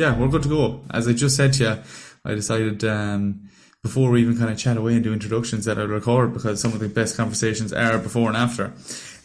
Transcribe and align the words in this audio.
yeah, 0.00 0.18
we're 0.18 0.28
good 0.28 0.42
to 0.44 0.48
go. 0.48 0.80
As 0.90 1.06
I 1.06 1.12
just 1.12 1.36
said 1.36 1.52
to 1.54 1.62
you, 1.62 1.82
I 2.24 2.34
decided 2.34 2.82
um, 2.84 3.50
before 3.82 4.10
we 4.10 4.22
even 4.22 4.38
kind 4.38 4.50
of 4.50 4.58
chat 4.58 4.78
away 4.78 4.94
and 4.94 5.04
do 5.04 5.12
introductions 5.12 5.66
that 5.66 5.78
I'd 5.78 5.90
record 5.90 6.32
because 6.32 6.58
some 6.58 6.72
of 6.72 6.80
the 6.80 6.88
best 6.88 7.18
conversations 7.18 7.70
are 7.70 7.98
before 7.98 8.28
and 8.28 8.36
after. 8.36 8.72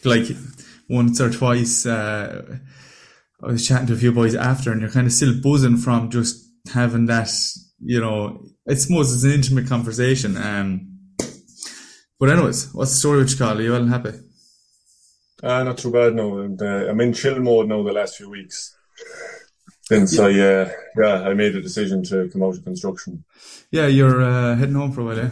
Like 0.04 0.26
once 0.90 1.18
or 1.18 1.30
twice, 1.30 1.86
uh, 1.86 2.58
I 3.42 3.46
was 3.46 3.66
chatting 3.66 3.86
to 3.86 3.94
a 3.94 3.96
few 3.96 4.12
boys 4.12 4.34
after, 4.34 4.70
and 4.70 4.82
you're 4.82 4.90
kind 4.90 5.06
of 5.06 5.14
still 5.14 5.40
buzzing 5.42 5.78
from 5.78 6.10
just 6.10 6.46
having 6.72 7.06
that. 7.06 7.30
You 7.80 8.00
know, 8.00 8.44
I 8.68 8.74
suppose 8.74 9.14
it's 9.14 9.24
an 9.24 9.32
intimate 9.32 9.68
conversation. 9.68 10.36
Um, 10.36 10.98
but 12.20 12.28
anyways, 12.28 12.74
what's 12.74 12.90
the 12.90 12.98
story 12.98 13.18
with 13.18 13.38
Cathal? 13.38 13.58
Are 13.58 13.62
you 13.62 13.72
well 13.72 13.82
and 13.82 13.90
happy? 13.90 14.12
Uh, 15.42 15.64
not 15.64 15.78
too 15.78 15.90
bad 15.90 16.14
no. 16.14 16.38
And, 16.38 16.60
uh, 16.60 16.88
I'm 16.88 17.00
in 17.00 17.14
chill 17.14 17.38
mode 17.40 17.68
now 17.68 17.82
the 17.82 17.92
last 17.92 18.16
few 18.16 18.28
weeks. 18.30 18.74
Since 19.88 20.18
yeah. 20.18 20.24
I, 20.24 20.30
uh, 20.30 20.70
yeah, 20.96 21.28
I 21.28 21.34
made 21.34 21.54
a 21.54 21.62
decision 21.62 22.02
to 22.04 22.28
come 22.30 22.42
out 22.42 22.56
of 22.56 22.64
construction. 22.64 23.24
Yeah, 23.70 23.86
you're 23.86 24.20
uh, 24.20 24.56
heading 24.56 24.74
home 24.74 24.92
for 24.92 25.02
a 25.02 25.04
while, 25.04 25.16
yeah? 25.16 25.30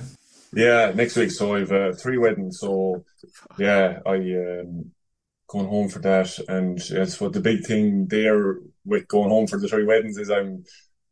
Yeah, 0.54 0.92
next 0.94 1.16
week. 1.16 1.32
So 1.32 1.56
I've 1.56 1.72
uh, 1.72 1.92
three 1.92 2.18
weddings. 2.18 2.60
So 2.60 3.04
yeah, 3.58 3.98
I 4.06 4.14
um, 4.14 4.92
going 5.48 5.68
home 5.68 5.88
for 5.88 5.98
that. 6.00 6.38
And 6.48 6.78
yes, 6.88 7.20
what 7.20 7.32
the 7.32 7.40
big 7.40 7.66
thing 7.66 8.06
there 8.06 8.58
with 8.84 9.08
going 9.08 9.30
home 9.30 9.48
for 9.48 9.58
the 9.58 9.66
three 9.66 9.84
weddings 9.84 10.18
is 10.18 10.30
I'm 10.30 10.64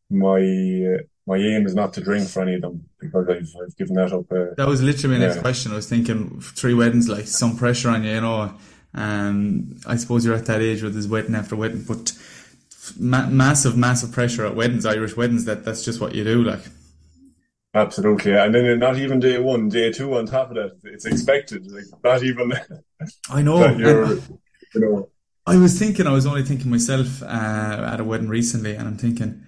my 0.08 0.38
uh, 0.38 1.02
my 1.26 1.36
aim 1.36 1.66
is 1.66 1.74
not 1.74 1.94
to 1.94 2.00
drink 2.00 2.28
for 2.28 2.42
any 2.42 2.54
of 2.54 2.62
them 2.62 2.84
because 3.00 3.28
I've, 3.28 3.48
I've 3.62 3.76
given 3.76 3.96
that 3.96 4.12
up. 4.12 4.30
Uh, 4.30 4.54
that 4.56 4.68
was 4.68 4.82
literally 4.82 5.18
my 5.18 5.26
next 5.26 5.40
question. 5.40 5.72
I 5.72 5.76
was 5.76 5.88
thinking 5.88 6.40
three 6.40 6.74
weddings, 6.74 7.08
like 7.08 7.26
some 7.26 7.56
pressure 7.56 7.90
on 7.90 8.04
you, 8.04 8.12
you 8.12 8.20
know. 8.20 8.54
And 8.94 9.82
I 9.86 9.96
suppose 9.96 10.24
you're 10.24 10.34
at 10.34 10.46
that 10.46 10.60
age 10.60 10.82
with 10.82 10.94
this 10.94 11.06
wedding 11.06 11.34
after 11.34 11.56
wedding, 11.56 11.84
but 11.88 12.12
ma- 12.98 13.28
massive, 13.28 13.76
massive 13.76 14.12
pressure 14.12 14.46
at 14.46 14.56
weddings, 14.56 14.86
Irish 14.86 15.16
weddings. 15.16 15.44
That 15.44 15.64
that's 15.64 15.84
just 15.84 16.00
what 16.00 16.14
you 16.14 16.24
do, 16.24 16.42
like. 16.42 16.62
Absolutely, 17.74 18.32
and 18.36 18.54
then 18.54 18.78
not 18.78 18.98
even 18.98 19.18
day 19.18 19.38
one, 19.38 19.68
day 19.68 19.90
two 19.90 20.14
on 20.16 20.26
top 20.26 20.50
of 20.50 20.56
that, 20.56 20.78
it's 20.84 21.06
expected. 21.06 21.70
Like 21.70 21.84
not 22.04 22.22
even. 22.22 22.52
I 23.30 23.42
know. 23.42 23.66
you 24.74 24.80
know. 24.80 25.08
I 25.46 25.56
was 25.56 25.78
thinking, 25.78 26.06
I 26.06 26.12
was 26.12 26.26
only 26.26 26.44
thinking 26.44 26.70
myself 26.70 27.22
uh, 27.22 27.26
at 27.92 27.98
a 27.98 28.04
wedding 28.04 28.28
recently, 28.28 28.74
and 28.74 28.86
I'm 28.86 28.98
thinking, 28.98 29.42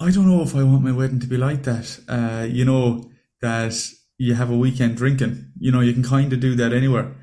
I 0.00 0.10
don't 0.10 0.26
know 0.26 0.42
if 0.42 0.54
I 0.54 0.62
want 0.62 0.82
my 0.82 0.92
wedding 0.92 1.20
to 1.20 1.26
be 1.26 1.36
like 1.36 1.62
that. 1.62 1.98
Uh, 2.08 2.46
you 2.46 2.64
know 2.64 3.10
that 3.40 3.74
you 4.18 4.34
have 4.34 4.50
a 4.50 4.56
weekend 4.56 4.96
drinking. 4.96 5.52
You 5.58 5.72
know, 5.72 5.80
you 5.80 5.92
can 5.92 6.02
kind 6.02 6.32
of 6.32 6.40
do 6.40 6.54
that 6.56 6.72
anywhere. 6.72 7.14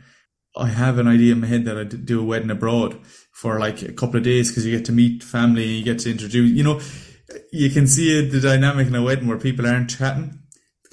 I 0.56 0.68
have 0.68 0.98
an 0.98 1.08
idea 1.08 1.34
in 1.34 1.42
my 1.42 1.48
head 1.48 1.66
that 1.66 1.78
I'd 1.78 2.06
do 2.06 2.22
a 2.22 2.24
wedding 2.24 2.52
abroad 2.52 3.00
for 3.32 3.60
like 3.60 3.82
a 3.82 3.92
couple 3.92 4.18
of 4.18 4.24
days 4.24 4.50
because 4.50 4.66
you 4.66 4.76
get 4.76 4.86
to 4.86 4.92
meet 4.92 5.24
family, 5.24 5.66
you 5.66 5.84
get 5.84 6.00
to 6.00 6.12
introduce, 6.12 6.52
you 6.52 6.64
know, 6.64 6.80
you 7.52 7.70
can 7.70 7.88
see 7.88 8.28
the 8.28 8.40
dynamic 8.40 8.88
in 8.88 8.96
a 8.96 9.04
wedding 9.04 9.28
where 9.28 9.38
people 9.38 9.66
aren't 9.66 9.90
chatting, 9.90 10.40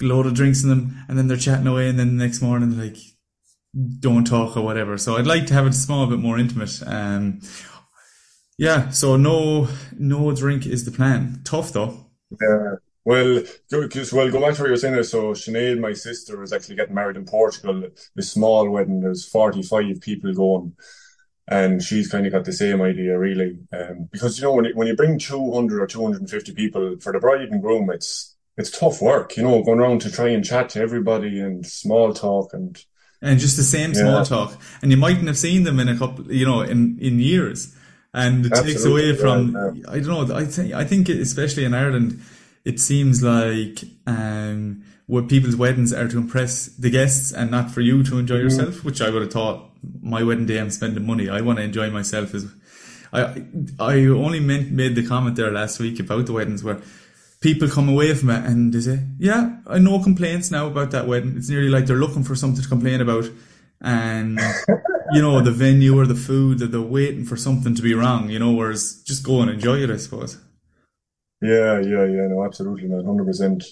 a 0.01 0.05
load 0.05 0.25
of 0.25 0.33
drinks 0.33 0.63
in 0.63 0.69
them, 0.69 1.03
and 1.07 1.17
then 1.17 1.27
they're 1.27 1.37
chatting 1.37 1.67
away, 1.67 1.87
and 1.87 1.99
then 1.99 2.17
the 2.17 2.23
next 2.23 2.41
morning 2.41 2.77
like 2.79 2.97
don't 3.99 4.25
talk 4.25 4.57
or 4.57 4.63
whatever. 4.63 4.97
So 4.97 5.17
I'd 5.17 5.27
like 5.27 5.45
to 5.47 5.53
have 5.53 5.65
it 5.65 5.69
a 5.69 5.73
small 5.73 6.07
bit 6.07 6.19
more 6.19 6.37
intimate. 6.37 6.81
Um, 6.85 7.41
yeah, 8.57 8.89
so 8.89 9.15
no 9.15 9.67
no 9.97 10.35
drink 10.35 10.65
is 10.65 10.85
the 10.85 10.91
plan. 10.91 11.41
Tough 11.43 11.71
though. 11.73 12.07
Yeah. 12.31 12.75
Well, 13.03 13.41
because 13.69 14.13
well, 14.13 14.29
go 14.29 14.41
back 14.41 14.55
to 14.55 14.61
what 14.61 14.67
you 14.67 14.71
were 14.71 14.77
saying 14.77 14.93
there. 14.93 15.03
So 15.03 15.33
Sinead, 15.33 15.79
my 15.79 15.93
sister, 15.93 16.37
was 16.37 16.53
actually 16.53 16.75
getting 16.75 16.93
married 16.93 17.17
in 17.17 17.25
Portugal. 17.25 17.83
A 18.17 18.21
small 18.21 18.69
wedding. 18.69 19.01
There's 19.01 19.27
45 19.27 20.01
people 20.01 20.33
going, 20.33 20.75
and 21.47 21.81
she's 21.81 22.07
kind 22.07 22.27
of 22.27 22.31
got 22.31 22.45
the 22.45 22.53
same 22.53 22.79
idea, 22.81 23.17
really. 23.17 23.57
Um, 23.73 24.07
because 24.11 24.37
you 24.37 24.43
know 24.43 24.53
when 24.53 24.71
when 24.75 24.87
you 24.87 24.95
bring 24.95 25.17
200 25.17 25.81
or 25.81 25.87
250 25.87 26.53
people 26.53 26.97
for 26.99 27.11
the 27.11 27.19
bride 27.19 27.49
and 27.49 27.61
groom, 27.61 27.89
it's 27.89 28.35
it's 28.55 28.77
tough 28.77 29.01
work. 29.01 29.35
You 29.35 29.43
know, 29.43 29.63
going 29.63 29.79
around 29.79 30.01
to 30.01 30.11
try 30.11 30.29
and 30.29 30.45
chat 30.45 30.69
to 30.69 30.81
everybody 30.81 31.39
and 31.39 31.65
small 31.65 32.13
talk 32.13 32.53
and 32.53 32.83
and 33.19 33.39
just 33.39 33.57
the 33.57 33.63
same 33.63 33.95
small 33.95 34.19
yeah. 34.19 34.23
talk, 34.23 34.61
and 34.83 34.91
you 34.91 34.97
mightn't 34.97 35.27
have 35.27 35.37
seen 35.39 35.63
them 35.63 35.79
in 35.79 35.89
a 35.89 35.97
couple, 35.97 36.31
you 36.31 36.45
know, 36.45 36.61
in 36.61 36.99
in 36.99 37.19
years, 37.19 37.75
and 38.13 38.45
it 38.45 38.51
Absolutely. 38.51 38.73
takes 38.73 38.85
away 38.85 39.15
from. 39.15 39.53
Yeah, 39.53 39.71
yeah. 39.73 39.91
I 39.91 39.99
don't 39.99 40.29
know. 40.29 40.35
I 40.35 40.45
think 40.45 40.73
I 40.73 40.83
think 40.83 41.09
especially 41.09 41.65
in 41.65 41.73
Ireland 41.73 42.21
it 42.63 42.79
seems 42.79 43.23
like 43.23 43.83
um, 44.07 44.83
what 45.07 45.27
people's 45.27 45.55
weddings 45.55 45.91
are 45.91 46.07
to 46.07 46.17
impress 46.17 46.67
the 46.67 46.89
guests 46.89 47.31
and 47.31 47.51
not 47.51 47.71
for 47.71 47.81
you 47.81 48.03
to 48.03 48.17
enjoy 48.17 48.35
mm-hmm. 48.35 48.43
yourself, 48.43 48.75
mm. 48.75 48.83
which 48.83 49.01
I 49.01 49.09
would 49.09 49.23
have 49.23 49.31
thought 49.31 49.69
my 50.01 50.23
wedding 50.23 50.45
day 50.45 50.59
I'm 50.59 50.69
spending 50.69 51.05
money. 51.05 51.29
I 51.29 51.41
want 51.41 51.57
to 51.57 51.63
enjoy 51.63 51.89
myself 51.89 52.33
as 52.33 52.51
I 53.11 53.43
I 53.79 54.05
only 54.05 54.39
meant, 54.39 54.71
made 54.71 54.95
the 54.95 55.05
comment 55.05 55.35
there 55.35 55.51
last 55.51 55.79
week 55.79 55.99
about 55.99 56.27
the 56.27 56.33
weddings 56.33 56.63
where 56.63 56.81
people 57.41 57.67
come 57.67 57.89
away 57.89 58.13
from 58.13 58.29
it 58.29 58.45
and 58.45 58.71
they 58.71 58.79
say, 58.79 58.99
yeah, 59.17 59.57
I 59.67 59.79
no 59.79 60.01
complaints 60.01 60.51
now 60.51 60.67
about 60.67 60.91
that 60.91 61.07
wedding. 61.07 61.35
It's 61.35 61.49
nearly 61.49 61.69
like 61.69 61.87
they're 61.87 61.97
looking 61.97 62.23
for 62.23 62.35
something 62.35 62.61
to 62.61 62.69
complain 62.69 63.01
about. 63.01 63.25
And, 63.83 64.39
you 65.11 65.21
know, 65.21 65.41
the 65.41 65.51
venue 65.51 65.97
or 65.99 66.05
the 66.05 66.15
food 66.15 66.59
that 66.59 66.67
they're 66.67 66.79
waiting 66.79 67.25
for 67.25 67.35
something 67.35 67.73
to 67.73 67.81
be 67.81 67.95
wrong, 67.95 68.29
you 68.29 68.37
know, 68.37 68.51
whereas 68.51 69.01
just 69.03 69.23
go 69.23 69.41
and 69.41 69.49
enjoy 69.49 69.79
it, 69.79 69.89
I 69.89 69.97
suppose. 69.97 70.37
Yeah, 71.41 71.79
yeah, 71.79 72.05
yeah. 72.05 72.27
No, 72.27 72.45
absolutely, 72.45 72.87
man, 72.87 73.05
hundred 73.05 73.25
percent. 73.25 73.63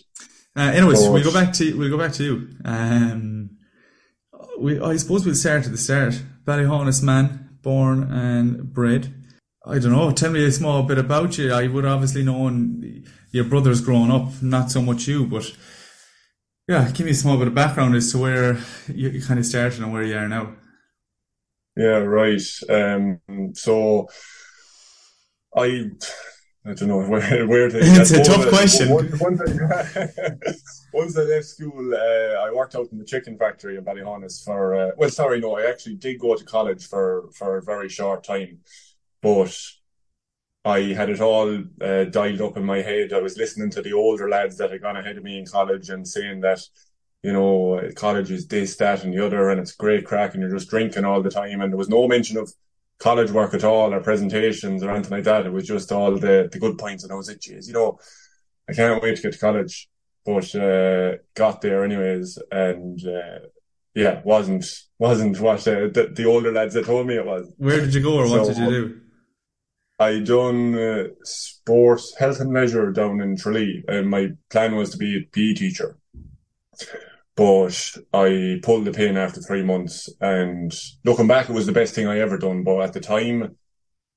Uh, 0.55 0.71
anyways, 0.73 0.99
we'll 0.99 1.23
go 1.23 1.33
back 1.33 1.53
to 1.53 1.77
we'll 1.77 1.89
go 1.89 1.97
back 1.97 2.13
to 2.13 2.23
you. 2.23 2.49
Um, 2.65 3.51
we 4.59 4.79
I 4.79 4.97
suppose 4.97 5.25
we'll 5.25 5.35
start 5.35 5.65
at 5.65 5.71
the 5.71 5.77
start. 5.77 6.21
Ballyhaunis 6.45 7.03
man, 7.03 7.57
born 7.61 8.11
and 8.11 8.73
bred. 8.73 9.13
I 9.65 9.77
don't 9.77 9.91
know. 9.91 10.11
Tell 10.11 10.31
me 10.31 10.43
a 10.43 10.51
small 10.51 10.83
bit 10.83 10.97
about 10.97 11.37
you. 11.37 11.53
I 11.53 11.67
would 11.67 11.85
obviously 11.85 12.23
known 12.23 13.03
your 13.31 13.43
brothers 13.43 13.81
growing 13.81 14.09
up, 14.09 14.41
not 14.41 14.71
so 14.71 14.81
much 14.81 15.07
you, 15.07 15.27
but 15.27 15.51
yeah, 16.67 16.89
give 16.91 17.05
me 17.05 17.11
a 17.11 17.15
small 17.15 17.37
bit 17.37 17.47
of 17.47 17.55
background 17.55 17.95
as 17.95 18.11
to 18.11 18.17
where 18.17 18.57
you, 18.87 19.09
you 19.09 19.21
kind 19.21 19.39
of 19.39 19.45
started 19.45 19.81
and 19.81 19.93
where 19.93 20.03
you 20.03 20.17
are 20.17 20.27
now. 20.27 20.55
Yeah, 21.75 21.99
right. 21.99 22.41
Um, 22.69 23.19
so 23.53 24.07
I 25.55 25.91
I 26.65 26.73
don't 26.73 26.89
know 26.89 26.97
where, 27.07 27.47
where 27.47 27.67
it's 27.73 28.11
a 28.11 28.23
tough 28.23 28.47
question. 28.49 28.89
Once, 28.89 29.19
once, 29.19 29.41
I, 29.41 30.35
once 30.93 31.17
I 31.17 31.21
left 31.21 31.45
school, 31.45 31.93
uh, 31.93 32.45
I 32.45 32.51
worked 32.53 32.75
out 32.75 32.91
in 32.91 32.97
the 32.97 33.05
chicken 33.05 33.37
factory 33.37 33.77
in 33.77 33.85
Ballyhaunis 33.85 34.43
for. 34.43 34.75
Uh, 34.75 34.91
well, 34.97 35.09
sorry, 35.09 35.39
no, 35.39 35.57
I 35.57 35.69
actually 35.69 35.95
did 35.95 36.19
go 36.19 36.35
to 36.35 36.43
college 36.43 36.87
for 36.87 37.29
for 37.33 37.57
a 37.57 37.61
very 37.61 37.89
short 37.89 38.23
time, 38.23 38.59
but 39.21 39.57
I 40.65 40.79
had 40.93 41.09
it 41.09 41.21
all 41.21 41.63
uh, 41.81 42.03
dialed 42.05 42.41
up 42.41 42.57
in 42.57 42.65
my 42.65 42.81
head. 42.81 43.13
I 43.13 43.21
was 43.21 43.37
listening 43.37 43.69
to 43.71 43.81
the 43.81 43.93
older 43.93 44.27
lads 44.29 44.57
that 44.57 44.71
had 44.71 44.81
gone 44.81 44.97
ahead 44.97 45.17
of 45.17 45.23
me 45.23 45.39
in 45.39 45.45
college 45.45 45.89
and 45.89 46.05
saying 46.05 46.41
that, 46.41 46.59
you 47.23 47.31
know, 47.31 47.81
college 47.95 48.29
is 48.29 48.45
this, 48.47 48.75
that, 48.75 49.03
and 49.03 49.13
the 49.13 49.25
other, 49.25 49.49
and 49.49 49.59
it's 49.59 49.71
great 49.71 50.05
crack, 50.05 50.33
and 50.33 50.43
you're 50.43 50.51
just 50.51 50.69
drinking 50.69 51.05
all 51.05 51.21
the 51.21 51.31
time, 51.31 51.61
and 51.61 51.71
there 51.71 51.77
was 51.77 51.89
no 51.89 52.07
mention 52.07 52.37
of 52.37 52.51
college 52.99 53.31
work 53.31 53.53
at 53.53 53.63
all 53.63 53.93
or 53.93 54.01
presentations 54.01 54.83
or 54.83 54.91
anything 54.91 55.11
like 55.11 55.23
that. 55.23 55.45
It 55.45 55.53
was 55.53 55.67
just 55.67 55.91
all 55.91 56.11
the, 56.17 56.49
the 56.51 56.59
good 56.59 56.77
points. 56.77 57.03
And 57.03 57.11
I 57.11 57.15
was 57.15 57.27
like, 57.27 57.39
geez, 57.39 57.67
you 57.67 57.73
know, 57.73 57.99
I 58.69 58.73
can't 58.73 59.01
wait 59.01 59.15
to 59.15 59.21
get 59.21 59.33
to 59.33 59.39
college. 59.39 59.89
But 60.25 60.53
uh, 60.53 61.17
got 61.33 61.61
there 61.61 61.83
anyways, 61.83 62.37
and 62.51 62.99
uh, 63.07 63.47
yeah, 63.95 64.21
wasn't 64.23 64.65
wasn't 64.99 65.39
what 65.39 65.65
uh, 65.67 65.87
the, 65.87 66.11
the 66.13 66.25
older 66.25 66.51
lads 66.51 66.75
had 66.75 66.85
told 66.85 67.07
me 67.07 67.15
it 67.15 67.25
was. 67.25 67.51
Where 67.57 67.79
did 67.79 67.93
you 67.93 68.03
go, 68.03 68.17
or 68.17 68.27
so, 68.27 68.37
what 68.37 68.47
did 68.47 68.57
you 68.57 68.69
do? 68.69 69.01
I 69.97 70.19
done 70.19 70.77
uh, 70.77 71.03
sports 71.23 72.15
health 72.19 72.41
and 72.41 72.53
leisure 72.53 72.91
down 72.91 73.21
in 73.21 73.37
Tralee, 73.37 73.83
and 73.87 74.09
my 74.09 74.31
plan 74.49 74.75
was 74.75 74.91
to 74.91 74.97
be 74.97 75.17
a 75.17 75.21
PE 75.31 75.53
teacher. 75.53 75.97
But 77.39 77.95
I 78.13 78.59
pulled 78.63 78.83
the 78.83 78.91
pin 78.91 79.15
after 79.15 79.39
three 79.39 79.63
months 79.63 80.09
and 80.19 80.73
looking 81.05 81.25
back, 81.25 81.49
it 81.49 81.53
was 81.53 81.65
the 81.65 81.71
best 81.71 81.95
thing 81.95 82.05
I 82.05 82.19
ever 82.19 82.37
done. 82.37 82.65
But 82.65 82.81
at 82.81 82.91
the 82.91 82.99
time, 82.99 83.55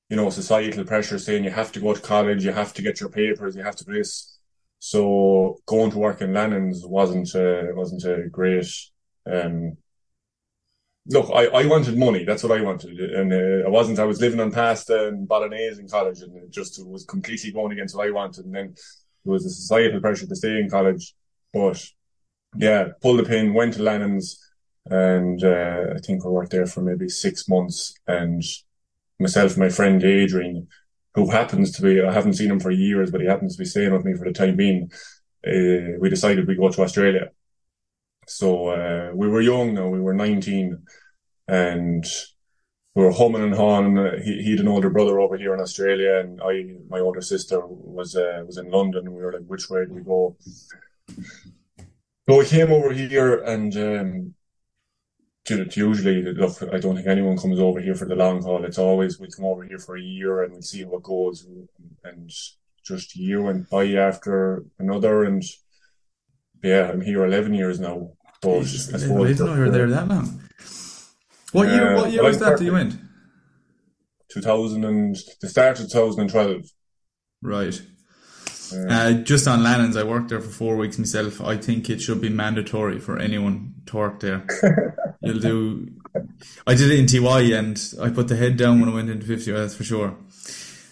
you 0.09 0.17
know, 0.17 0.29
societal 0.29 0.83
pressure 0.83 1.17
saying 1.17 1.45
you 1.45 1.49
have 1.49 1.71
to 1.71 1.79
go 1.79 1.93
to 1.93 2.01
college, 2.01 2.43
you 2.43 2.51
have 2.51 2.73
to 2.73 2.81
get 2.81 2.99
your 2.99 3.07
papers, 3.07 3.55
you 3.55 3.63
have 3.63 3.77
to 3.77 3.85
do 3.85 3.93
this. 3.93 4.37
So 4.79 5.57
going 5.65 5.91
to 5.91 5.99
work 5.99 6.19
in 6.19 6.33
Lannan's 6.33 6.85
wasn't 6.85 7.33
a, 7.33 7.71
wasn't 7.73 8.03
a 8.03 8.27
great, 8.27 8.67
um, 9.25 9.77
look, 11.07 11.31
I, 11.33 11.45
I 11.45 11.65
wanted 11.65 11.97
money. 11.97 12.25
That's 12.25 12.43
what 12.43 12.59
I 12.59 12.61
wanted. 12.61 12.99
And 12.99 13.31
uh, 13.31 13.65
I 13.65 13.69
wasn't, 13.69 13.99
I 13.99 14.03
was 14.03 14.19
living 14.19 14.41
on 14.41 14.51
pasta 14.51 15.07
and 15.07 15.29
bolognese 15.29 15.79
in 15.79 15.87
college 15.87 16.19
and 16.19 16.35
it 16.35 16.51
just 16.51 16.85
was 16.85 17.05
completely 17.05 17.53
going 17.53 17.71
against 17.71 17.95
what 17.95 18.05
I 18.05 18.11
wanted. 18.11 18.43
And 18.43 18.53
then 18.53 18.75
there 19.23 19.31
was 19.31 19.45
a 19.45 19.49
societal 19.49 20.01
pressure 20.01 20.27
to 20.27 20.35
stay 20.35 20.59
in 20.59 20.69
college. 20.69 21.15
But 21.53 21.81
yeah, 22.57 22.89
pulled 23.01 23.19
the 23.19 23.23
pin, 23.23 23.53
went 23.53 23.73
to 23.75 23.79
Lannan's, 23.79 24.39
and 24.85 25.43
uh, 25.43 25.93
I 25.95 25.99
think 25.99 26.25
I 26.25 26.29
worked 26.29 26.51
there 26.51 26.65
for 26.65 26.81
maybe 26.81 27.09
six 27.09 27.47
months. 27.47 27.93
And 28.07 28.43
myself, 29.19 29.51
and 29.51 29.59
my 29.59 29.69
friend 29.69 30.03
Adrian, 30.03 30.67
who 31.15 31.29
happens 31.29 31.71
to 31.73 31.81
be, 31.81 32.01
I 32.01 32.11
haven't 32.11 32.33
seen 32.33 32.51
him 32.51 32.59
for 32.59 32.71
years, 32.71 33.11
but 33.11 33.21
he 33.21 33.27
happens 33.27 33.55
to 33.55 33.61
be 33.61 33.65
staying 33.65 33.93
with 33.93 34.05
me 34.05 34.15
for 34.15 34.25
the 34.25 34.33
time 34.33 34.55
being. 34.55 34.91
Uh, 35.45 35.97
we 35.99 36.09
decided 36.09 36.47
we 36.47 36.55
go 36.55 36.69
to 36.69 36.81
Australia. 36.81 37.29
So 38.27 38.69
uh, 38.69 39.11
we 39.13 39.27
were 39.27 39.41
young 39.41 39.73
now, 39.73 39.87
we 39.89 39.99
were 39.99 40.13
19, 40.13 40.81
and 41.47 42.05
we 42.95 43.03
were 43.03 43.11
humming 43.11 43.43
and 43.43 43.55
hawing. 43.55 44.21
He 44.23 44.43
he 44.43 44.51
had 44.51 44.59
an 44.59 44.67
older 44.67 44.89
brother 44.89 45.19
over 45.19 45.37
here 45.37 45.53
in 45.53 45.59
Australia, 45.59 46.19
and 46.19 46.39
I 46.41 46.75
my 46.89 46.99
older 46.99 47.21
sister 47.21 47.59
was 47.65 48.15
uh, 48.15 48.43
was 48.45 48.57
in 48.57 48.69
London. 48.69 49.13
We 49.13 49.21
were 49.21 49.33
like, 49.33 49.45
which 49.47 49.69
way 49.69 49.85
do 49.85 49.93
we 49.93 50.01
go? 50.01 50.37
So 52.27 52.37
we 52.37 52.45
came 52.45 52.71
over 52.71 52.93
here, 52.93 53.43
and 53.43 53.75
um, 53.75 54.33
usually, 55.49 56.21
look, 56.21 56.63
I 56.71 56.79
don't 56.79 56.95
think 56.95 57.07
anyone 57.07 57.37
comes 57.37 57.59
over 57.59 57.81
here 57.81 57.95
for 57.95 58.05
the 58.05 58.15
long 58.15 58.41
haul. 58.41 58.63
It's 58.63 58.77
always 58.77 59.19
we 59.19 59.29
come 59.29 59.45
over 59.45 59.65
here 59.65 59.79
for 59.79 59.97
a 59.97 60.01
year 60.01 60.43
and 60.43 60.53
we 60.53 60.61
see 60.61 60.85
what 60.85 61.03
goes, 61.03 61.45
and 62.03 62.31
just 62.85 63.15
a 63.15 63.19
year 63.19 63.41
went 63.41 63.69
by 63.69 63.87
after 63.93 64.63
another, 64.79 65.23
and 65.25 65.43
yeah, 66.63 66.91
I'm 66.91 67.01
here 67.01 67.25
eleven 67.25 67.53
years 67.53 67.79
now. 67.79 68.11
But 68.41 68.61
Jesus, 68.61 68.93
I, 68.93 68.97
didn't 68.97 69.39
know 69.39 69.53
you 69.55 69.59
were 69.59 69.69
there 69.69 69.89
that 69.89 70.07
long. 70.07 70.41
What 71.51 71.67
year? 71.67 71.95
what 71.95 72.11
year 72.11 72.23
was 72.23 72.39
that 72.39 72.57
that 72.57 72.63
you 72.63 72.73
went? 72.73 72.95
2000 74.29 74.83
and 74.83 75.15
the 75.41 75.47
start 75.47 75.79
of 75.79 75.91
2012. 75.91 76.63
Right. 77.43 77.79
Uh, 78.73 79.13
just 79.23 79.47
on 79.47 79.63
Lannon's, 79.63 79.97
I 79.97 80.03
worked 80.03 80.29
there 80.29 80.41
for 80.41 80.49
four 80.49 80.75
weeks 80.75 80.97
myself. 80.97 81.41
I 81.41 81.57
think 81.57 81.89
it 81.89 82.01
should 82.01 82.21
be 82.21 82.29
mandatory 82.29 82.99
for 82.99 83.19
anyone 83.19 83.75
to 83.87 83.97
work 83.97 84.19
there. 84.19 84.45
You'll 85.21 85.39
do. 85.39 85.89
I 86.67 86.75
did 86.75 86.91
it 86.91 86.99
in 86.99 87.07
TY 87.07 87.57
and 87.57 87.79
I 88.01 88.09
put 88.09 88.27
the 88.27 88.35
head 88.35 88.57
down 88.57 88.79
when 88.79 88.89
I 88.89 88.93
went 88.93 89.09
into 89.09 89.25
50, 89.25 89.51
that's 89.51 89.75
for 89.75 89.83
sure. 89.83 90.15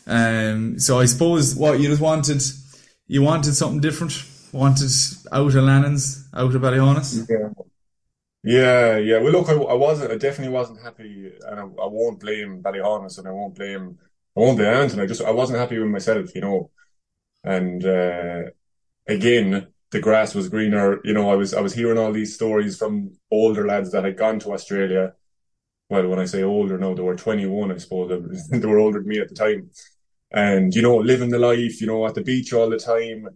Um, 0.08 0.80
so 0.80 1.00
I 1.00 1.06
suppose 1.06 1.56
what 1.56 1.80
you 1.80 1.88
just 1.90 2.02
wanted, 2.02 2.42
you 3.08 3.22
wanted 3.22 3.54
something 3.54 3.82
different, 3.82 4.14
wanted 4.52 4.90
out 5.32 5.48
of 5.48 5.56
Lannon's, 5.56 6.28
out 6.34 6.56
of 6.56 6.62
Ballyhaunis. 6.62 7.30
Yeah. 7.30 7.64
Yeah, 8.44 8.98
yeah. 8.98 9.20
Well, 9.20 9.32
look, 9.32 9.50
I, 9.50 9.54
I 9.54 9.74
wasn't, 9.76 10.12
I 10.12 10.18
definitely 10.18 10.54
wasn't 10.54 10.82
happy, 10.82 11.32
and 11.48 11.60
I, 11.60 11.64
I 11.64 11.88
won't 11.88 12.20
blame 12.20 12.62
Ballyhaunis, 12.64 13.20
and 13.20 13.28
I 13.28 13.32
won't 13.32 13.54
blame, 13.56 14.00
I 14.36 14.40
won't 14.40 14.58
blame 14.58 14.74
Anton. 14.74 15.00
I 15.00 15.06
just, 15.06 15.22
I 15.22 15.32
wasn't 15.32 15.60
happy 15.60 15.78
with 15.78 15.90
myself, 15.90 16.34
you 16.34 16.42
know. 16.42 16.72
And 17.44 17.84
uh, 17.86 18.44
again, 19.08 19.68
the 19.92 20.00
grass 20.00 20.36
was 20.36 20.50
greener. 20.50 21.00
You 21.04 21.14
know, 21.14 21.30
I 21.30 21.36
was, 21.36 21.54
I 21.54 21.62
was 21.62 21.74
hearing 21.74 21.98
all 21.98 22.12
these 22.12 22.36
stories 22.36 22.78
from 22.78 23.12
older 23.30 23.66
lads 23.66 23.92
that 23.92 24.06
had 24.06 24.18
gone 24.18 24.40
to 24.40 24.54
Australia. 24.54 25.14
Well, 25.90 26.08
when 26.08 26.20
I 26.20 26.26
say 26.26 26.44
older, 26.44 26.78
no, 26.78 26.96
they 26.96 27.02
were 27.02 27.16
21, 27.16 27.72
I 27.72 27.78
suppose. 27.78 28.48
they 28.50 28.66
were 28.66 28.80
older 28.80 29.00
than 29.00 29.08
me 29.08 29.20
at 29.20 29.30
the 29.30 29.36
time. 29.36 29.70
And, 30.32 30.74
you 30.74 30.82
know, 30.82 30.98
living 30.98 31.30
the 31.30 31.40
life, 31.40 31.82
you 31.82 31.88
know, 31.88 32.06
at 32.08 32.16
the 32.16 32.24
beach 32.24 32.54
all 32.54 32.70
the 32.70 32.80
time 32.80 33.28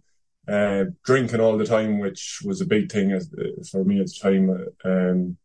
uh, 0.48 0.84
drinking 1.04 1.40
all 1.40 1.58
the 1.58 1.66
time, 1.66 1.98
which 1.98 2.40
was 2.44 2.60
a 2.60 2.66
big 2.66 2.90
thing 2.90 3.12
as, 3.12 3.32
uh, 3.34 3.62
for 3.70 3.84
me 3.84 4.00
at 4.00 4.06
the 4.06 4.18
time. 4.22 4.50
Um, 4.84 5.36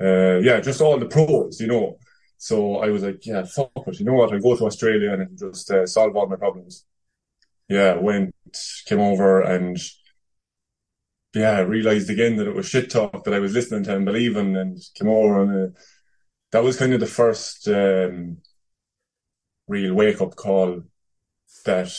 uh, 0.00 0.38
yeah, 0.38 0.60
just 0.60 0.80
all 0.80 0.98
the 0.98 1.06
pros, 1.06 1.60
you 1.60 1.68
know. 1.68 1.98
So 2.36 2.78
I 2.78 2.90
was 2.90 3.04
like, 3.04 3.24
yeah, 3.24 3.44
fuck 3.44 3.70
it. 3.86 4.00
You 4.00 4.06
know 4.06 4.14
what? 4.14 4.32
I 4.32 4.38
go 4.38 4.56
to 4.56 4.66
Australia 4.66 5.12
and 5.12 5.38
just 5.38 5.70
uh, 5.70 5.86
solve 5.86 6.16
all 6.16 6.26
my 6.26 6.36
problems. 6.36 6.84
Yeah, 7.68 7.94
went, 7.94 8.34
came 8.86 9.00
over 9.00 9.40
and 9.40 9.78
yeah, 11.34 11.60
realized 11.60 12.10
again 12.10 12.36
that 12.36 12.46
it 12.46 12.54
was 12.54 12.68
shit 12.68 12.90
talk 12.90 13.24
that 13.24 13.34
I 13.34 13.38
was 13.38 13.54
listening 13.54 13.84
to 13.84 13.96
and 13.96 14.04
believing 14.04 14.56
and 14.56 14.78
came 14.94 15.08
over 15.08 15.42
and 15.42 15.68
uh, 15.68 15.78
that 16.52 16.62
was 16.62 16.76
kind 16.76 16.92
of 16.92 17.00
the 17.00 17.06
first 17.06 17.66
um, 17.68 18.38
real 19.66 19.94
wake 19.94 20.20
up 20.20 20.36
call 20.36 20.82
that 21.64 21.90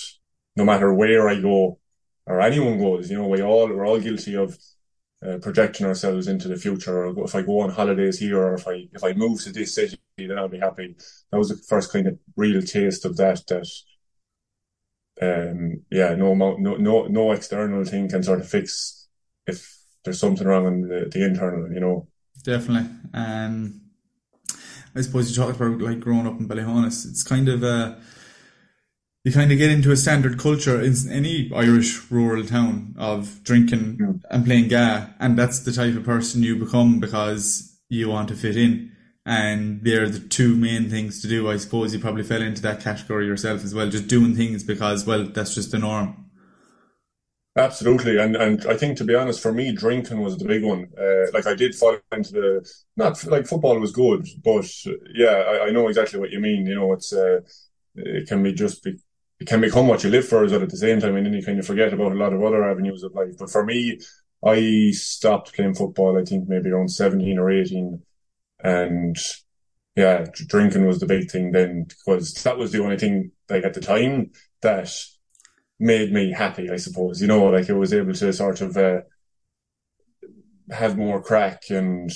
no 0.56 0.66
matter 0.66 0.94
where 0.94 1.28
I 1.28 1.40
go, 1.40 1.80
or 2.26 2.42
anyone 2.42 2.80
goes. 2.80 3.10
You 3.10 3.18
know, 3.18 3.28
we 3.28 3.42
all 3.42 3.68
we're 3.68 3.86
all 3.86 4.00
guilty 4.00 4.36
of 4.36 4.58
uh, 5.26 5.38
projecting 5.42 5.86
ourselves 5.86 6.28
into 6.28 6.48
the 6.48 6.58
future. 6.58 7.06
Or 7.08 7.24
if 7.26 7.36
I 7.36 7.42
go 7.42 7.60
on 7.62 7.72
holidays 7.72 8.20
here, 8.20 8.40
or 8.40 8.54
if 8.56 8.68
I 8.68 8.88
if 8.94 9.04
I 9.04 9.14
move 9.14 9.42
to 9.44 9.52
this 9.52 9.76
city, 9.76 9.98
then 10.18 10.38
I'll 10.38 10.48
be 10.48 10.60
happy. 10.60 10.96
That 11.32 11.38
was 11.40 11.50
the 11.50 11.58
first 11.68 11.92
kind 11.92 12.08
of 12.08 12.20
real 12.36 12.62
taste 12.62 13.06
of 13.06 13.18
that. 13.18 13.42
That 13.48 13.68
um, 15.22 15.82
yeah, 15.92 16.16
no 16.16 16.32
amount, 16.32 16.60
no 16.60 16.76
no 16.76 17.06
no 17.06 17.32
external 17.32 17.84
thing 17.86 18.10
can 18.10 18.24
sort 18.24 18.40
of 18.40 18.50
fix 18.50 19.08
if 19.46 19.78
there's 20.04 20.20
something 20.20 20.48
wrong 20.48 20.68
in 20.68 20.88
the, 20.88 21.10
the 21.12 21.24
internal. 21.24 21.72
You 21.72 21.80
know, 21.80 22.08
definitely. 22.44 22.90
Um, 23.14 23.82
I 24.96 25.02
suppose 25.02 25.30
you 25.30 25.36
talked 25.36 25.60
about 25.60 25.80
like 25.80 26.00
growing 26.00 26.28
up 26.28 26.40
in 26.40 26.48
Ballyhaunis. 26.48 27.06
It's 27.06 27.24
kind 27.24 27.50
of 27.50 27.64
a 27.64 28.02
you 29.24 29.32
kind 29.32 29.52
of 29.52 29.58
get 29.58 29.72
into 29.72 29.92
a 29.92 29.96
standard 29.96 30.38
culture 30.38 30.82
in 30.82 30.94
any 31.10 31.50
Irish 31.56 32.12
rural 32.12 32.46
town 32.46 32.94
of 32.98 33.42
drinking 33.44 33.98
yeah. 34.00 34.14
and 34.30 34.46
playing 34.46 34.68
ga, 34.68 35.08
and 35.20 35.38
that's 35.38 35.60
the 35.60 35.72
type 35.72 35.96
of 35.96 36.04
person 36.04 36.44
you 36.44 36.58
become 36.58 37.00
because 37.00 37.80
you 37.90 38.10
want 38.10 38.30
to 38.30 38.36
fit 38.36 38.58
in. 38.58 38.92
And 39.26 39.84
they're 39.84 40.10
the 40.10 40.20
two 40.20 40.56
main 40.56 40.90
things 40.90 41.22
to 41.22 41.28
do. 41.28 41.50
I 41.50 41.58
suppose 41.58 41.94
you 41.94 42.00
probably 42.00 42.24
fell 42.24 42.42
into 42.42 42.62
that 42.64 42.82
category 42.82 43.26
yourself 43.26 43.64
as 43.64 43.74
well, 43.74 43.90
just 43.90 44.08
doing 44.08 44.36
things 44.36 44.64
because, 44.64 45.06
well, 45.06 45.24
that's 45.26 45.56
just 45.56 45.72
the 45.72 45.80
norm. 45.80 46.30
Absolutely, 47.56 48.18
and 48.18 48.36
and 48.36 48.66
I 48.66 48.76
think 48.76 48.98
to 48.98 49.04
be 49.04 49.14
honest, 49.14 49.40
for 49.40 49.54
me, 49.54 49.72
drinking 49.72 50.22
was 50.22 50.38
the 50.38 50.46
big 50.46 50.64
one. 50.64 50.88
Uh, 51.00 51.30
like 51.34 51.46
I 51.46 51.54
did 51.54 51.76
fall 51.76 51.98
into 52.12 52.32
the 52.32 52.74
not 52.98 53.24
like 53.26 53.46
football 53.46 53.80
was 53.80 53.92
good, 53.92 54.28
but 54.44 54.66
yeah, 55.14 55.28
I, 55.28 55.68
I 55.68 55.70
know 55.70 55.88
exactly 55.88 56.20
what 56.20 56.32
you 56.32 56.40
mean. 56.40 56.66
You 56.66 56.74
know, 56.74 56.94
it's 56.94 57.14
uh, 57.14 57.42
it 57.96 58.28
can 58.28 58.42
be 58.42 58.54
just 58.54 58.84
be, 58.84 58.98
it 59.40 59.48
can 59.48 59.62
become 59.62 59.88
what 59.88 60.04
you 60.04 60.10
live 60.10 60.28
for 60.28 60.48
well 60.48 60.64
at 60.64 60.70
the 60.70 60.78
same 60.78 61.00
time, 61.00 61.16
and 61.16 61.28
then 61.28 61.34
you 61.34 61.44
kind 61.46 61.60
of 61.60 61.68
forget 61.68 61.94
about 61.94 62.12
a 62.12 62.16
lot 62.16 62.34
of 62.34 62.44
other 62.44 62.64
avenues 62.68 63.04
of 63.04 63.14
life. 63.14 63.38
But 63.38 63.52
for 63.52 63.64
me, 63.64 64.00
I 64.44 64.90
stopped 64.92 65.54
playing 65.54 65.76
football, 65.76 66.20
I 66.20 66.26
think 66.26 66.50
maybe 66.50 66.72
around 66.72 66.90
17 66.90 67.38
or 67.38 67.52
18. 67.52 68.02
And 68.64 69.18
yeah, 69.96 70.26
drinking 70.34 70.88
was 70.88 71.00
the 71.00 71.06
big 71.06 71.30
thing 71.30 71.52
then 71.52 71.86
because 71.88 72.34
that 72.44 72.58
was 72.58 72.72
the 72.72 72.82
only 72.84 72.98
thing 72.98 73.32
like 73.50 73.64
at 73.64 73.74
the 73.74 73.82
time 73.82 74.32
that 74.62 74.90
made 75.80 76.12
me 76.12 76.32
happy, 76.32 76.70
I 76.70 76.78
suppose. 76.78 77.22
You 77.22 77.28
know, 77.28 77.46
like 77.46 77.70
I 77.70 77.74
was 77.74 77.94
able 77.94 78.14
to 78.14 78.34
sort 78.34 78.62
of 78.62 78.78
uh, 78.78 79.02
have 80.72 80.98
more 80.98 81.22
crack 81.22 81.64
and 81.70 82.10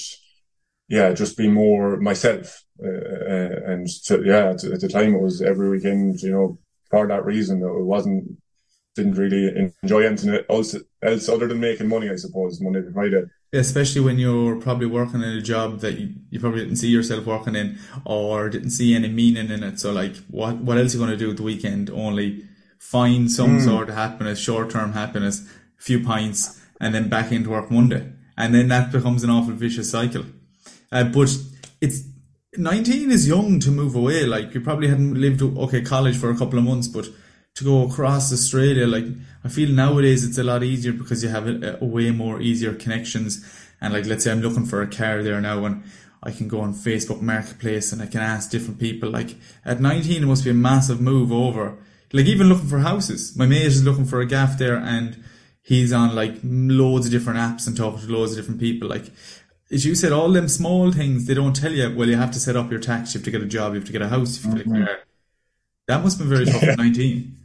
yeah, 0.87 1.13
just 1.13 1.37
be 1.37 1.47
more 1.47 1.97
myself. 1.97 2.63
Uh, 2.83 2.87
uh 2.87 3.71
and 3.71 3.89
so, 3.89 4.21
yeah, 4.21 4.51
at, 4.51 4.63
at 4.63 4.79
the 4.79 4.87
time 4.87 5.15
it 5.15 5.21
was 5.21 5.41
every 5.41 5.69
weekend, 5.69 6.19
you 6.21 6.31
know, 6.31 6.59
for 6.89 7.07
that 7.07 7.25
reason. 7.25 7.61
It 7.61 7.83
wasn't 7.83 8.37
didn't 8.95 9.13
really 9.13 9.71
enjoy 9.83 10.05
anything 10.05 10.39
else, 10.49 10.75
else 11.03 11.29
other 11.29 11.47
than 11.47 11.59
making 11.59 11.87
money, 11.87 12.09
I 12.09 12.15
suppose, 12.15 12.59
Monday 12.59 12.81
to 12.81 12.91
Friday. 12.91 13.23
Especially 13.53 14.01
when 14.01 14.19
you're 14.19 14.57
probably 14.57 14.87
working 14.87 15.21
in 15.21 15.29
a 15.29 15.41
job 15.41 15.79
that 15.79 15.97
you, 15.97 16.13
you 16.29 16.39
probably 16.39 16.61
didn't 16.61 16.75
see 16.75 16.89
yourself 16.89 17.25
working 17.25 17.55
in 17.55 17.79
or 18.03 18.49
didn't 18.49 18.71
see 18.71 18.93
any 18.93 19.07
meaning 19.07 19.49
in 19.49 19.63
it. 19.63 19.79
So 19.79 19.91
like 19.91 20.15
what 20.27 20.57
what 20.57 20.77
else 20.77 20.93
are 20.93 20.97
you 20.97 21.03
gonna 21.05 21.17
do 21.17 21.31
at 21.31 21.37
the 21.37 21.43
weekend? 21.43 21.89
Only 21.89 22.43
find 22.77 23.31
some 23.31 23.59
mm. 23.59 23.63
sort 23.63 23.89
of 23.89 23.95
happiness, 23.95 24.39
short 24.39 24.69
term 24.69 24.93
happiness, 24.93 25.41
a 25.79 25.81
few 25.81 26.03
pints, 26.03 26.61
and 26.81 26.93
then 26.93 27.09
back 27.09 27.31
into 27.31 27.49
work 27.49 27.71
Monday. 27.71 28.11
And 28.37 28.53
then 28.53 28.67
that 28.67 28.91
becomes 28.91 29.23
an 29.23 29.29
awful 29.29 29.53
vicious 29.53 29.89
cycle. 29.89 30.25
Uh, 30.91 31.05
but 31.05 31.35
it's 31.81 32.03
19 32.55 33.11
is 33.11 33.27
young 33.27 33.59
to 33.59 33.71
move 33.71 33.95
away. 33.95 34.25
Like 34.25 34.53
you 34.53 34.61
probably 34.61 34.87
hadn't 34.87 35.15
lived 35.15 35.41
okay 35.41 35.81
college 35.81 36.17
for 36.17 36.29
a 36.29 36.37
couple 36.37 36.59
of 36.59 36.65
months, 36.65 36.87
but 36.87 37.07
to 37.57 37.63
go 37.63 37.83
across 37.83 38.31
Australia, 38.31 38.85
like 38.85 39.05
I 39.43 39.49
feel 39.49 39.69
nowadays 39.69 40.23
it's 40.23 40.37
a 40.37 40.43
lot 40.43 40.63
easier 40.63 40.93
because 40.93 41.23
you 41.23 41.29
have 41.29 41.47
a, 41.47 41.79
a, 41.81 41.85
way 41.85 42.11
more 42.11 42.39
easier 42.39 42.75
connections. 42.75 43.43
And 43.81 43.93
like 43.93 44.05
let's 44.05 44.23
say 44.23 44.31
I'm 44.31 44.41
looking 44.41 44.65
for 44.65 44.81
a 44.81 44.87
car 44.87 45.23
there 45.23 45.41
now, 45.41 45.65
and 45.65 45.83
I 46.21 46.31
can 46.31 46.47
go 46.47 46.61
on 46.61 46.75
Facebook 46.75 47.19
Marketplace 47.21 47.91
and 47.91 48.01
I 48.01 48.05
can 48.05 48.21
ask 48.21 48.51
different 48.51 48.79
people. 48.79 49.09
Like 49.09 49.35
at 49.65 49.81
19, 49.81 50.21
it 50.21 50.25
must 50.27 50.43
be 50.43 50.51
a 50.51 50.53
massive 50.53 51.01
move 51.01 51.31
over. 51.31 51.77
Like 52.13 52.27
even 52.27 52.47
looking 52.47 52.67
for 52.67 52.79
houses, 52.79 53.35
my 53.35 53.47
mate 53.47 53.63
is 53.63 53.83
looking 53.83 54.05
for 54.05 54.21
a 54.21 54.27
gaff 54.27 54.59
there, 54.59 54.77
and 54.77 55.23
he's 55.63 55.91
on 55.91 56.13
like 56.13 56.35
loads 56.43 57.07
of 57.07 57.11
different 57.11 57.39
apps 57.39 57.65
and 57.65 57.75
talking 57.75 58.01
to 58.01 58.13
loads 58.13 58.33
of 58.33 58.37
different 58.37 58.59
people. 58.59 58.87
Like 58.87 59.05
as 59.71 59.83
you 59.83 59.95
said, 59.95 60.11
all 60.11 60.31
them 60.31 60.47
small 60.47 60.91
things 60.91 61.25
they 61.25 61.33
don't 61.33 61.55
tell 61.55 61.71
you. 61.71 61.93
Well, 61.95 62.07
you 62.07 62.17
have 62.17 62.31
to 62.31 62.39
set 62.39 62.55
up 62.55 62.69
your 62.69 62.79
tax, 62.79 63.15
you 63.15 63.19
have 63.19 63.25
to 63.25 63.31
get 63.31 63.41
a 63.41 63.47
job, 63.47 63.73
you 63.73 63.79
have 63.79 63.87
to 63.87 63.91
get 63.91 64.03
a 64.03 64.09
house, 64.09 64.37
you 64.37 64.43
have 64.43 64.59
to 64.59 64.63
get 64.63 64.67
a 64.67 64.75
mm-hmm. 64.75 64.85
car. 64.85 64.99
That 65.87 66.03
must 66.03 66.19
have 66.19 66.29
been 66.29 66.37
very 66.37 66.45
tough 66.51 66.63
at 66.63 66.77
nineteen. 66.77 67.36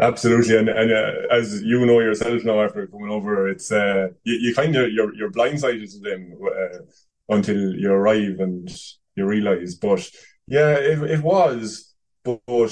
Absolutely, 0.00 0.56
and 0.56 0.68
and 0.68 0.92
uh, 0.92 1.12
as 1.34 1.60
you 1.62 1.84
know 1.84 1.98
yourself 1.98 2.44
now 2.44 2.62
after 2.62 2.86
coming 2.86 3.10
over, 3.10 3.48
it's 3.48 3.72
uh, 3.72 4.08
you, 4.22 4.34
you 4.34 4.54
kind 4.54 4.76
of 4.76 4.92
you're 4.92 5.12
you're 5.14 5.30
blindsided 5.32 5.90
to 5.92 5.98
them 6.00 6.38
uh, 6.46 7.34
until 7.34 7.74
you 7.74 7.90
arrive 7.90 8.38
and 8.38 8.70
you 9.16 9.26
realize. 9.26 9.74
But 9.74 10.08
yeah, 10.46 10.74
it 10.76 11.02
it 11.02 11.20
was, 11.22 11.94
but, 12.24 12.40
but 12.46 12.70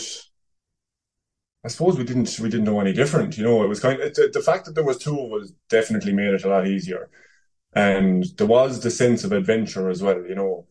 I 1.65 1.69
suppose 1.69 1.99
we 1.99 2.05
didn't 2.05 2.39
we 2.39 2.49
didn't 2.49 2.67
know 2.67 2.81
any 2.81 2.93
different. 2.93 3.37
You 3.37 3.45
know, 3.45 3.65
it 3.65 3.69
was 3.69 3.81
kind 3.81 4.01
of 4.01 4.15
the, 4.15 4.31
the 4.33 4.41
fact 4.41 4.67
that 4.67 4.75
there 4.75 4.85
was 4.85 4.99
two 4.99 5.19
of 5.19 5.33
us 5.43 5.53
definitely 5.69 6.13
made 6.13 6.33
it 6.35 6.45
a 6.45 6.49
lot 6.49 6.67
easier 6.67 7.11
and 7.75 8.25
there 8.39 8.47
was 8.49 8.83
the 8.83 8.91
sense 8.91 9.25
of 9.25 9.33
adventure 9.33 9.91
as 9.91 10.03
well, 10.03 10.25
you 10.27 10.35
know. 10.37 10.67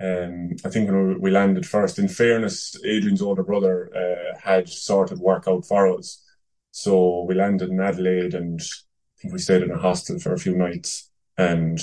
Um, 0.00 0.50
I 0.64 0.68
think 0.68 0.90
we 1.20 1.30
landed 1.30 1.66
first, 1.66 1.98
in 1.98 2.08
fairness, 2.08 2.76
Adrian's 2.84 3.22
older 3.22 3.42
brother 3.42 3.90
uh, 3.94 4.38
had 4.38 4.68
sorted 4.68 5.18
work 5.18 5.48
out 5.48 5.64
for 5.64 5.88
us. 5.92 6.24
So 6.70 7.24
we 7.24 7.34
landed 7.34 7.70
in 7.70 7.80
Adelaide 7.80 8.34
and 8.34 8.60
I 8.60 9.20
think 9.20 9.32
we 9.32 9.40
stayed 9.40 9.62
in 9.62 9.72
a 9.72 9.78
hostel 9.78 10.18
for 10.20 10.32
a 10.32 10.38
few 10.38 10.56
nights. 10.56 11.10
And 11.36 11.80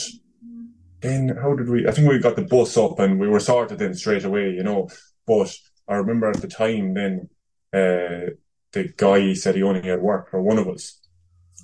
then 1.01 1.36
how 1.41 1.55
did 1.55 1.69
we? 1.69 1.88
I 1.88 1.91
think 1.91 2.07
we 2.07 2.19
got 2.19 2.38
the 2.38 2.43
bus 2.43 2.77
up 2.77 3.00
and 3.00 3.19
we 3.19 3.27
were 3.27 3.39
sorted 3.39 3.79
then 3.79 3.93
straight 3.93 4.24
away, 4.24 4.51
you 4.51 4.63
know. 4.63 4.89
But 5.27 5.53
I 5.88 5.95
remember 5.95 6.29
at 6.29 6.41
the 6.41 6.48
time 6.48 6.93
then, 6.93 7.29
uh, 7.74 8.31
the 8.72 8.93
guy 8.95 9.34
said 9.34 9.55
he 9.55 9.63
only 9.63 9.81
had 9.81 10.01
work 10.01 10.29
for 10.29 10.41
one 10.41 10.57
of 10.57 10.67
us. 10.69 11.00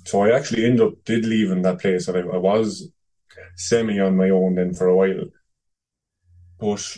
So 0.04 0.22
I 0.22 0.36
actually 0.36 0.64
ended 0.64 0.80
up 0.80 1.04
did 1.04 1.24
leaving 1.24 1.62
that 1.62 1.80
place 1.80 2.08
and 2.08 2.16
I, 2.16 2.20
I 2.20 2.38
was 2.38 2.90
semi 3.56 4.00
on 4.00 4.16
my 4.16 4.30
own 4.30 4.56
then 4.56 4.74
for 4.74 4.86
a 4.86 4.96
while. 4.96 5.24
But 6.62 6.96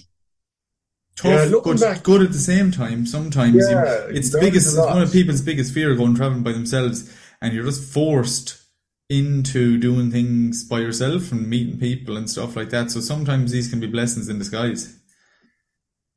Tough, 1.16 1.50
yeah, 1.50 1.60
but 1.62 1.80
back, 1.80 2.02
good 2.02 2.22
at 2.22 2.32
the 2.32 2.38
same 2.38 2.72
time. 2.72 3.06
Sometimes 3.06 3.64
yeah, 3.70 4.08
you, 4.08 4.16
it's 4.16 4.30
the 4.30 4.40
biggest, 4.40 4.66
it's 4.66 4.76
one 4.76 5.00
of 5.00 5.12
people's 5.12 5.42
biggest 5.42 5.72
fear 5.72 5.94
going 5.94 6.16
traveling 6.16 6.42
by 6.42 6.50
themselves, 6.50 7.08
and 7.40 7.54
you're 7.54 7.64
just 7.64 7.92
forced 7.92 8.60
into 9.08 9.78
doing 9.78 10.10
things 10.10 10.64
by 10.64 10.80
yourself 10.80 11.30
and 11.30 11.48
meeting 11.48 11.78
people 11.78 12.16
and 12.16 12.28
stuff 12.28 12.56
like 12.56 12.70
that. 12.70 12.90
So 12.90 12.98
sometimes 12.98 13.52
these 13.52 13.70
can 13.70 13.78
be 13.78 13.86
blessings 13.86 14.28
in 14.28 14.38
disguise. 14.38 14.98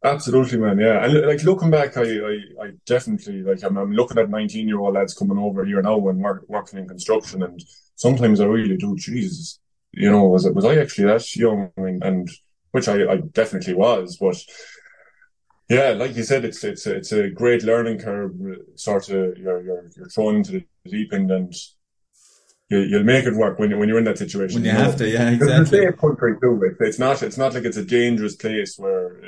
Absolutely, 0.03 0.57
man. 0.57 0.79
Yeah, 0.79 1.05
and 1.05 1.27
like 1.27 1.43
looking 1.43 1.69
back, 1.69 1.95
I, 1.95 2.01
I, 2.01 2.39
I 2.63 2.71
definitely 2.87 3.43
like 3.43 3.63
I'm, 3.63 3.77
I'm 3.77 3.91
looking 3.91 4.17
at 4.17 4.31
19 4.31 4.67
year 4.67 4.79
old 4.79 4.95
lads 4.95 5.13
coming 5.13 5.37
over 5.37 5.63
here 5.63 5.81
now 5.83 6.07
and 6.07 6.23
work, 6.23 6.43
working 6.47 6.79
in 6.79 6.87
construction, 6.87 7.43
and 7.43 7.61
sometimes 7.95 8.39
I 8.39 8.45
really 8.45 8.77
do. 8.77 8.95
Jesus, 8.95 9.59
you 9.91 10.09
know, 10.09 10.23
was 10.23 10.45
it 10.45 10.55
was 10.55 10.65
I 10.65 10.77
actually 10.77 11.05
that 11.05 11.35
young? 11.35 11.71
And, 11.77 12.03
and 12.03 12.29
which 12.77 12.87
I, 12.87 12.97
I 13.13 13.17
definitely 13.33 13.73
was, 13.73 14.17
but 14.17 14.37
yeah, 15.69 15.89
like 16.01 16.15
you 16.15 16.23
said, 16.23 16.45
it's 16.45 16.63
it's 16.63 16.85
a, 16.85 16.95
it's 16.95 17.11
a 17.11 17.29
great 17.29 17.63
learning 17.63 17.99
curve. 17.99 18.31
Sort 18.75 19.09
of, 19.09 19.37
you're 19.37 19.61
you're 19.61 19.89
you're 19.95 20.09
thrown 20.09 20.37
into 20.37 20.51
the 20.51 20.63
deep 20.85 21.11
end, 21.11 21.29
and 21.31 21.53
you, 22.69 22.79
you'll 22.79 23.03
make 23.03 23.25
it 23.25 23.33
work 23.33 23.59
when 23.59 23.71
you 23.71 23.77
when 23.77 23.89
you're 23.89 23.97
in 23.97 24.05
that 24.05 24.17
situation. 24.17 24.61
When 24.61 24.65
you, 24.65 24.71
you 24.71 24.77
have 24.77 24.93
know? 24.93 25.05
to, 25.05 25.09
yeah, 25.09 25.29
exactly. 25.29 25.79
It's 25.79 25.97
a 25.97 25.99
country 25.99 26.35
too. 26.39 26.75
It's 26.79 26.99
not 26.99 27.21
it's 27.21 27.37
not 27.37 27.53
like 27.53 27.65
it's 27.65 27.77
a 27.77 27.83
dangerous 27.83 28.35
place 28.35 28.77
where, 28.77 29.19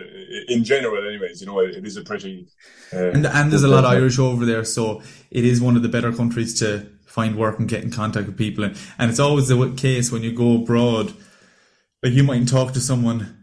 in 0.48 0.64
general, 0.64 1.06
anyways, 1.06 1.42
you 1.42 1.48
know, 1.48 1.60
it, 1.60 1.76
it 1.76 1.86
is 1.86 1.98
a 1.98 2.04
pretty. 2.04 2.48
Uh, 2.94 3.12
and 3.12 3.26
and 3.26 3.52
there's 3.52 3.64
a 3.64 3.68
lot 3.68 3.84
of 3.84 3.92
Irish 3.92 4.20
over 4.20 4.46
there, 4.46 4.64
so 4.64 5.02
it 5.32 5.44
is 5.44 5.60
one 5.60 5.76
of 5.76 5.82
the 5.82 5.90
better 5.90 6.14
countries 6.14 6.58
to 6.60 6.88
find 7.06 7.36
work 7.36 7.60
and 7.60 7.68
get 7.68 7.84
in 7.84 7.92
contact 7.92 8.28
with 8.28 8.38
people. 8.38 8.64
And 8.64 8.78
and 8.98 9.10
it's 9.10 9.20
always 9.20 9.50
the 9.50 9.74
case 9.76 10.10
when 10.10 10.24
you 10.24 10.32
go 10.32 10.56
abroad, 10.62 11.12
like 12.02 12.14
you 12.14 12.24
might 12.24 12.48
talk 12.48 12.72
to 12.74 12.80
someone 12.80 13.36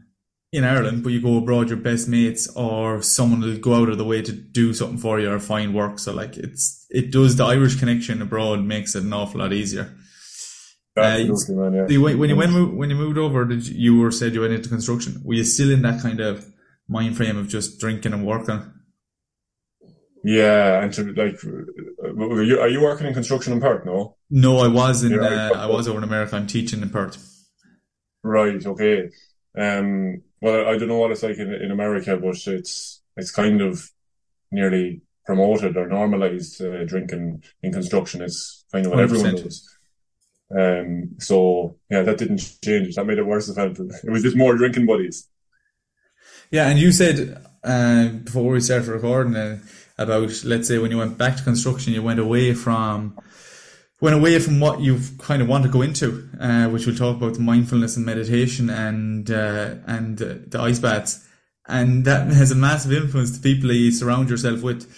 in 0.56 0.64
Ireland, 0.64 1.02
but 1.02 1.12
you 1.12 1.20
go 1.20 1.36
abroad, 1.36 1.68
your 1.68 1.78
best 1.78 2.08
mates 2.08 2.48
or 2.56 3.02
someone 3.02 3.40
will 3.40 3.58
go 3.58 3.74
out 3.74 3.88
of 3.88 3.98
the 3.98 4.04
way 4.04 4.22
to 4.22 4.32
do 4.32 4.72
something 4.72 4.98
for 4.98 5.20
you 5.20 5.30
or 5.30 5.38
find 5.38 5.74
work. 5.74 5.98
So 5.98 6.12
like 6.12 6.36
it's 6.36 6.86
it 6.90 7.10
does 7.10 7.36
the 7.36 7.44
Irish 7.44 7.76
connection 7.76 8.22
abroad 8.22 8.64
makes 8.64 8.94
it 8.94 9.04
an 9.04 9.12
awful 9.12 9.40
lot 9.40 9.52
easier. 9.52 9.94
Absolutely, 10.96 11.54
uh, 11.54 11.70
man, 11.70 11.90
yeah. 11.90 12.14
when 12.14 12.30
you 12.30 12.36
went 12.36 12.74
when 12.74 12.88
you 12.88 12.96
moved 12.96 13.18
over, 13.18 13.44
did 13.44 13.68
you, 13.68 13.74
you 13.94 14.00
were 14.00 14.10
said 14.10 14.32
you 14.32 14.40
went 14.40 14.54
into 14.54 14.70
construction? 14.70 15.20
Were 15.24 15.34
you 15.34 15.44
still 15.44 15.70
in 15.70 15.82
that 15.82 16.00
kind 16.00 16.20
of 16.20 16.50
mind 16.88 17.16
frame 17.16 17.36
of 17.36 17.48
just 17.48 17.78
drinking 17.78 18.14
and 18.14 18.26
working? 18.26 18.72
Yeah, 20.24 20.82
and 20.82 20.92
to 20.94 21.12
like, 21.12 21.38
are 21.44 22.42
you, 22.42 22.58
are 22.58 22.68
you 22.68 22.80
working 22.80 23.06
in 23.06 23.14
construction 23.14 23.52
in 23.52 23.60
Perth? 23.60 23.84
No. 23.84 24.16
No, 24.28 24.58
I 24.58 24.66
was 24.66 25.04
in. 25.04 25.16
Uh, 25.16 25.50
I 25.54 25.66
was 25.66 25.86
over 25.86 25.98
in 25.98 26.04
America. 26.04 26.34
I'm 26.34 26.48
teaching 26.48 26.82
in 26.82 26.90
Perth. 26.90 27.16
Right. 28.24 28.64
Okay. 28.66 29.10
Um, 29.56 30.22
well, 30.40 30.68
I 30.68 30.76
don't 30.76 30.88
know 30.88 30.98
what 30.98 31.10
it's 31.10 31.22
like 31.22 31.38
in, 31.38 31.52
in 31.52 31.70
America, 31.70 32.16
but 32.16 32.36
it's 32.46 33.02
it's 33.16 33.30
kind 33.30 33.60
of 33.60 33.90
nearly 34.50 35.02
promoted 35.24 35.76
or 35.76 35.88
normalized 35.88 36.62
uh, 36.62 36.84
drinking 36.84 37.42
in 37.62 37.72
construction. 37.72 38.22
It's 38.22 38.64
kind 38.70 38.86
of 38.86 38.92
what 38.92 39.00
100%. 39.00 39.02
everyone 39.02 39.34
does. 39.36 39.76
Um, 40.56 41.16
so 41.18 41.76
yeah, 41.90 42.02
that 42.02 42.18
didn't 42.18 42.58
change. 42.62 42.94
That 42.94 43.06
made 43.06 43.18
it 43.18 43.26
worse. 43.26 43.48
It 43.48 44.10
was 44.10 44.22
just 44.22 44.36
more 44.36 44.56
drinking 44.56 44.86
buddies. 44.86 45.28
Yeah, 46.50 46.68
and 46.68 46.78
you 46.78 46.92
said 46.92 47.44
uh, 47.64 48.08
before 48.08 48.52
we 48.52 48.60
started 48.60 48.86
recording 48.88 49.34
uh, 49.34 49.58
about 49.98 50.44
let's 50.44 50.68
say 50.68 50.78
when 50.78 50.92
you 50.92 50.98
went 50.98 51.18
back 51.18 51.36
to 51.36 51.42
construction, 51.42 51.92
you 51.92 52.02
went 52.02 52.20
away 52.20 52.54
from 52.54 53.18
went 54.00 54.16
away 54.16 54.38
from 54.38 54.60
what 54.60 54.80
you 54.80 55.00
kind 55.18 55.40
of 55.40 55.48
want 55.48 55.64
to 55.64 55.70
go 55.70 55.82
into, 55.82 56.28
uh, 56.38 56.68
which 56.68 56.86
we'll 56.86 56.96
talk 56.96 57.16
about 57.16 57.38
mindfulness 57.38 57.96
and 57.96 58.04
meditation 58.04 58.68
and 58.68 59.30
uh, 59.30 59.76
and 59.86 60.20
uh, 60.20 60.34
the 60.46 60.60
ice 60.60 60.78
baths, 60.78 61.26
and 61.66 62.04
that 62.04 62.26
has 62.32 62.50
a 62.50 62.54
massive 62.54 62.92
influence 62.92 63.36
to 63.36 63.42
people 63.42 63.72
you 63.72 63.90
surround 63.90 64.30
yourself 64.30 64.62
with. 64.62 64.92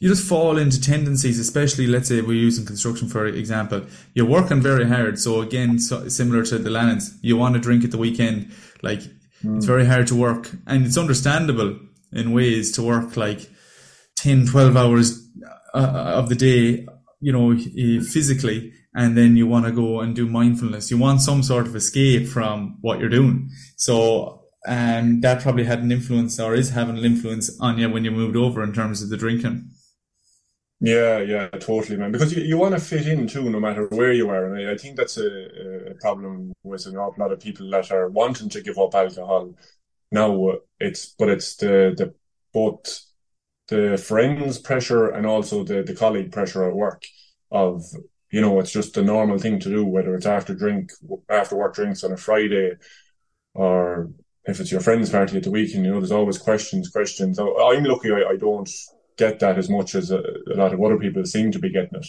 You 0.00 0.08
just 0.08 0.28
fall 0.28 0.58
into 0.58 0.80
tendencies, 0.80 1.40
especially 1.40 1.88
let's 1.88 2.08
say 2.08 2.20
we're 2.20 2.34
using 2.34 2.64
construction 2.64 3.08
for 3.08 3.26
example. 3.26 3.84
You're 4.14 4.26
working 4.26 4.60
very 4.60 4.86
hard, 4.86 5.18
so 5.18 5.40
again, 5.40 5.80
so, 5.80 6.08
similar 6.08 6.44
to 6.44 6.58
the 6.58 6.70
Lannans, 6.70 7.18
you 7.20 7.36
want 7.36 7.54
to 7.54 7.60
drink 7.60 7.84
at 7.84 7.90
the 7.90 7.98
weekend. 7.98 8.52
Like 8.80 9.00
mm. 9.42 9.56
it's 9.56 9.66
very 9.66 9.84
hard 9.84 10.06
to 10.08 10.14
work, 10.14 10.50
and 10.68 10.86
it's 10.86 10.96
understandable 10.96 11.80
in 12.12 12.32
ways 12.32 12.70
to 12.72 12.82
work 12.82 13.16
like 13.16 13.50
10, 14.18 14.46
12 14.46 14.76
hours 14.76 15.28
uh, 15.74 15.78
of 15.78 16.28
the 16.28 16.36
day 16.36 16.86
you 17.20 17.32
know, 17.32 17.56
physically, 18.02 18.72
and 18.94 19.16
then 19.16 19.36
you 19.36 19.46
want 19.46 19.66
to 19.66 19.72
go 19.72 20.00
and 20.00 20.14
do 20.14 20.26
mindfulness. 20.26 20.90
You 20.90 20.98
want 20.98 21.20
some 21.20 21.42
sort 21.42 21.66
of 21.66 21.76
escape 21.76 22.28
from 22.28 22.78
what 22.80 23.00
you're 23.00 23.08
doing. 23.08 23.50
So, 23.76 24.44
um, 24.66 25.20
that 25.20 25.42
probably 25.42 25.64
had 25.64 25.80
an 25.80 25.92
influence 25.92 26.38
or 26.38 26.54
is 26.54 26.70
having 26.70 26.98
an 26.98 27.04
influence 27.04 27.58
on 27.60 27.78
you 27.78 27.88
when 27.90 28.04
you 28.04 28.10
moved 28.10 28.36
over 28.36 28.62
in 28.62 28.72
terms 28.72 29.02
of 29.02 29.08
the 29.08 29.16
drinking. 29.16 29.70
Yeah, 30.80 31.18
yeah, 31.18 31.48
totally, 31.48 31.96
man. 31.96 32.12
Because 32.12 32.32
you, 32.32 32.42
you 32.42 32.56
want 32.56 32.74
to 32.74 32.80
fit 32.80 33.06
in 33.08 33.26
too, 33.26 33.50
no 33.50 33.58
matter 33.58 33.86
where 33.88 34.12
you 34.12 34.30
are. 34.30 34.46
And 34.46 34.68
I, 34.68 34.72
I 34.72 34.76
think 34.76 34.96
that's 34.96 35.16
a, 35.16 35.90
a 35.90 35.94
problem 35.94 36.52
with 36.62 36.86
an 36.86 36.96
awful 36.96 37.24
lot 37.24 37.32
of 37.32 37.40
people 37.40 37.68
that 37.70 37.90
are 37.90 38.08
wanting 38.08 38.48
to 38.50 38.60
give 38.60 38.78
up 38.78 38.94
alcohol. 38.94 39.54
Now 40.12 40.52
it's, 40.78 41.14
but 41.18 41.28
it's 41.30 41.56
the, 41.56 41.94
the, 41.96 42.14
both 42.52 43.07
the 43.68 43.98
friends 43.98 44.58
pressure 44.58 45.08
and 45.08 45.26
also 45.26 45.62
the, 45.62 45.82
the 45.82 45.94
colleague 45.94 46.32
pressure 46.32 46.68
at 46.68 46.74
work 46.74 47.04
of, 47.50 47.82
you 48.30 48.40
know, 48.40 48.58
it's 48.60 48.72
just 48.72 48.96
a 48.96 49.02
normal 49.02 49.38
thing 49.38 49.58
to 49.60 49.68
do, 49.68 49.84
whether 49.84 50.14
it's 50.14 50.26
after 50.26 50.54
drink, 50.54 50.90
after 51.28 51.56
work 51.56 51.74
drinks 51.74 52.02
on 52.02 52.12
a 52.12 52.16
Friday 52.16 52.72
or 53.54 54.10
if 54.44 54.60
it's 54.60 54.72
your 54.72 54.80
friend's 54.80 55.10
party 55.10 55.36
at 55.36 55.42
the 55.42 55.50
weekend, 55.50 55.84
you 55.84 55.92
know, 55.92 56.00
there's 56.00 56.12
always 56.12 56.38
questions, 56.38 56.88
questions. 56.88 57.38
I'm 57.38 57.84
lucky 57.84 58.10
I, 58.10 58.30
I 58.30 58.36
don't 58.36 58.70
get 59.18 59.40
that 59.40 59.58
as 59.58 59.68
much 59.68 59.94
as 59.94 60.10
a, 60.10 60.20
a, 60.20 60.54
lot 60.54 60.72
of 60.72 60.82
other 60.82 60.98
people 60.98 61.24
seem 61.24 61.52
to 61.52 61.58
be 61.58 61.70
getting 61.70 61.98
it. 61.98 62.06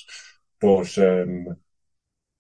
But, 0.62 0.98
um, 0.98 1.58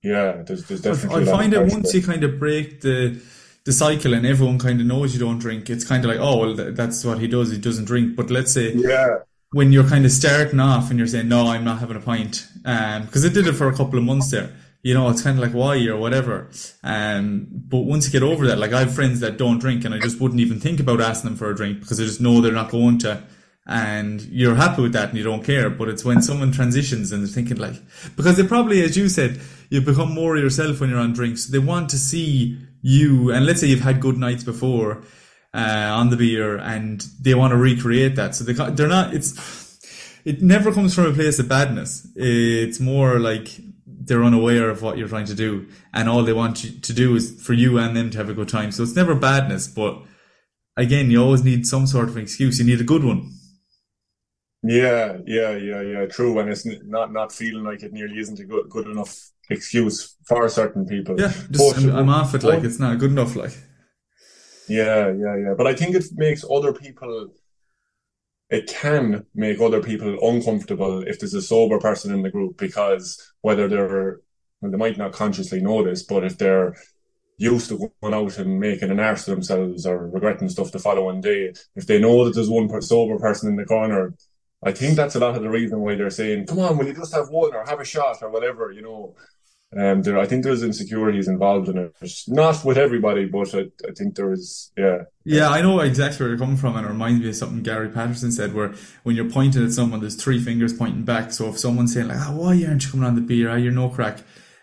yeah, 0.02 0.44
there's, 0.44 0.66
there's 0.66 0.82
definitely. 0.82 1.28
I 1.28 1.32
find 1.32 1.54
it 1.54 1.72
once 1.72 1.94
you 1.94 2.02
kind 2.02 2.24
of 2.24 2.40
break 2.40 2.82
the, 2.82 3.22
the 3.66 3.74
cycle 3.74 4.14
and 4.14 4.26
everyone 4.26 4.60
kind 4.60 4.80
of 4.80 4.88
knows 4.88 5.14
you 5.14 5.20
don't 5.20 5.40
drink, 5.40 5.70
it's 5.70 5.86
kind 5.86 6.04
of 6.04 6.12
like, 6.12 6.20
oh, 6.20 6.38
well, 6.38 6.56
th- 6.56 6.76
that's 6.76 7.04
what 7.04 7.20
he 7.20 7.28
does. 7.28 7.52
He 7.52 7.58
doesn't 7.58 7.86
drink. 7.86 8.16
But 8.16 8.32
let's 8.32 8.54
say 8.54 8.74
yeah. 8.74 9.20
when 9.52 9.72
you're 9.72 9.88
kind 9.88 10.06
of 10.06 10.12
starting 10.12 10.60
off 10.60 10.90
and 10.90 10.98
you're 10.98 11.08
saying, 11.08 11.28
no, 11.28 11.48
I'm 11.48 11.64
not 11.64 11.80
having 11.80 11.98
a 11.98 12.02
pint, 12.02 12.48
um 12.66 13.06
because 13.06 13.26
um, 13.26 13.32
I 13.32 13.34
did 13.34 13.48
it 13.48 13.54
for 13.54 13.68
a 13.68 13.76
couple 13.76 14.00
of 14.00 14.06
months 14.06 14.32
there. 14.32 14.56
You 14.82 14.94
know, 14.94 15.10
it's 15.10 15.22
kind 15.22 15.38
of 15.38 15.44
like 15.44 15.54
why 15.54 15.86
or 15.88 15.98
whatever. 15.98 16.50
Um, 16.84 17.48
but 17.52 17.80
once 17.80 18.06
you 18.06 18.14
get 18.14 18.24
over 18.24 18.48
that, 18.48 18.60
like 18.60 18.72
I 18.72 18.80
have 18.80 18.96
friends 18.96 19.20
that 19.20 19.38
don't 19.38 19.60
drink 19.60 19.84
and 19.84 19.94
I 19.94 20.00
just 20.00 20.22
wouldn't 20.22 20.40
even 20.40 20.62
think 20.62 20.80
about 20.80 21.02
asking 21.02 21.32
them 21.32 21.38
for 21.38 21.50
a 21.50 21.56
drink 21.56 21.82
because 21.82 22.00
I 22.00 22.06
just 22.06 22.22
know 22.22 22.40
they're 22.40 22.54
not 22.54 22.72
going 22.72 22.98
to 23.00 23.22
and 23.70 24.22
you're 24.24 24.56
happy 24.56 24.82
with 24.82 24.94
that 24.94 25.10
and 25.10 25.18
you 25.18 25.24
don't 25.24 25.44
care. 25.44 25.70
But 25.70 25.90
it's 25.90 26.04
when 26.04 26.24
someone 26.24 26.52
transitions 26.52 27.12
and 27.12 27.22
they're 27.22 27.32
thinking 27.32 27.58
like, 27.58 27.76
because 28.16 28.36
they 28.36 28.46
probably, 28.46 28.82
as 28.84 28.98
you 28.98 29.08
said, 29.10 29.40
you 29.70 29.80
become 29.82 30.12
more 30.12 30.38
yourself 30.38 30.82
when 30.82 30.90
you're 30.90 31.00
on 31.00 31.14
drinks. 31.14 31.46
They 31.46 31.60
want 31.60 31.90
to 31.92 32.00
see 32.00 32.58
you, 32.82 33.32
and 33.32 33.46
let's 33.46 33.62
say 33.62 33.68
you've 33.68 33.82
had 33.82 34.00
good 34.00 34.18
nights 34.18 34.44
before 34.44 35.04
uh, 35.54 35.92
on 35.94 36.10
the 36.10 36.18
beer, 36.18 36.58
and 36.58 37.02
they 37.22 37.34
want 37.36 37.52
to 37.52 37.58
recreate 37.58 38.16
that. 38.16 38.36
So 38.36 38.44
they 38.44 38.54
they're 38.54 38.88
not. 38.88 39.14
It's 39.14 39.80
it 40.26 40.42
never 40.42 40.72
comes 40.72 40.94
from 40.94 41.06
a 41.06 41.14
place 41.14 41.40
of 41.40 41.48
badness. 41.48 42.08
It's 42.16 42.80
more 42.80 43.20
like 43.20 43.50
they're 43.86 44.24
unaware 44.24 44.70
of 44.70 44.82
what 44.82 44.98
you're 44.98 45.08
trying 45.08 45.26
to 45.26 45.36
do, 45.36 45.68
and 45.94 46.10
all 46.10 46.24
they 46.24 46.34
want 46.34 46.64
you 46.64 46.80
to 46.80 46.94
do 46.94 47.16
is 47.16 47.42
for 47.42 47.54
you 47.54 47.78
and 47.78 47.96
them 47.96 48.10
to 48.12 48.18
have 48.18 48.30
a 48.30 48.34
good 48.34 48.50
time. 48.50 48.72
So 48.72 48.84
it's 48.84 48.96
never 48.96 49.16
badness, 49.16 49.68
but 49.68 50.02
again, 50.78 51.12
you 51.12 51.22
always 51.22 51.44
need 51.44 51.66
some 51.66 51.86
sort 51.88 52.10
of 52.10 52.18
excuse. 52.18 52.60
You 52.60 52.66
need 52.66 52.82
a 52.82 52.86
good 52.86 53.04
one. 53.04 53.34
Yeah, 54.62 55.18
yeah, 55.26 55.56
yeah, 55.56 55.82
yeah. 55.82 56.06
True, 56.08 56.38
and 56.40 56.50
it's 56.50 56.66
not 56.66 57.14
not 57.14 57.32
feeling 57.32 57.64
like 57.64 57.84
it 57.84 57.94
nearly 57.94 58.20
isn't 58.20 58.40
a 58.40 58.46
good 58.46 58.70
good 58.70 58.88
enough 58.88 59.32
excuse 59.50 60.16
for 60.28 60.48
certain 60.50 60.86
people. 60.86 61.20
Yeah, 61.20 61.34
just, 61.52 61.78
I'm, 61.78 61.96
I'm, 61.96 62.10
off 62.10 62.36
it. 62.36 62.44
Like 62.44 62.64
it's 62.64 62.80
not 62.80 63.00
good 63.00 63.12
enough. 63.12 63.36
Like. 63.36 63.58
Yeah, 64.68 65.12
yeah, 65.12 65.36
yeah. 65.36 65.54
But 65.58 65.68
I 65.68 65.74
think 65.74 65.96
it 65.96 66.06
makes 66.14 66.46
other 66.50 66.74
people. 66.74 67.30
It 68.50 68.68
can 68.68 69.26
make 69.36 69.60
other 69.60 69.82
people 69.82 70.18
uncomfortable 70.22 71.04
if 71.04 71.20
there's 71.20 71.34
a 71.34 71.42
sober 71.42 71.80
person 71.80 72.14
in 72.14 72.24
the 72.24 72.32
group 72.32 72.58
because 72.58 73.34
whether 73.42 73.68
they're 73.68 74.22
well, 74.62 74.72
they 74.72 74.78
might 74.78 74.98
not 74.98 75.14
consciously 75.14 75.62
know 75.62 75.84
this, 75.84 76.04
but 76.04 76.24
if 76.24 76.38
they're 76.38 76.76
used 77.38 77.70
to 77.70 77.92
going 78.02 78.14
out 78.14 78.38
and 78.38 78.60
making 78.60 78.90
an 78.90 79.00
arse 79.00 79.28
of 79.28 79.36
themselves 79.36 79.86
or 79.86 80.10
regretting 80.10 80.50
stuff 80.50 80.72
the 80.72 80.80
following 80.80 81.22
day, 81.22 81.54
if 81.76 81.88
they 81.88 82.00
know 82.00 82.26
that 82.26 82.36
there's 82.36 82.50
one 82.50 82.70
sober 82.82 83.18
person 83.18 83.50
in 83.50 83.56
the 83.56 83.66
corner, 83.66 84.14
I 84.64 84.74
think 84.74 84.98
that's 84.98 85.16
a 85.16 85.20
lot 85.20 85.36
of 85.36 85.42
the 85.42 85.50
reason 85.50 85.80
why 85.80 85.96
they're 85.96 86.10
saying, 86.10 86.48
"Come 86.48 86.60
on, 86.60 86.78
will 86.78 86.88
you 86.88 86.94
just 86.94 87.14
have 87.14 87.30
one 87.30 87.56
or 87.56 87.64
have 87.66 87.80
a 87.80 87.86
shot 87.86 88.18
or 88.22 88.30
whatever?" 88.30 88.72
You 88.72 88.82
know, 88.82 89.16
Um, 89.78 90.02
there, 90.02 90.18
I 90.18 90.26
think 90.26 90.44
there's 90.44 90.64
insecurities 90.64 91.28
involved 91.28 91.70
in 91.70 91.78
it. 91.78 91.96
Not 92.28 92.66
with 92.66 92.78
everybody, 92.78 93.26
but 93.26 93.54
I, 93.54 93.66
I 93.88 93.92
think 93.96 94.16
there 94.16 94.34
is, 94.34 94.72
yeah. 94.76 95.04
Yeah, 95.24 95.50
I 95.50 95.62
know 95.62 95.80
exactly 95.80 96.24
where 96.24 96.30
you're 96.30 96.40
coming 96.40 96.58
from, 96.58 96.76
and 96.76 96.88
it 96.88 96.90
reminds 96.90 97.22
me 97.22 97.30
of 97.30 97.36
something 97.36 97.62
Gary 97.62 97.90
Patterson 97.90 98.32
said, 98.32 98.56
where 98.56 98.74
when 99.04 99.16
you're 99.16 99.30
pointing 99.30 99.64
at 99.64 99.72
someone, 99.72 100.00
there's 100.00 100.16
three 100.16 100.40
fingers 100.40 100.74
pointing 100.74 101.04
back. 101.04 101.32
So 101.32 101.50
if 101.50 101.60
someone's 101.60 101.94
saying 101.94 102.08
like, 102.08 102.18
oh, 102.20 102.38
why 102.38 102.64
aren't 102.68 102.84
you 102.84 102.92
coming 102.92 103.06
on 103.06 103.14
the 103.14 103.22
beer? 103.22 103.52
Ah, 103.52 103.56
you're 103.56 103.72
no 103.72 103.90
crack. 103.90 104.22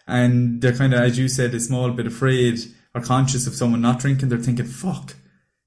And 0.09 0.61
they're 0.61 0.73
kind 0.73 0.93
of, 0.93 1.01
as 1.01 1.19
you 1.19 1.29
said, 1.29 1.55
a 1.55 1.61
small 1.61 1.93
bit 1.93 2.07
afraid 2.09 2.59
or 2.93 3.01
conscious 3.01 3.47
of 3.47 3.55
someone 3.55 3.83
not 3.83 4.01
drinking. 4.01 4.29
They're 4.29 4.39
thinking, 4.39 4.67
fuck, 4.67 5.15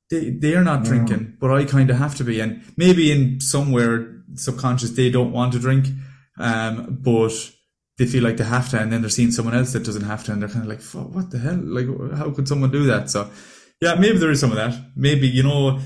they, 0.09 0.31
they're 0.31 0.63
not 0.63 0.83
drinking, 0.83 1.37
but 1.39 1.51
I 1.51 1.63
kind 1.63 1.89
of 1.89 1.97
have 1.97 2.15
to 2.15 2.25
be. 2.25 2.41
And 2.41 2.61
maybe 2.75 3.11
in 3.11 3.39
somewhere 3.39 4.21
subconscious, 4.33 4.91
they 4.91 5.09
don't 5.09 5.31
want 5.31 5.53
to 5.53 5.59
drink. 5.59 5.87
Um, 6.37 6.99
but 7.01 7.31
they 7.99 8.05
feel 8.05 8.23
like 8.23 8.37
they 8.37 8.45
have 8.45 8.69
to, 8.69 8.79
and 8.79 8.91
then 8.91 9.01
they're 9.01 9.09
seeing 9.09 9.29
someone 9.29 9.53
else 9.53 9.73
that 9.73 9.83
doesn't 9.83 10.05
have 10.05 10.23
to, 10.23 10.31
and 10.31 10.41
they're 10.41 10.49
kind 10.49 10.63
of 10.63 10.69
like, 10.69 10.81
"What 11.13 11.31
the 11.31 11.37
hell? 11.37 11.59
Like, 11.61 11.87
how 12.17 12.31
could 12.31 12.47
someone 12.47 12.71
do 12.71 12.85
that?" 12.85 13.09
So, 13.09 13.29
yeah, 13.81 13.95
maybe 13.95 14.17
there 14.17 14.31
is 14.31 14.39
some 14.39 14.51
of 14.51 14.55
that. 14.55 14.73
Maybe 14.95 15.27
you 15.27 15.43
know, 15.43 15.81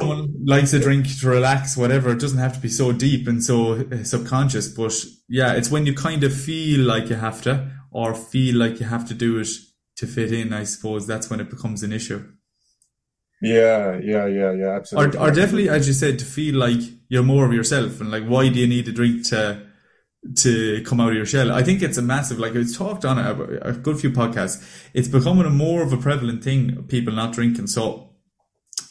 someone 0.00 0.34
likes 0.46 0.72
a 0.72 0.80
drink 0.80 1.06
to 1.20 1.28
relax, 1.28 1.76
whatever. 1.76 2.12
It 2.12 2.18
doesn't 2.18 2.38
have 2.38 2.54
to 2.54 2.60
be 2.60 2.70
so 2.70 2.92
deep 2.92 3.28
and 3.28 3.44
so 3.44 3.74
uh, 3.74 4.04
subconscious, 4.04 4.68
but 4.68 4.94
yeah, 5.28 5.52
it's 5.52 5.70
when 5.70 5.84
you 5.84 5.94
kind 5.94 6.24
of 6.24 6.32
feel 6.32 6.80
like 6.80 7.10
you 7.10 7.16
have 7.16 7.42
to, 7.42 7.70
or 7.90 8.14
feel 8.14 8.56
like 8.56 8.80
you 8.80 8.86
have 8.86 9.06
to 9.08 9.14
do 9.14 9.38
it 9.38 9.48
to 9.96 10.06
fit 10.06 10.32
in. 10.32 10.54
I 10.54 10.64
suppose 10.64 11.06
that's 11.06 11.28
when 11.28 11.40
it 11.40 11.50
becomes 11.50 11.82
an 11.82 11.92
issue. 11.92 12.26
Yeah, 13.42 14.00
yeah, 14.02 14.26
yeah, 14.26 14.52
yeah, 14.52 14.76
absolutely. 14.76 15.18
Or, 15.18 15.28
or 15.28 15.30
definitely, 15.30 15.68
as 15.68 15.86
you 15.86 15.92
said, 15.92 16.18
to 16.20 16.24
feel 16.24 16.56
like 16.56 16.80
you're 17.10 17.22
more 17.22 17.44
of 17.44 17.52
yourself, 17.52 18.00
and 18.00 18.10
like, 18.10 18.24
why 18.24 18.48
do 18.48 18.58
you 18.58 18.66
need 18.66 18.88
a 18.88 18.92
drink 18.92 19.26
to? 19.28 19.67
To 20.36 20.82
come 20.84 21.00
out 21.00 21.10
of 21.10 21.14
your 21.14 21.26
shell. 21.26 21.52
I 21.52 21.62
think 21.62 21.82
it's 21.82 21.98
a 21.98 22.02
massive, 22.02 22.38
like 22.38 22.54
it's 22.54 22.76
talked 22.76 23.04
on 23.04 23.18
a, 23.18 23.68
a 23.68 23.72
good 23.72 23.98
few 24.00 24.10
podcasts. 24.10 24.62
It's 24.94 25.08
becoming 25.08 25.46
a 25.46 25.50
more 25.50 25.82
of 25.82 25.92
a 25.92 25.96
prevalent 25.96 26.44
thing, 26.44 26.84
people 26.84 27.14
not 27.14 27.32
drinking. 27.32 27.68
So 27.68 28.10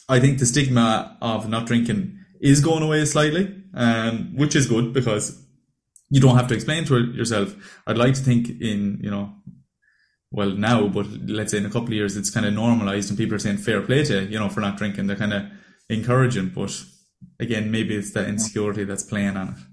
I 0.08 0.20
think 0.20 0.38
the 0.38 0.46
stigma 0.46 1.16
of 1.20 1.48
not 1.48 1.66
drinking 1.66 2.18
is 2.40 2.60
going 2.60 2.82
away 2.82 3.04
slightly, 3.04 3.54
um, 3.74 4.34
which 4.36 4.56
is 4.56 4.66
good 4.66 4.92
because 4.92 5.44
you 6.10 6.20
don't 6.20 6.36
have 6.36 6.48
to 6.48 6.54
explain 6.54 6.84
to 6.86 7.12
yourself. 7.12 7.54
I'd 7.86 7.98
like 7.98 8.14
to 8.14 8.20
think 8.20 8.48
in, 8.48 8.98
you 9.02 9.10
know, 9.10 9.34
well 10.30 10.50
now, 10.50 10.88
but 10.88 11.06
let's 11.26 11.52
say 11.52 11.58
in 11.58 11.66
a 11.66 11.70
couple 11.70 11.88
of 11.88 11.92
years, 11.92 12.16
it's 12.16 12.30
kind 12.30 12.46
of 12.46 12.54
normalized 12.54 13.10
and 13.10 13.18
people 13.18 13.34
are 13.36 13.38
saying 13.38 13.58
fair 13.58 13.82
play 13.82 14.04
to, 14.04 14.24
you 14.24 14.38
know, 14.38 14.48
for 14.48 14.60
not 14.60 14.76
drinking. 14.76 15.06
They're 15.06 15.16
kind 15.16 15.34
of 15.34 15.44
encouraging, 15.88 16.52
but 16.54 16.84
again, 17.38 17.70
maybe 17.70 17.96
it's 17.96 18.12
that 18.12 18.28
insecurity 18.28 18.84
that's 18.84 19.02
playing 19.02 19.36
on 19.36 19.48
it. 19.48 19.67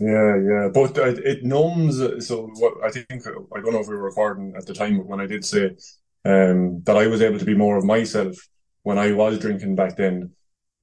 Yeah, 0.00 0.36
yeah, 0.36 0.68
but 0.72 0.96
it 0.96 1.44
numbs. 1.44 1.98
So 2.26 2.46
what 2.54 2.82
I 2.82 2.90
think 2.90 3.06
I 3.10 3.60
don't 3.60 3.72
know 3.72 3.80
if 3.80 3.88
we 3.88 3.94
were 3.94 4.04
recording 4.04 4.54
at 4.56 4.64
the 4.66 4.72
time 4.72 5.06
when 5.06 5.20
I 5.20 5.26
did 5.26 5.44
say 5.44 5.76
um, 6.24 6.82
that 6.84 6.96
I 6.96 7.06
was 7.06 7.20
able 7.20 7.38
to 7.38 7.44
be 7.44 7.54
more 7.54 7.76
of 7.76 7.84
myself 7.84 8.36
when 8.82 8.98
I 8.98 9.12
was 9.12 9.38
drinking 9.38 9.74
back 9.76 9.96
then. 9.96 10.30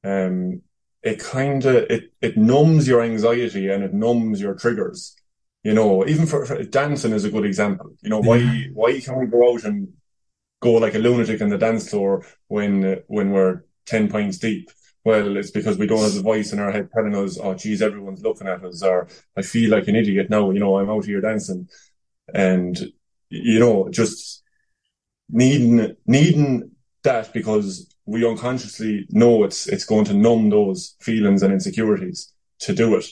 Um, 0.03 0.61
it 1.01 1.19
kind 1.19 1.65
of 1.65 1.75
it 1.89 2.13
it 2.21 2.37
numbs 2.37 2.87
your 2.87 3.01
anxiety 3.01 3.69
and 3.69 3.83
it 3.83 3.93
numbs 3.93 4.39
your 4.39 4.53
triggers. 4.53 5.15
You 5.63 5.73
know, 5.73 6.05
even 6.05 6.27
for, 6.27 6.45
for 6.45 6.63
dancing 6.63 7.11
is 7.11 7.25
a 7.25 7.31
good 7.31 7.45
example. 7.45 7.95
You 8.01 8.09
know, 8.11 8.19
why 8.19 8.67
why 8.73 8.99
can't 8.99 9.19
we 9.19 9.25
go 9.25 9.51
out 9.51 9.63
and 9.63 9.93
go 10.61 10.73
like 10.73 10.95
a 10.95 10.99
lunatic 10.99 11.41
in 11.41 11.49
the 11.49 11.57
dance 11.57 11.89
floor 11.89 12.25
when 12.49 13.01
when 13.07 13.31
we're 13.31 13.63
ten 13.85 14.09
pints 14.09 14.37
deep? 14.37 14.69
Well, 15.07 15.37
it's 15.37 15.51
because 15.51 15.77
we 15.77 15.87
don't 15.87 16.03
have 16.03 16.15
the 16.15 16.21
voice 16.21 16.51
in 16.51 16.59
our 16.59 16.69
head 16.69 16.89
telling 16.93 17.15
us, 17.15 17.39
oh, 17.41 17.53
geez, 17.53 17.81
everyone's 17.81 18.21
looking 18.21 18.45
at 18.45 18.61
us, 18.65 18.83
or 18.83 19.07
I 19.37 19.41
feel 19.41 19.71
like 19.71 19.87
an 19.87 19.95
idiot 19.95 20.29
now, 20.29 20.51
you 20.51 20.59
know, 20.59 20.77
I'm 20.77 20.89
out 20.89 21.05
here 21.05 21.21
dancing. 21.21 21.69
And, 22.33 22.77
you 23.29 23.57
know, 23.57 23.87
just 23.87 24.43
needing, 25.29 25.95
needing 26.05 26.71
that 27.03 27.31
because 27.31 27.89
we 28.05 28.27
unconsciously 28.27 29.07
know 29.09 29.45
it's, 29.45 29.67
it's 29.67 29.85
going 29.85 30.03
to 30.05 30.13
numb 30.13 30.49
those 30.49 30.97
feelings 30.99 31.41
and 31.41 31.53
insecurities 31.53 32.33
to 32.59 32.75
do 32.75 32.93
it. 32.97 33.05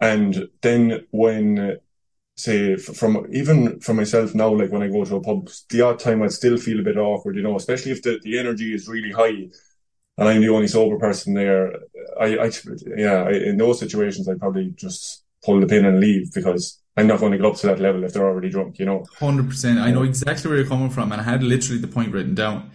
And 0.00 0.48
then 0.62 1.06
when, 1.10 1.76
say, 2.38 2.76
from, 2.76 3.26
even 3.30 3.80
for 3.80 3.92
myself 3.92 4.34
now, 4.34 4.48
like 4.48 4.72
when 4.72 4.82
I 4.82 4.88
go 4.88 5.04
to 5.04 5.16
a 5.16 5.20
pub, 5.20 5.50
the 5.68 5.82
odd 5.82 5.98
time 5.98 6.22
I'd 6.22 6.32
still 6.32 6.56
feel 6.56 6.80
a 6.80 6.82
bit 6.82 6.96
awkward, 6.96 7.36
you 7.36 7.42
know, 7.42 7.56
especially 7.56 7.92
if 7.92 8.00
the, 8.00 8.18
the 8.22 8.38
energy 8.38 8.72
is 8.72 8.88
really 8.88 9.12
high 9.12 9.50
and 10.18 10.28
I'm 10.28 10.40
the 10.40 10.50
only 10.50 10.68
sober 10.68 10.98
person 10.98 11.34
there. 11.34 11.72
I, 12.20 12.36
I 12.36 12.50
yeah, 12.96 13.24
I, 13.24 13.30
in 13.30 13.56
those 13.56 13.78
situations, 13.78 14.28
I'd 14.28 14.40
probably 14.40 14.72
just 14.74 15.24
pull 15.44 15.60
the 15.60 15.66
pin 15.66 15.84
and 15.84 16.00
leave 16.00 16.32
because 16.32 16.80
I'm 16.96 17.06
not 17.06 17.20
going 17.20 17.32
to 17.32 17.38
get 17.38 17.46
up 17.46 17.56
to 17.56 17.66
that 17.68 17.80
level 17.80 18.04
if 18.04 18.12
they're 18.12 18.26
already 18.26 18.50
drunk, 18.50 18.78
you 18.78 18.84
know. 18.84 19.04
Hundred 19.18 19.48
percent. 19.48 19.78
I 19.78 19.90
know 19.90 20.02
exactly 20.02 20.48
where 20.48 20.58
you're 20.58 20.68
coming 20.68 20.90
from, 20.90 21.12
and 21.12 21.20
I 21.20 21.24
had 21.24 21.42
literally 21.42 21.80
the 21.80 21.88
point 21.88 22.12
written 22.12 22.34
down. 22.34 22.70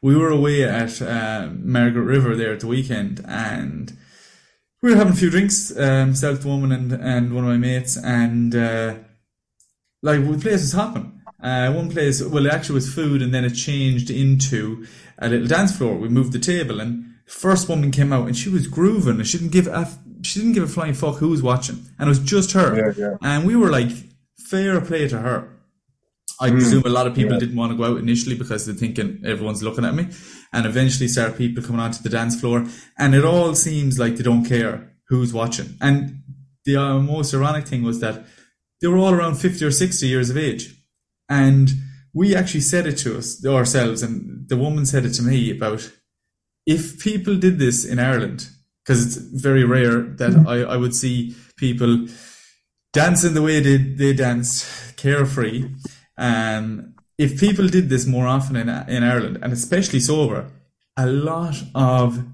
We 0.00 0.16
were 0.16 0.30
away 0.30 0.64
at 0.64 1.00
uh, 1.00 1.50
Margaret 1.52 2.02
River 2.02 2.34
there 2.34 2.52
at 2.52 2.60
the 2.60 2.66
weekend, 2.66 3.24
and 3.26 3.96
we 4.82 4.90
were 4.90 4.96
having 4.96 5.12
a 5.12 5.16
few 5.16 5.30
drinks. 5.30 5.76
Um, 5.78 6.14
South 6.16 6.44
woman 6.44 6.72
and 6.72 6.92
and 6.92 7.32
one 7.32 7.44
of 7.44 7.50
my 7.50 7.56
mates, 7.56 7.96
and 7.96 8.54
uh, 8.54 8.96
like 10.02 10.20
the 10.28 10.38
place 10.38 10.62
was 10.62 10.72
hopping. 10.72 11.20
Uh, 11.40 11.72
one 11.72 11.90
place, 11.90 12.22
well, 12.22 12.46
it 12.46 12.52
actually 12.52 12.76
was 12.76 12.92
food, 12.92 13.20
and 13.20 13.34
then 13.34 13.44
it 13.44 13.50
changed 13.50 14.10
into 14.10 14.86
a 15.22 15.28
little 15.28 15.46
dance 15.46 15.76
floor. 15.76 15.96
We 15.96 16.08
moved 16.08 16.32
the 16.32 16.38
table, 16.38 16.80
and 16.80 17.14
first 17.26 17.68
woman 17.68 17.90
came 17.90 18.12
out, 18.12 18.26
and 18.26 18.36
she 18.36 18.48
was 18.48 18.66
grooving, 18.66 19.16
and 19.16 19.26
she 19.26 19.38
didn't 19.38 19.52
give 19.52 19.66
a 19.66 19.88
she 20.22 20.38
didn't 20.38 20.54
give 20.54 20.64
a 20.64 20.68
flying 20.68 20.94
fuck 20.94 21.16
who 21.16 21.28
was 21.28 21.42
watching, 21.42 21.84
and 21.98 22.06
it 22.06 22.08
was 22.08 22.18
just 22.18 22.52
her. 22.52 22.76
Yeah, 22.76 22.92
yeah. 22.96 23.16
And 23.22 23.46
we 23.46 23.56
were 23.56 23.70
like, 23.70 23.90
fair 24.36 24.80
play 24.80 25.08
to 25.08 25.18
her. 25.18 25.48
I 26.40 26.50
mm, 26.50 26.54
presume 26.54 26.82
a 26.84 26.88
lot 26.88 27.06
of 27.06 27.14
people 27.14 27.34
yeah. 27.34 27.40
didn't 27.40 27.56
want 27.56 27.72
to 27.72 27.76
go 27.76 27.84
out 27.84 27.98
initially 27.98 28.36
because 28.36 28.66
they're 28.66 28.74
thinking 28.74 29.22
everyone's 29.24 29.62
looking 29.62 29.84
at 29.84 29.94
me, 29.94 30.08
and 30.52 30.66
eventually 30.66 31.08
start 31.08 31.38
people 31.38 31.62
coming 31.62 31.80
onto 31.80 32.02
the 32.02 32.08
dance 32.08 32.38
floor, 32.40 32.66
and 32.98 33.14
it 33.14 33.24
all 33.24 33.54
seems 33.54 33.98
like 33.98 34.16
they 34.16 34.22
don't 34.22 34.44
care 34.44 34.92
who's 35.08 35.32
watching. 35.32 35.76
And 35.80 36.22
the 36.64 36.76
uh, 36.76 36.98
most 37.00 37.34
ironic 37.34 37.66
thing 37.66 37.82
was 37.82 38.00
that 38.00 38.24
they 38.80 38.88
were 38.88 38.98
all 38.98 39.14
around 39.14 39.36
fifty 39.36 39.64
or 39.64 39.70
sixty 39.70 40.06
years 40.06 40.30
of 40.30 40.36
age 40.36 40.74
and 41.28 41.70
we 42.14 42.34
actually 42.34 42.60
said 42.60 42.86
it 42.86 42.98
to 42.98 43.18
us 43.18 43.44
ourselves, 43.44 44.02
and 44.02 44.48
the 44.48 44.56
woman 44.56 44.86
said 44.86 45.04
it 45.04 45.14
to 45.14 45.22
me 45.22 45.50
about 45.50 45.90
if 46.66 47.00
people 47.00 47.36
did 47.36 47.58
this 47.58 47.84
in 47.84 47.98
Ireland, 47.98 48.48
because 48.84 49.04
it's 49.04 49.16
very 49.16 49.64
rare 49.64 50.02
that 50.02 50.30
mm-hmm. 50.30 50.48
I, 50.48 50.62
I 50.62 50.76
would 50.76 50.94
see 50.94 51.34
people 51.56 52.06
dancing 52.92 53.34
the 53.34 53.42
way 53.42 53.60
they, 53.60 53.76
they 53.76 54.12
danced, 54.12 54.96
carefree. 54.96 55.68
Um, 56.18 56.94
if 57.18 57.40
people 57.40 57.68
did 57.68 57.88
this 57.88 58.06
more 58.06 58.26
often 58.26 58.56
in, 58.56 58.68
in 58.68 59.02
Ireland, 59.02 59.38
and 59.42 59.52
especially 59.52 60.00
sober, 60.00 60.50
a 60.96 61.06
lot 61.06 61.56
of 61.74 62.24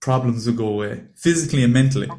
problems 0.00 0.46
would 0.46 0.56
go 0.56 0.68
away, 0.68 1.04
physically 1.14 1.62
and 1.62 1.72
mentally. 1.72 2.10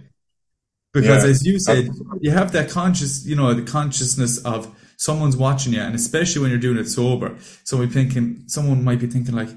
Because 0.93 1.23
yeah, 1.23 1.29
as 1.29 1.45
you 1.45 1.59
said, 1.59 1.89
you 2.19 2.31
have 2.31 2.51
that 2.51 2.69
conscious, 2.69 3.25
you 3.25 3.35
know, 3.35 3.53
the 3.53 3.63
consciousness 3.63 4.37
of 4.39 4.75
someone's 5.01 5.35
watching 5.35 5.73
you, 5.73 5.81
and 5.81 5.95
especially 5.95 6.39
when 6.43 6.51
you're 6.51 6.59
doing 6.59 6.77
it 6.77 6.87
sober. 6.87 7.35
So 7.63 7.75
we're 7.75 7.87
thinking, 7.87 8.43
someone 8.45 8.83
might 8.83 8.99
be 8.99 9.07
thinking 9.07 9.33
like, 9.33 9.49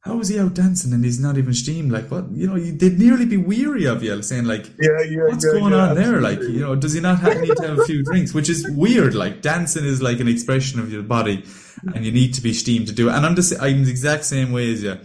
how 0.00 0.20
is 0.20 0.28
he 0.28 0.38
out 0.38 0.52
dancing 0.52 0.92
and 0.92 1.02
he's 1.02 1.18
not 1.18 1.38
even 1.38 1.54
steamed? 1.54 1.90
Like 1.90 2.10
what? 2.10 2.30
You 2.30 2.46
know, 2.48 2.58
they'd 2.60 2.98
nearly 2.98 3.24
be 3.24 3.38
weary 3.38 3.86
of 3.86 4.02
you, 4.02 4.20
saying 4.20 4.44
like, 4.44 4.66
yeah, 4.78 5.00
yeah, 5.08 5.28
what's 5.28 5.46
yeah, 5.46 5.52
going 5.52 5.72
on 5.72 5.94
there? 5.94 6.20
Like, 6.20 6.40
you 6.42 6.60
know, 6.60 6.74
does 6.74 6.92
he 6.92 7.00
not 7.00 7.20
have, 7.20 7.40
need 7.40 7.56
to 7.56 7.68
have 7.68 7.78
a 7.78 7.84
few 7.84 8.04
drinks? 8.04 8.34
Which 8.34 8.50
is 8.50 8.68
weird. 8.68 9.14
Like 9.14 9.40
dancing 9.40 9.86
is 9.86 10.02
like 10.02 10.20
an 10.20 10.28
expression 10.28 10.78
of 10.78 10.92
your 10.92 11.02
body, 11.02 11.42
and 11.94 12.04
you 12.04 12.12
need 12.12 12.34
to 12.34 12.42
be 12.42 12.52
steamed 12.52 12.88
to 12.88 12.92
do 12.92 13.08
it. 13.08 13.14
And 13.14 13.24
I'm 13.24 13.34
just, 13.34 13.58
I'm 13.62 13.84
the 13.84 13.90
exact 13.90 14.26
same 14.26 14.52
way 14.52 14.70
as 14.74 14.82
you. 14.82 14.98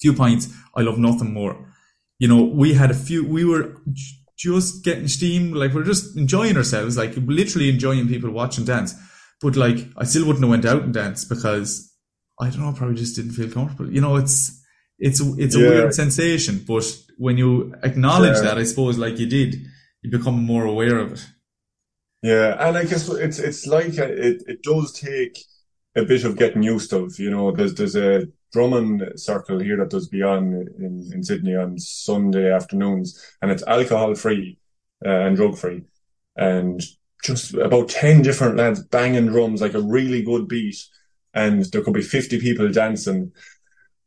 Few 0.00 0.14
pints, 0.14 0.48
I 0.74 0.80
love 0.80 0.98
nothing 0.98 1.34
more. 1.34 1.70
You 2.18 2.28
know, 2.28 2.42
we 2.42 2.72
had 2.72 2.90
a 2.90 2.94
few. 2.94 3.26
We 3.26 3.44
were 3.44 3.76
just 4.42 4.84
getting 4.84 5.06
steam, 5.06 5.52
like 5.52 5.72
we're 5.72 5.84
just 5.84 6.16
enjoying 6.16 6.56
ourselves, 6.56 6.96
like 6.96 7.12
literally 7.16 7.68
enjoying 7.68 8.08
people 8.08 8.30
watching 8.30 8.64
dance. 8.64 8.94
But 9.40 9.54
like, 9.54 9.86
I 9.96 10.04
still 10.04 10.26
wouldn't 10.26 10.44
have 10.44 10.50
went 10.50 10.66
out 10.66 10.82
and 10.82 10.92
danced 10.92 11.28
because 11.28 11.92
I 12.40 12.50
don't 12.50 12.60
know, 12.60 12.72
probably 12.72 12.96
just 12.96 13.14
didn't 13.14 13.32
feel 13.32 13.50
comfortable. 13.50 13.92
You 13.92 14.00
know, 14.00 14.16
it's 14.16 14.60
it's 14.98 15.20
it's 15.20 15.54
a 15.54 15.60
yeah. 15.60 15.68
weird 15.68 15.94
sensation, 15.94 16.64
but 16.66 16.84
when 17.18 17.38
you 17.38 17.72
acknowledge 17.84 18.38
yeah. 18.38 18.42
that, 18.42 18.58
I 18.58 18.64
suppose, 18.64 18.98
like 18.98 19.18
you 19.18 19.26
did, 19.26 19.54
you 20.02 20.10
become 20.10 20.44
more 20.44 20.64
aware 20.64 20.98
of 20.98 21.12
it. 21.12 21.26
Yeah, 22.22 22.56
and 22.66 22.76
I 22.76 22.84
guess 22.84 23.08
it's 23.08 23.38
it's 23.38 23.66
like 23.66 23.96
a, 23.98 24.28
it 24.28 24.42
it 24.48 24.62
does 24.64 24.92
take 24.92 25.38
a 25.94 26.04
bit 26.04 26.24
of 26.24 26.36
getting 26.36 26.64
used 26.64 26.90
to. 26.90 27.08
You 27.16 27.30
know, 27.30 27.52
there's 27.52 27.74
there's 27.74 27.96
a 27.96 28.26
drumming 28.52 29.00
circle 29.16 29.58
here 29.58 29.76
that 29.78 29.90
does 29.90 30.08
Bondi 30.08 30.66
in, 30.78 31.10
in 31.12 31.22
Sydney 31.22 31.56
on 31.56 31.78
Sunday 31.78 32.52
afternoons, 32.52 33.20
and 33.40 33.50
it's 33.50 33.62
alcohol 33.64 34.14
free 34.14 34.58
uh, 35.04 35.08
and 35.08 35.36
drug 35.36 35.56
free, 35.56 35.82
and 36.36 36.80
just 37.24 37.54
about 37.54 37.88
10 37.88 38.22
different 38.22 38.56
lads 38.56 38.82
banging 38.84 39.26
drums 39.26 39.60
like 39.60 39.74
a 39.74 39.80
really 39.80 40.22
good 40.22 40.48
beat, 40.48 40.76
and 41.34 41.64
there 41.66 41.82
could 41.82 41.94
be 41.94 42.02
50 42.02 42.40
people 42.40 42.70
dancing. 42.70 43.32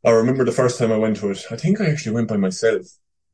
I 0.04 0.10
remember 0.10 0.44
the 0.44 0.52
first 0.52 0.78
time 0.78 0.92
I 0.92 0.98
went 0.98 1.16
to 1.18 1.30
it, 1.30 1.44
I 1.50 1.56
think 1.56 1.80
I 1.80 1.86
actually 1.90 2.12
went 2.14 2.28
by 2.28 2.36
myself. 2.36 2.86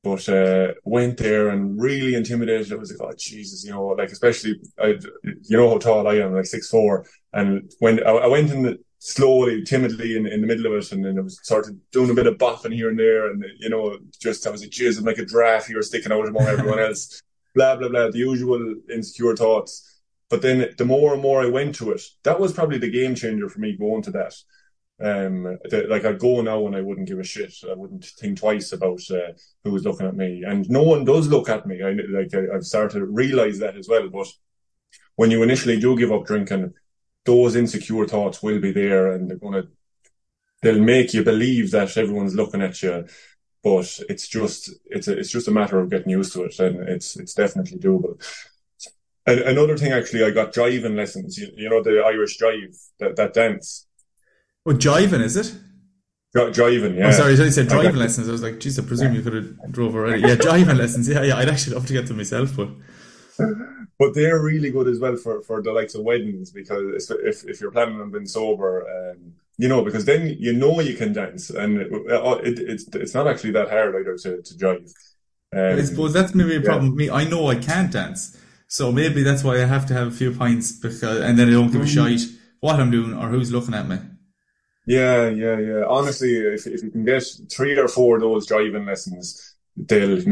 but 0.03 0.29
uh, 0.29 0.73
went 0.85 1.17
there 1.19 1.49
and 1.51 1.81
really 1.81 2.15
intimidated. 2.15 2.73
I 2.73 2.77
was 2.77 2.91
like, 2.91 3.01
oh 3.09 3.15
Jesus, 3.17 3.65
you 3.65 3.71
know, 3.71 3.87
like 3.89 4.11
especially 4.11 4.61
I, 4.79 4.99
you 5.23 5.57
know 5.57 5.71
how 5.71 5.79
tall 5.79 6.09
I 6.09 6.17
am, 6.17 6.35
like 6.35 6.47
six 6.47 6.69
four, 6.69 7.07
and 7.33 7.71
when 7.79 8.03
I, 8.05 8.11
I 8.11 8.27
went 8.27 8.51
in 8.51 8.63
the, 8.63 8.79
slowly, 9.05 9.65
timidly 9.65 10.17
in, 10.17 10.29
in 10.29 10.41
the 10.41 10.47
middle 10.47 10.65
of 10.67 10.75
it, 10.75 10.93
and 10.93 11.05
then 11.05 11.19
I 11.19 11.23
was 11.23 11.41
sort 11.43 11.67
of 11.67 11.75
doing 11.91 12.11
a 12.11 12.15
bit 12.15 12.29
of 12.29 12.39
bopping 12.39 12.73
here 12.73 12.89
and 12.89 12.97
there, 12.97 13.29
and 13.29 13.45
you 13.59 13.69
know, 13.69 13.99
just 14.21 14.47
I 14.47 14.51
was 14.51 14.63
like, 14.63 14.71
Jesus, 14.71 15.01
I'm 15.01 15.05
like 15.05 15.19
a 15.19 15.25
giraffe 15.25 15.67
here 15.67 15.83
sticking 15.83 16.13
out 16.13 16.29
among 16.29 16.47
everyone 16.47 16.79
else, 16.89 17.21
blah 17.53 17.75
blah 17.75 17.89
blah, 17.89 18.13
the 18.13 18.19
usual 18.19 18.77
insecure 18.89 19.35
thoughts. 19.35 20.01
But 20.31 20.41
then 20.41 20.73
the 20.79 20.85
more 20.85 21.13
and 21.13 21.21
more 21.21 21.43
I 21.43 21.47
went 21.47 21.75
to 21.77 21.91
it, 21.91 22.01
that 22.23 22.39
was 22.39 22.53
probably 22.53 22.79
the 22.79 22.93
game 22.93 23.17
changer 23.17 23.49
for 23.49 23.59
me 23.59 23.77
going 23.77 24.03
to 24.03 24.13
that. 24.13 24.35
Um, 25.01 25.59
the, 25.65 25.89
like 25.91 26.05
I'd 26.05 26.21
go 26.21 26.41
now 26.41 26.65
and 26.69 26.77
I 26.77 26.81
wouldn't 26.81 27.09
give 27.09 27.19
a 27.19 27.25
shit. 27.25 27.53
I 27.69 27.75
wouldn't 27.75 28.05
think 28.05 28.39
twice 28.39 28.71
about 28.73 29.01
uh, 29.11 29.33
who 29.65 29.73
was 29.73 29.85
looking 29.85 30.07
at 30.07 30.15
me, 30.15 30.45
and 30.47 30.71
no 30.71 30.85
one 30.85 31.05
does 31.05 31.27
look 31.27 31.49
at 31.49 31.67
me. 31.67 31.83
I 31.83 31.91
like 31.91 32.33
I, 32.35 32.55
I've 32.55 32.65
started 32.65 33.01
to 33.01 33.07
realize 33.07 33.59
that 33.59 33.77
as 33.77 33.89
well. 33.89 34.09
But 34.09 34.29
when 35.17 35.33
you 35.33 35.43
initially 35.43 35.81
do 35.81 35.99
give 35.99 36.13
up 36.13 36.25
drinking, 36.25 36.73
those 37.25 37.57
insecure 37.57 38.07
thoughts 38.07 38.43
will 38.43 38.61
be 38.61 38.73
there, 38.73 39.13
and 39.13 39.31
they're 39.31 39.39
gonna 39.39 39.65
they'll 40.63 40.81
make 40.81 41.15
you 41.15 41.23
believe 41.23 41.71
that 41.73 41.97
everyone's 41.97 42.35
looking 42.35 42.63
at 42.63 42.83
you. 42.83 43.07
But 43.63 44.01
it's 44.09 44.27
just 44.27 44.71
it's 44.87 45.09
a, 45.09 45.19
it's 45.19 45.31
just 45.31 45.49
a 45.49 45.53
matter 45.53 45.79
of 45.79 45.91
getting 45.91 46.11
used 46.11 46.33
to 46.33 46.45
it, 46.45 46.59
and 46.59 46.89
it's 46.89 47.17
it's 47.17 47.35
definitely 47.35 47.79
doable. 47.79 48.21
And 49.25 49.39
another 49.41 49.77
thing, 49.77 49.93
actually, 49.93 50.25
I 50.25 50.31
got 50.31 50.53
jiving 50.53 50.97
lessons. 50.97 51.39
You, 51.39 51.49
you 51.57 51.69
know 51.69 51.81
the 51.81 52.03
Irish 52.05 52.41
jive, 52.41 52.77
that, 52.99 53.15
that 53.15 53.33
dance. 53.33 53.87
Oh, 54.67 54.73
jiving, 54.73 55.21
is 55.23 55.37
it? 55.37 55.55
Jiving, 56.35 56.97
yeah. 56.97 57.09
Oh, 57.09 57.13
sorry, 57.13 57.41
I 57.41 57.51
said 57.51 57.69
driving 57.69 57.97
lessons. 57.97 58.29
I 58.29 58.33
was 58.33 58.43
like, 58.43 58.59
geez, 58.59 58.79
I 58.79 58.83
presume 58.83 59.15
you 59.15 59.23
could 59.23 59.35
have 59.35 59.73
drove 59.73 59.95
already. 59.95 60.23
Yeah, 60.23 60.35
jiving 60.35 60.77
lessons. 60.79 61.09
Yeah, 61.09 61.23
yeah. 61.23 61.37
I'd 61.37 61.49
actually 61.49 61.75
love 61.75 61.87
to 61.87 61.93
get 61.93 62.07
them 62.07 62.17
myself, 62.17 62.57
but. 62.57 62.69
But 63.99 64.15
they're 64.15 64.43
really 64.43 64.71
good 64.71 64.89
as 64.89 64.99
well 64.99 65.17
for, 65.17 65.43
for 65.43 65.63
the 65.63 65.71
likes 65.71 65.95
of 65.95 66.03
weddings 66.03 66.51
because 66.51 67.09
if 67.11 67.45
if 67.45 67.61
you're 67.61 67.71
planning 67.71 68.01
on 68.01 68.11
being 68.11 68.27
sober, 68.27 68.85
um, 69.13 69.35
you 69.59 69.69
know, 69.69 69.85
because 69.85 70.05
then 70.05 70.35
you 70.39 70.53
know 70.53 70.81
you 70.81 70.97
can 70.97 71.13
dance 71.13 71.51
and 71.51 71.81
it, 71.81 71.89
it, 71.93 72.59
it's 72.59 72.85
it's 72.95 73.15
not 73.15 73.29
actually 73.29 73.53
that 73.53 73.71
hard 73.71 73.95
either 73.95 74.17
to 74.17 74.43
to 74.43 74.55
jive. 74.55 74.93
Um, 75.55 75.79
I 75.79 75.83
suppose 75.83 76.13
that's 76.13 76.35
maybe 76.35 76.57
a 76.57 76.61
problem 76.61 76.87
yeah. 76.87 76.91
with 76.91 76.99
me. 76.99 77.11
I 77.11 77.25
know 77.25 77.47
I 77.49 77.57
can't 77.57 77.93
dance, 77.93 78.37
so 78.67 78.91
maybe 78.91 79.23
that's 79.23 79.45
why 79.45 79.63
I 79.63 79.67
have 79.67 79.87
to 79.87 79.95
have 79.95 80.09
a 80.09 80.11
few 80.11 80.33
pints 80.33 80.73
because, 80.73 81.21
and 81.21 81.39
then 81.39 81.49
I 81.49 81.53
don't 81.53 81.71
give 81.71 81.83
a 81.83 81.85
mm-hmm. 81.85 82.17
shite 82.17 82.23
what 82.61 82.81
I'm 82.81 82.91
doing 82.91 83.13
or 83.15 83.29
who's 83.29 83.53
looking 83.53 83.75
at 83.75 83.87
me. 83.87 83.99
Yeah, 84.87 85.29
yeah, 85.29 85.59
yeah. 85.59 85.85
Honestly, 85.87 86.39
if 86.39 86.67
if 86.67 86.83
you 86.83 86.91
can 86.91 87.05
get 87.05 87.23
three 87.51 87.79
or 87.79 87.87
four 87.87 88.17
of 88.17 88.23
those 88.23 88.47
driving 88.47 88.87
lessons, 88.87 89.52
they'll 89.77 90.23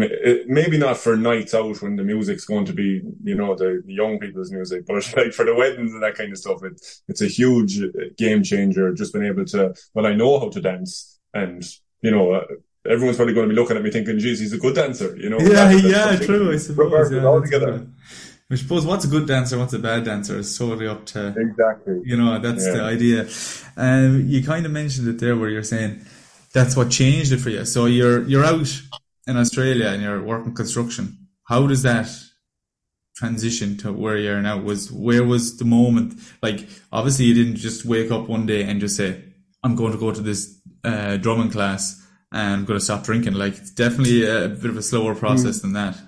maybe 0.46 0.76
not 0.76 0.98
for 0.98 1.16
nights 1.16 1.54
out 1.54 1.80
when 1.80 1.96
the 1.96 2.04
music's 2.04 2.44
going 2.44 2.66
to 2.66 2.72
be, 2.72 3.02
you 3.24 3.34
know, 3.34 3.54
the 3.54 3.82
young 3.86 4.18
people's 4.18 4.50
music, 4.50 4.86
but 4.86 4.94
like 5.16 5.32
for 5.32 5.44
the 5.44 5.54
weddings 5.54 5.92
and 5.92 6.02
that 6.02 6.14
kind 6.14 6.32
of 6.32 6.38
stuff, 6.38 6.62
it, 6.62 6.80
it's 7.08 7.22
a 7.22 7.26
huge 7.26 7.80
game 8.16 8.42
changer. 8.42 8.92
Just 8.92 9.12
being 9.12 9.26
able 9.26 9.44
to, 9.46 9.74
well, 9.94 10.06
I 10.06 10.14
know 10.14 10.38
how 10.38 10.50
to 10.50 10.60
dance, 10.60 11.18
and 11.32 11.64
you 12.02 12.10
know, 12.10 12.32
uh, 12.32 12.44
everyone's 12.88 13.16
probably 13.16 13.34
going 13.34 13.48
to 13.48 13.54
be 13.54 13.60
looking 13.60 13.76
at 13.76 13.82
me 13.82 13.90
thinking, 13.90 14.18
"Geez, 14.18 14.40
he's 14.40 14.52
a 14.52 14.58
good 14.58 14.74
dancer," 14.74 15.16
you 15.16 15.30
know. 15.30 15.38
Yeah, 15.40 15.70
yeah, 15.70 16.16
true. 16.16 16.52
I 16.52 16.56
suppose. 16.58 17.10
Yeah, 17.10 17.24
all 17.24 17.42
together. 17.42 17.86
I 18.52 18.56
suppose 18.56 18.84
what's 18.84 19.04
a 19.04 19.08
good 19.08 19.28
dancer, 19.28 19.56
what's 19.58 19.74
a 19.74 19.78
bad 19.78 20.04
dancer 20.04 20.36
is 20.38 20.58
totally 20.58 20.88
up 20.88 21.06
to 21.06 21.28
exactly. 21.38 22.00
You 22.04 22.16
know, 22.16 22.40
that's 22.40 22.66
yeah. 22.66 22.72
the 22.72 22.82
idea. 22.82 23.28
Um, 23.76 24.26
you 24.26 24.42
kind 24.42 24.66
of 24.66 24.72
mentioned 24.72 25.06
it 25.08 25.20
there, 25.20 25.36
where 25.36 25.48
you're 25.48 25.62
saying 25.62 26.04
that's 26.52 26.76
what 26.76 26.90
changed 26.90 27.32
it 27.32 27.38
for 27.38 27.50
you. 27.50 27.64
So 27.64 27.86
you're 27.86 28.22
you're 28.24 28.44
out 28.44 28.82
in 29.26 29.36
Australia 29.36 29.88
and 29.88 30.02
you're 30.02 30.22
working 30.22 30.54
construction. 30.54 31.28
How 31.44 31.66
does 31.66 31.82
that 31.82 32.08
transition 33.16 33.76
to 33.78 33.92
where 33.92 34.16
you're 34.16 34.40
now? 34.40 34.58
Was 34.58 34.90
where 34.90 35.24
was 35.24 35.58
the 35.58 35.64
moment? 35.64 36.14
Like, 36.42 36.68
obviously, 36.92 37.26
you 37.26 37.34
didn't 37.34 37.56
just 37.56 37.84
wake 37.84 38.10
up 38.10 38.28
one 38.28 38.46
day 38.46 38.62
and 38.64 38.80
just 38.80 38.96
say, 38.96 39.22
"I'm 39.62 39.74
going 39.74 39.92
to 39.92 39.98
go 39.98 40.12
to 40.12 40.20
this 40.20 40.60
uh, 40.84 41.16
drumming 41.16 41.50
class." 41.50 42.00
and 42.32 42.54
I'm 42.54 42.64
going 42.64 42.78
to 42.78 42.84
stop 42.84 43.04
drinking. 43.04 43.34
Like, 43.34 43.56
it's 43.56 43.72
definitely 43.72 44.24
a 44.24 44.48
bit 44.48 44.70
of 44.70 44.76
a 44.76 44.82
slower 44.82 45.14
process 45.14 45.58
mm. 45.58 45.62
than 45.62 45.72
that. 45.74 45.98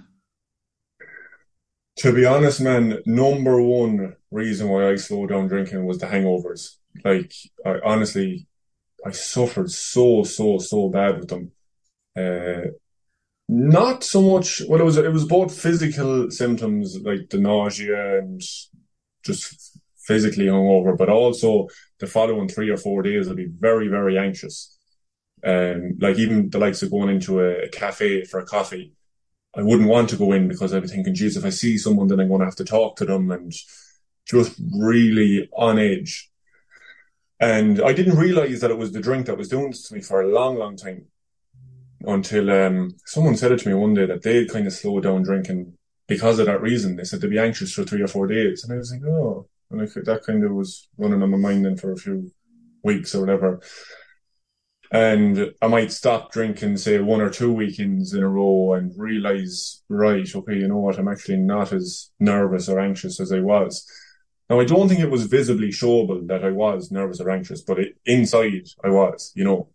To 1.99 2.13
be 2.13 2.25
honest, 2.25 2.61
man, 2.61 2.99
number 3.05 3.61
one 3.61 4.17
reason 4.31 4.69
why 4.69 4.89
I 4.89 4.97
slowed 4.97 5.31
down 5.31 5.49
drinking 5.49 5.85
was 5.85 5.99
the 5.99 6.07
hangovers. 6.07 6.77
Like, 7.05 7.33
I 7.67 7.81
honestly, 7.85 8.47
I 9.05 9.11
suffered 9.11 9.71
so, 9.71 10.23
so, 10.25 10.59
so 10.59 10.89
bad 10.89 11.19
with 11.19 11.29
them. 11.29 11.53
Uh, 12.17 12.71
not 13.49 14.05
so 14.05 14.23
much. 14.23 14.63
Well, 14.69 14.81
it 14.81 14.85
was 14.85 14.97
it 14.97 15.13
was 15.13 15.25
both 15.25 15.59
physical 15.59 16.31
symptoms 16.31 16.99
like 17.03 17.29
the 17.31 17.39
nausea 17.39 18.19
and 18.19 18.41
just 19.25 19.79
physically 19.99 20.47
hungover, 20.47 20.97
but 20.97 21.09
also 21.09 21.69
the 22.01 22.07
following 22.07 22.49
three 22.49 22.71
or 22.71 22.77
four 22.77 23.03
days 23.03 23.29
I'd 23.29 23.37
be 23.37 23.47
very, 23.47 23.89
very 23.89 24.19
anxious. 24.19 24.77
Um, 25.45 25.97
like 26.01 26.19
even 26.19 26.51
the 26.51 26.59
likes 26.59 26.83
of 26.83 26.91
going 26.91 27.09
into 27.09 27.41
a, 27.41 27.65
a 27.65 27.69
cafe 27.69 28.25
for 28.25 28.41
a 28.41 28.47
coffee, 28.47 28.95
I 29.55 29.63
wouldn't 29.63 29.89
want 29.89 30.09
to 30.11 30.17
go 30.17 30.33
in 30.33 30.49
because 30.49 30.73
I'd 30.73 30.83
be 30.83 30.89
thinking, 30.89 31.15
geez, 31.15 31.37
if 31.37 31.45
I 31.45 31.51
see 31.51 31.79
someone, 31.79 32.09
then 32.09 32.21
I'm 32.21 32.29
going 32.29 32.41
to 32.41 32.47
have 32.47 32.57
to 32.57 32.65
talk 32.65 32.97
to 32.97 33.05
them 33.05 33.31
and 33.31 33.53
just 34.25 34.61
really 34.77 35.49
on 35.53 35.79
edge. 35.79 36.31
And 37.41 37.83
I 37.83 37.93
didn't 37.93 38.19
realize 38.19 38.61
that 38.61 38.71
it 38.71 38.79
was 38.79 38.93
the 38.93 39.01
drink 39.01 39.27
that 39.27 39.37
was 39.37 39.49
doing 39.49 39.71
this 39.71 39.89
to 39.89 39.95
me 39.95 40.01
for 40.01 40.23
a 40.23 40.29
long, 40.29 40.57
long 40.57 40.77
time 40.77 41.07
until 42.07 42.51
um, 42.51 42.97
someone 43.07 43.37
said 43.37 43.53
it 43.53 43.61
to 43.61 43.69
me 43.69 43.75
one 43.75 43.95
day 43.95 44.07
that 44.07 44.23
they'd 44.23 44.51
kind 44.51 44.67
of 44.67 44.73
slowed 44.73 45.05
down 45.05 45.23
drinking 45.23 45.75
because 46.09 46.39
of 46.39 46.47
that 46.47 46.63
reason. 46.63 46.97
They 46.97 47.05
said 47.05 47.21
they'd 47.21 47.31
be 47.31 47.39
anxious 47.39 47.73
for 47.73 47.85
three 47.85 48.03
or 48.03 48.09
four 48.09 48.27
days. 48.27 48.65
And 48.65 48.73
I 48.73 48.77
was 48.77 48.93
like, 48.93 49.03
oh, 49.05 49.49
and 49.71 49.83
I, 49.83 49.87
that 50.05 50.23
kind 50.27 50.45
of 50.45 50.53
was 50.53 50.89
running 50.99 51.23
on 51.23 51.31
my 51.31 51.39
mind 51.39 51.65
then 51.65 51.77
for 51.77 51.93
a 51.93 51.97
few 51.97 52.31
weeks 52.83 53.15
or 53.15 53.21
whatever 53.21 53.61
and 54.93 55.55
I 55.63 55.69
might 55.69 55.91
stop 55.91 56.33
drinking, 56.33 56.77
say 56.77 56.99
one 56.99 57.23
or 57.23 57.31
two 57.31 57.51
weekends 57.51 58.13
in 58.13 58.23
a 58.23 58.29
row, 58.29 58.75
and 58.75 58.93
realize, 58.95 59.83
right, 59.89 60.29
okay, 60.37 60.55
you 60.55 60.69
know 60.69 60.77
what, 60.77 60.99
I'm 60.99 61.09
actually 61.09 61.39
not 61.39 61.73
as 61.73 62.11
nervous 62.21 62.69
or 62.69 62.79
anxious 62.79 63.19
as 63.19 63.33
I 63.33 63.41
was. 63.41 63.91
Now, 64.51 64.61
I 64.61 64.67
don't 64.67 64.89
think 64.89 65.01
it 65.01 65.11
was 65.11 65.25
visibly 65.25 65.69
showable 65.69 66.29
that 66.29 66.45
I 66.45 66.51
was 66.51 66.91
nervous 66.91 67.21
or 67.21 67.31
anxious, 67.31 67.63
but 67.63 67.79
it, 67.79 67.97
inside 68.05 68.69
I 68.85 68.91
was, 68.91 69.33
you 69.35 69.45
know. 69.45 69.69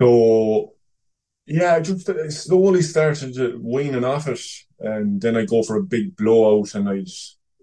So, 0.00 0.74
yeah, 1.46 1.80
just 1.80 2.06
slowly 2.32 2.82
started 2.82 3.36
weaning 3.62 4.04
off 4.04 4.28
it, 4.28 4.40
and 4.78 5.20
then 5.20 5.36
I 5.36 5.44
go 5.44 5.62
for 5.62 5.76
a 5.76 5.82
big 5.82 6.16
blowout, 6.16 6.74
and 6.74 6.88
I'd 6.88 7.08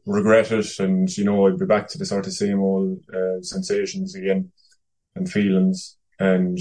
regret 0.05 0.51
it, 0.51 0.79
and 0.79 1.09
you 1.17 1.23
know, 1.23 1.47
I'd 1.47 1.57
be 1.57 1.65
back 1.65 1.87
to 1.89 1.97
the 1.97 2.05
sort 2.05 2.27
of 2.27 2.33
same 2.33 2.59
old 2.59 2.99
uh, 3.13 3.41
sensations 3.41 4.15
again 4.15 4.51
and 5.15 5.29
feelings, 5.29 5.97
and 6.19 6.59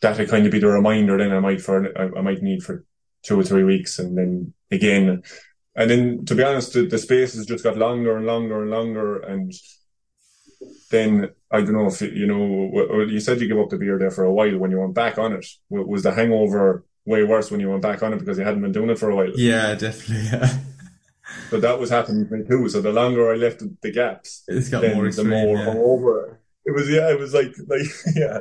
that 0.00 0.18
would 0.18 0.30
kind 0.30 0.46
of 0.46 0.52
be 0.52 0.60
the 0.60 0.68
reminder. 0.68 1.18
Then 1.18 1.32
I 1.32 1.40
might 1.40 1.60
for 1.60 1.86
I, 1.98 2.18
I 2.18 2.22
might 2.22 2.42
need 2.42 2.62
for 2.62 2.84
two 3.22 3.38
or 3.38 3.44
three 3.44 3.64
weeks, 3.64 3.98
and 3.98 4.16
then 4.16 4.54
again, 4.70 5.22
and 5.76 5.90
then 5.90 6.24
to 6.24 6.34
be 6.34 6.42
honest, 6.42 6.72
the, 6.72 6.86
the 6.86 6.98
spaces 6.98 7.46
just 7.46 7.64
got 7.64 7.76
longer 7.76 8.16
and 8.16 8.26
longer 8.26 8.62
and 8.62 8.70
longer, 8.70 9.18
and 9.20 9.52
then 10.90 11.30
I 11.52 11.60
don't 11.60 11.74
know 11.74 11.86
if 11.86 12.00
you 12.00 12.26
know. 12.26 13.02
You 13.02 13.20
said 13.20 13.40
you 13.40 13.48
gave 13.48 13.58
up 13.58 13.70
the 13.70 13.78
beer 13.78 13.98
there 13.98 14.10
for 14.10 14.24
a 14.24 14.32
while. 14.32 14.56
When 14.58 14.70
you 14.70 14.80
went 14.80 14.94
back 14.94 15.18
on 15.18 15.32
it, 15.32 15.46
was 15.68 16.02
the 16.02 16.12
hangover 16.12 16.84
way 17.04 17.24
worse 17.24 17.50
when 17.50 17.60
you 17.60 17.68
went 17.68 17.82
back 17.82 18.02
on 18.02 18.12
it 18.12 18.18
because 18.18 18.38
you 18.38 18.44
hadn't 18.44 18.62
been 18.62 18.72
doing 18.72 18.90
it 18.90 18.98
for 18.98 19.10
a 19.10 19.16
while? 19.16 19.32
Yeah, 19.34 19.74
definitely. 19.74 20.38
Yeah. 20.38 20.58
So 21.48 21.60
that 21.60 21.78
was 21.78 21.88
happening 21.88 22.28
to 22.28 22.34
me 22.34 22.44
too. 22.44 22.68
So 22.68 22.82
the 22.82 22.92
longer 22.92 23.32
I 23.32 23.36
left 23.36 23.62
the 23.80 23.90
gaps, 23.90 24.42
it's 24.48 24.68
got 24.68 24.82
more 24.94 25.06
extreme, 25.06 25.30
the 25.30 25.36
more 25.36 25.56
yeah. 25.56 25.66
hungover 25.66 26.36
it 26.64 26.72
was 26.72 26.88
yeah, 26.88 27.10
it 27.10 27.18
was 27.18 27.34
like 27.34 27.54
like 27.66 27.82
yeah. 28.14 28.38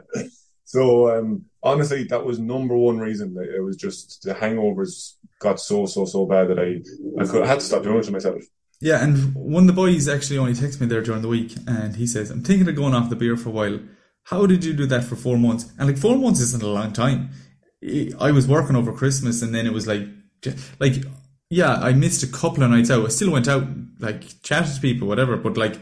So 0.64 1.18
um, 1.18 1.46
honestly, 1.64 2.06
that 2.06 2.26
was 2.26 2.40
number 2.40 2.76
one 2.76 3.00
reason. 3.00 3.36
It 3.38 3.64
was 3.64 3.76
just 3.76 4.24
the 4.24 4.34
hangovers 4.34 5.16
got 5.40 5.60
so 5.60 5.86
so 5.86 6.06
so 6.06 6.26
bad 6.26 6.50
that 6.50 6.60
I 6.60 6.82
I, 7.22 7.26
could, 7.26 7.44
I 7.44 7.48
had 7.48 7.60
to 7.60 7.66
stop 7.66 7.84
doing 7.84 7.98
it 7.98 8.04
to 8.04 8.12
myself. 8.12 8.42
Yeah, 8.82 9.04
and 9.04 9.36
one 9.36 9.64
of 9.64 9.68
the 9.68 9.74
boys 9.74 10.10
actually 10.10 10.40
only 10.40 10.54
texted 10.54 10.82
me 10.82 10.88
there 10.88 11.04
during 11.04 11.22
the 11.22 11.28
week, 11.28 11.56
and 11.68 11.96
he 11.96 12.08
says, 12.08 12.32
"I'm 12.32 12.44
thinking 12.44 12.68
of 12.68 12.76
going 12.76 12.96
off 12.96 13.12
the 13.12 13.16
beer 13.16 13.38
for 13.38 13.50
a 13.50 13.52
while. 13.52 13.80
How 14.24 14.46
did 14.48 14.66
you 14.66 14.74
do 14.74 14.88
that 14.88 15.04
for 15.04 15.16
four 15.16 15.38
months? 15.38 15.72
And 15.78 15.88
like 15.88 15.98
four 15.98 16.18
months 16.18 16.40
isn't 16.42 16.64
a 16.64 16.68
long 16.68 16.92
time. 16.92 17.30
I 18.20 18.32
was 18.32 18.48
working 18.48 18.76
over 18.76 18.92
Christmas, 18.92 19.42
and 19.42 19.54
then 19.54 19.66
it 19.68 19.74
was 19.74 19.88
like, 19.88 20.08
like, 20.80 20.94
yeah, 21.50 21.76
I 21.76 21.94
missed 21.94 22.24
a 22.24 22.28
couple 22.28 22.64
of 22.64 22.72
nights 22.72 22.90
out. 22.92 23.06
I 23.06 23.10
still 23.10 23.32
went 23.32 23.48
out, 23.48 23.68
like, 24.00 24.42
chatted 24.42 24.76
to 24.76 24.82
people, 24.82 25.08
whatever. 25.08 25.38
But 25.38 25.58
like, 25.58 25.80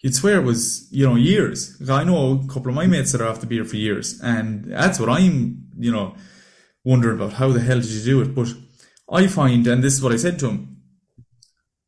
you'd 0.00 0.14
swear 0.14 0.40
it 0.40 0.44
was, 0.44 0.88
you 0.90 1.06
know, 1.06 1.16
years. 1.16 1.80
I 1.88 2.04
know 2.04 2.42
a 2.44 2.52
couple 2.52 2.68
of 2.68 2.74
my 2.74 2.86
mates 2.86 3.12
that 3.12 3.20
are 3.20 3.28
off 3.28 3.40
the 3.40 3.46
beer 3.46 3.64
for 3.64 3.76
years, 3.76 4.20
and 4.20 4.64
that's 4.64 4.98
what 4.98 5.08
I'm, 5.08 5.66
you 5.78 5.92
know, 5.92 6.14
wondering 6.84 7.16
about. 7.16 7.34
How 7.34 7.52
the 7.52 7.60
hell 7.60 7.80
did 7.80 7.90
you 7.90 8.04
do 8.04 8.22
it? 8.22 8.34
But 8.34 8.48
I 9.10 9.26
find, 9.28 9.66
and 9.66 9.82
this 9.82 9.94
is 9.94 10.02
what 10.02 10.12
I 10.12 10.16
said 10.16 10.38
to 10.40 10.48
him, 10.48 10.73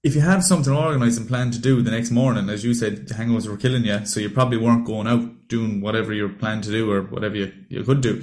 if 0.06 0.14
you 0.14 0.20
have 0.20 0.44
something 0.44 0.72
organised 0.72 1.18
and 1.18 1.28
planned 1.28 1.52
to 1.52 1.58
do 1.58 1.82
the 1.82 1.90
next 1.90 2.10
morning, 2.10 2.48
as 2.48 2.64
you 2.64 2.74
said, 2.74 3.08
the 3.08 3.14
hangovers 3.14 3.48
were 3.48 3.56
killing 3.56 3.84
you, 3.84 4.06
so 4.06 4.20
you 4.20 4.30
probably 4.30 4.56
weren't 4.56 4.86
going 4.86 5.06
out 5.06 5.48
doing 5.48 5.80
whatever 5.80 6.12
you 6.12 6.28
planned 6.28 6.64
to 6.64 6.70
do 6.70 6.90
or 6.90 7.02
whatever 7.02 7.36
you, 7.36 7.52
you 7.68 7.82
could 7.82 8.00
do, 8.00 8.22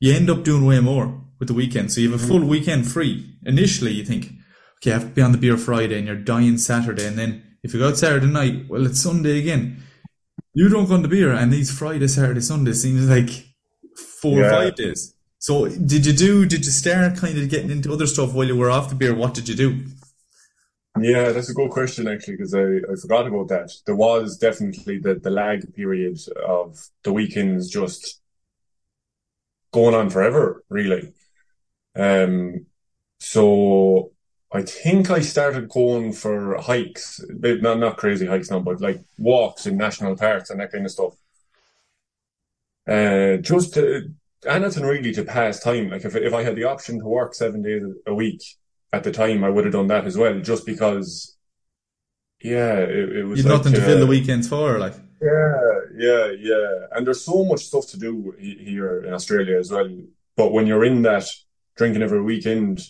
you 0.00 0.14
end 0.14 0.30
up 0.30 0.44
doing 0.44 0.64
way 0.64 0.80
more. 0.80 1.06
with 1.40 1.48
the 1.48 1.54
weekend. 1.54 1.90
So 1.90 2.00
you 2.00 2.12
have 2.12 2.22
a 2.22 2.26
full 2.26 2.40
mm-hmm. 2.40 2.48
weekend 2.48 2.86
free. 2.86 3.34
Initially, 3.44 3.92
you 3.92 4.04
think, 4.04 4.30
okay, 4.76 4.92
I 4.92 4.98
have 4.98 5.08
to 5.08 5.08
be 5.08 5.22
on 5.22 5.32
the 5.32 5.38
beer 5.38 5.56
Friday, 5.56 5.98
and 5.98 6.06
you're 6.06 6.16
dying 6.16 6.58
Saturday, 6.58 7.06
and 7.06 7.18
then 7.18 7.42
if 7.64 7.74
you 7.74 7.80
go 7.80 7.88
out 7.88 7.98
Saturday 7.98 8.26
night, 8.26 8.68
well, 8.68 8.86
it's 8.86 9.00
Sunday 9.00 9.38
again. 9.38 9.82
You 10.54 10.68
don't 10.68 10.86
go 10.86 10.94
on 10.94 11.02
the 11.02 11.08
beer, 11.08 11.32
and 11.32 11.52
these 11.52 11.76
Friday, 11.76 12.06
Saturday, 12.06 12.40
Sunday 12.40 12.74
seems 12.74 13.08
like 13.08 13.30
four 14.20 14.38
yeah. 14.38 14.46
or 14.46 14.50
five 14.50 14.76
days. 14.76 15.14
So 15.38 15.68
did 15.68 16.04
you 16.04 16.12
do? 16.12 16.44
Did 16.44 16.66
you 16.66 16.72
start 16.72 17.16
kind 17.16 17.38
of 17.38 17.48
getting 17.48 17.70
into 17.70 17.92
other 17.92 18.06
stuff 18.06 18.34
while 18.34 18.46
you 18.46 18.56
were 18.56 18.70
off 18.70 18.90
the 18.90 18.94
beer? 18.94 19.14
What 19.14 19.32
did 19.32 19.48
you 19.48 19.54
do? 19.54 19.84
Yeah, 20.98 21.30
that's 21.32 21.48
a 21.48 21.54
good 21.54 21.70
question 21.70 22.08
actually, 22.08 22.36
because 22.36 22.54
I, 22.54 22.62
I 22.90 22.94
forgot 23.00 23.26
about 23.26 23.48
that. 23.48 23.72
There 23.86 23.94
was 23.96 24.36
definitely 24.36 24.98
the, 24.98 25.14
the 25.14 25.30
lag 25.30 25.72
period 25.74 26.18
of 26.46 26.88
the 27.04 27.12
weekends 27.12 27.70
just 27.70 28.20
going 29.72 29.94
on 29.94 30.10
forever, 30.10 30.64
really. 30.68 31.12
Um, 31.96 32.66
so 33.20 34.12
I 34.52 34.62
think 34.62 35.10
I 35.10 35.20
started 35.20 35.68
going 35.70 36.12
for 36.12 36.58
hikes, 36.60 37.20
not 37.30 37.78
not 37.78 37.98
crazy 37.98 38.26
hikes 38.26 38.50
now, 38.50 38.60
but 38.60 38.80
like 38.80 39.00
walks 39.18 39.66
in 39.66 39.76
national 39.76 40.16
parks 40.16 40.50
and 40.50 40.60
that 40.60 40.72
kind 40.72 40.86
of 40.86 40.92
stuff. 40.92 41.14
Uh, 42.88 43.36
just 43.36 43.74
to, 43.74 44.10
anything 44.46 44.82
really 44.84 45.12
to 45.12 45.24
pass 45.24 45.60
time. 45.60 45.90
Like 45.90 46.04
if 46.04 46.16
if 46.16 46.32
I 46.34 46.42
had 46.42 46.56
the 46.56 46.64
option 46.64 46.98
to 46.98 47.04
work 47.04 47.34
seven 47.34 47.62
days 47.62 47.82
a 48.06 48.14
week 48.14 48.42
at 48.92 49.04
the 49.04 49.12
time, 49.12 49.44
I 49.44 49.50
would 49.50 49.64
have 49.64 49.72
done 49.72 49.88
that 49.88 50.06
as 50.06 50.16
well, 50.16 50.40
just 50.40 50.66
because. 50.66 51.36
Yeah, 52.42 52.78
it, 52.78 53.16
it 53.16 53.24
was. 53.24 53.38
You'd 53.38 53.46
like, 53.46 53.58
nothing 53.58 53.74
to 53.74 53.82
uh, 53.82 53.84
fill 53.84 54.00
the 54.00 54.06
weekends 54.06 54.48
for, 54.48 54.78
like. 54.78 54.94
Yeah, 55.20 55.80
yeah, 55.96 56.30
yeah. 56.38 56.86
And 56.92 57.06
there's 57.06 57.24
so 57.24 57.44
much 57.44 57.64
stuff 57.64 57.86
to 57.88 57.98
do 57.98 58.34
here 58.38 59.04
in 59.04 59.12
Australia 59.12 59.58
as 59.58 59.70
well. 59.70 59.90
But 60.36 60.52
when 60.52 60.66
you're 60.66 60.84
in 60.84 61.02
that 61.02 61.26
drinking 61.76 62.02
every 62.02 62.22
weekend 62.22 62.80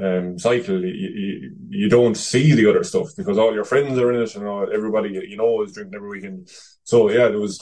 um, 0.00 0.38
cycle, 0.38 0.84
you, 0.84 0.92
you, 0.92 1.56
you, 1.68 1.88
don't 1.88 2.16
see 2.16 2.52
the 2.52 2.68
other 2.68 2.82
stuff 2.82 3.10
because 3.16 3.38
all 3.38 3.54
your 3.54 3.64
friends 3.64 3.98
are 3.98 4.12
in 4.12 4.20
it 4.20 4.34
and 4.34 4.46
all, 4.46 4.68
everybody 4.72 5.10
you 5.10 5.36
know 5.36 5.62
is 5.62 5.72
drinking 5.72 5.94
every 5.94 6.08
weekend. 6.08 6.50
So 6.82 7.08
yeah, 7.10 7.28
there 7.28 7.38
was 7.38 7.60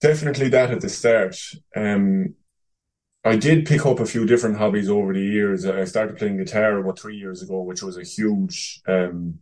definitely 0.00 0.48
that 0.48 0.72
at 0.72 0.80
the 0.80 0.88
start. 0.88 1.36
Um, 1.76 2.34
I 3.28 3.36
did 3.36 3.66
pick 3.66 3.84
up 3.84 4.00
a 4.00 4.06
few 4.06 4.26
different 4.26 4.56
hobbies 4.56 4.88
over 4.88 5.12
the 5.12 5.20
years. 5.20 5.66
I 5.66 5.84
started 5.84 6.16
playing 6.16 6.38
guitar 6.38 6.78
about 6.78 6.98
three 6.98 7.16
years 7.16 7.42
ago, 7.42 7.62
which 7.62 7.82
was 7.82 7.96
a 7.96 8.02
huge, 8.02 8.80
um, 8.88 9.40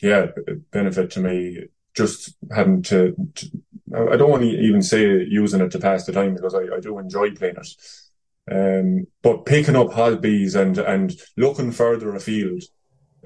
yeah, 0.00 0.26
benefit 0.70 1.10
to 1.12 1.20
me. 1.20 1.66
Just 1.94 2.34
having 2.50 2.82
to, 2.84 3.14
to 3.34 3.50
I 3.94 4.16
don't 4.16 4.30
want 4.30 4.42
to 4.42 4.48
even 4.48 4.80
say 4.80 5.02
using 5.24 5.60
it 5.60 5.70
to 5.72 5.78
pass 5.78 6.06
the 6.06 6.12
time 6.12 6.34
because 6.34 6.54
I, 6.54 6.76
I 6.76 6.80
do 6.80 6.98
enjoy 6.98 7.32
playing 7.32 7.56
it. 7.56 7.68
Um, 8.50 9.06
but 9.22 9.44
picking 9.44 9.76
up 9.76 9.92
hobbies 9.92 10.54
and 10.54 10.78
and 10.78 11.14
looking 11.36 11.70
further 11.70 12.14
afield, 12.14 12.62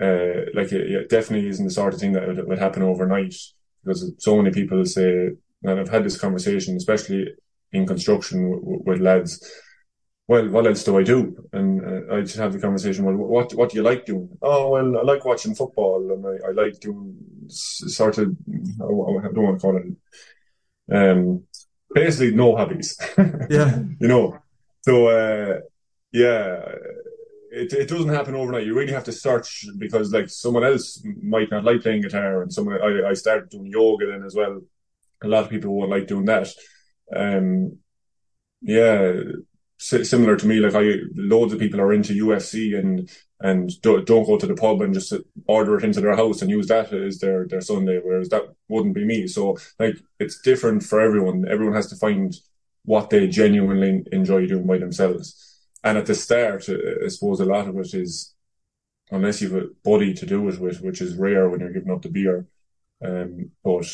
uh, 0.00 0.50
like 0.54 0.72
it, 0.72 0.90
it, 0.90 1.08
definitely 1.08 1.48
isn't 1.48 1.64
the 1.64 1.70
sort 1.70 1.94
of 1.94 2.00
thing 2.00 2.12
that 2.12 2.26
would, 2.26 2.48
would 2.48 2.58
happen 2.58 2.82
overnight 2.82 3.34
because 3.84 4.12
so 4.18 4.36
many 4.36 4.50
people 4.50 4.84
say, 4.84 5.30
and 5.62 5.80
I've 5.80 5.88
had 5.88 6.04
this 6.04 6.18
conversation, 6.18 6.76
especially 6.76 7.28
in 7.72 7.86
construction 7.86 8.50
with, 8.50 8.80
with 8.86 9.00
lads. 9.00 9.44
Well, 10.28 10.48
what 10.48 10.66
else 10.66 10.82
do 10.82 10.98
I 10.98 11.04
do? 11.04 11.48
And 11.52 11.84
uh, 11.84 12.16
I 12.16 12.20
just 12.22 12.36
have 12.36 12.52
the 12.52 12.58
conversation. 12.58 13.04
Well, 13.04 13.14
what 13.14 13.54
what 13.54 13.70
do 13.70 13.76
you 13.76 13.82
like 13.84 14.06
doing? 14.06 14.28
Oh, 14.42 14.70
well, 14.70 14.98
I 14.98 15.02
like 15.02 15.24
watching 15.24 15.54
football, 15.54 16.10
and 16.12 16.26
I, 16.26 16.48
I 16.48 16.50
like 16.52 16.80
doing 16.80 17.16
sort 17.48 18.18
of 18.18 18.36
I 18.50 18.86
don't 18.88 19.36
want 19.36 19.60
to 19.60 19.62
call 19.62 19.76
it 19.76 19.86
um 20.92 21.42
basically 21.94 22.34
no 22.34 22.56
hobbies. 22.56 22.98
Yeah, 23.50 23.78
you 24.00 24.08
know 24.08 24.38
so 24.86 25.08
uh, 25.08 25.60
yeah, 26.12 26.62
it 27.50 27.72
it 27.72 27.88
doesn't 27.88 28.08
happen 28.14 28.36
overnight. 28.36 28.66
You 28.66 28.74
really 28.74 28.92
have 28.92 29.04
to 29.04 29.12
search 29.12 29.66
because 29.78 30.12
like 30.12 30.28
someone 30.28 30.62
else 30.64 31.04
might 31.20 31.50
not 31.50 31.64
like 31.64 31.82
playing 31.82 32.02
guitar, 32.02 32.42
and 32.42 32.52
someone 32.52 32.80
I, 32.80 33.10
I 33.10 33.14
started 33.14 33.48
doing 33.48 33.66
yoga 33.66 34.06
then 34.06 34.22
as 34.22 34.36
well. 34.36 34.60
A 35.24 35.28
lot 35.28 35.44
of 35.44 35.50
people 35.50 35.74
won't 35.74 35.90
like 35.90 36.06
doing 36.06 36.26
that. 36.26 36.48
Um, 37.14 37.78
yeah, 38.60 39.12
similar 39.78 40.36
to 40.36 40.46
me, 40.46 40.60
like 40.60 40.74
I 40.74 41.00
loads 41.14 41.52
of 41.52 41.58
people 41.58 41.80
are 41.80 41.92
into 41.92 42.12
UFC 42.14 42.78
and 42.78 43.10
and 43.40 43.70
don't, 43.82 44.06
don't 44.06 44.24
go 44.24 44.38
to 44.38 44.46
the 44.46 44.54
pub 44.54 44.80
and 44.80 44.94
just 44.94 45.12
order 45.46 45.76
it 45.76 45.84
into 45.84 46.00
their 46.00 46.16
house 46.16 46.40
and 46.40 46.50
use 46.50 46.68
that 46.68 46.92
as 46.92 47.18
their 47.18 47.46
their 47.46 47.60
Sunday, 47.60 48.00
whereas 48.02 48.28
that 48.30 48.42
wouldn't 48.68 48.94
be 48.94 49.04
me. 49.04 49.26
So 49.26 49.58
like 49.78 49.96
it's 50.18 50.40
different 50.40 50.82
for 50.82 51.00
everyone. 51.00 51.46
Everyone 51.48 51.74
has 51.74 51.88
to 51.88 51.96
find 51.96 52.34
what 52.84 53.10
they 53.10 53.26
genuinely 53.28 54.04
enjoy 54.12 54.46
doing 54.46 54.66
by 54.66 54.78
themselves. 54.78 55.58
And 55.84 55.98
at 55.98 56.06
the 56.06 56.14
start, 56.14 56.68
uh, 56.68 57.04
I 57.04 57.08
suppose 57.08 57.40
a 57.40 57.44
lot 57.44 57.68
of 57.68 57.76
it 57.78 57.94
is, 57.94 58.34
unless 59.10 59.42
you've 59.42 59.54
a 59.54 59.68
buddy 59.84 60.14
to 60.14 60.26
do 60.26 60.48
it 60.48 60.58
with, 60.58 60.80
which 60.80 61.00
is 61.00 61.16
rare 61.16 61.48
when 61.48 61.60
you're 61.60 61.72
giving 61.72 61.90
up 61.90 62.02
the 62.02 62.08
beer. 62.08 62.46
Um, 63.04 63.50
but 63.62 63.86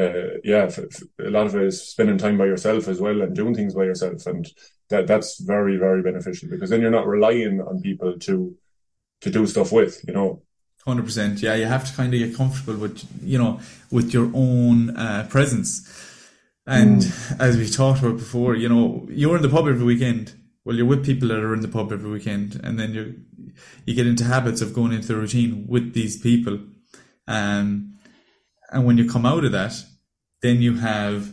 uh, 0.00 0.38
yeah, 0.44 0.70
a 1.18 1.30
lot 1.30 1.46
of 1.46 1.54
it 1.56 1.62
is 1.62 1.82
spending 1.82 2.18
time 2.18 2.38
by 2.38 2.46
yourself 2.46 2.88
as 2.88 3.00
well 3.00 3.20
and 3.22 3.34
doing 3.34 3.54
things 3.54 3.74
by 3.74 3.84
yourself, 3.84 4.26
and 4.26 4.48
that 4.88 5.06
that's 5.06 5.40
very 5.40 5.76
very 5.76 6.02
beneficial 6.02 6.48
because 6.48 6.70
then 6.70 6.80
you're 6.80 6.90
not 6.90 7.06
relying 7.06 7.60
on 7.60 7.80
people 7.80 8.18
to 8.20 8.56
to 9.20 9.30
do 9.30 9.46
stuff 9.46 9.72
with, 9.72 10.04
you 10.06 10.14
know. 10.14 10.42
Hundred 10.86 11.04
percent. 11.04 11.42
Yeah, 11.42 11.54
you 11.54 11.66
have 11.66 11.86
to 11.88 11.94
kind 11.94 12.12
of 12.14 12.18
get 12.18 12.34
comfortable 12.34 12.78
with 12.78 13.04
you 13.22 13.38
know 13.38 13.60
with 13.90 14.14
your 14.14 14.30
own 14.34 14.96
uh, 14.96 15.26
presence 15.28 15.86
and 16.70 17.00
mm. 17.00 17.40
as 17.40 17.56
we 17.56 17.68
talked 17.68 18.00
about 18.00 18.18
before, 18.18 18.54
you 18.54 18.68
know, 18.68 19.06
you're 19.10 19.34
in 19.34 19.42
the 19.42 19.48
pub 19.48 19.66
every 19.66 19.84
weekend. 19.84 20.34
Well, 20.64 20.76
you're 20.76 20.86
with 20.86 21.04
people 21.04 21.28
that 21.28 21.40
are 21.40 21.54
in 21.54 21.62
the 21.62 21.68
pub 21.68 21.92
every 21.92 22.10
weekend, 22.10 22.60
and 22.62 22.78
then 22.78 22.94
you 22.94 23.20
you 23.86 23.94
get 23.94 24.06
into 24.06 24.24
habits 24.24 24.60
of 24.60 24.74
going 24.74 24.92
into 24.92 25.08
the 25.08 25.16
routine 25.16 25.66
with 25.66 25.94
these 25.94 26.20
people. 26.20 26.60
Um, 27.26 27.98
and 28.70 28.86
when 28.86 28.98
you 28.98 29.10
come 29.10 29.26
out 29.26 29.44
of 29.44 29.52
that, 29.52 29.72
then 30.42 30.60
you 30.60 30.76
have, 30.76 31.32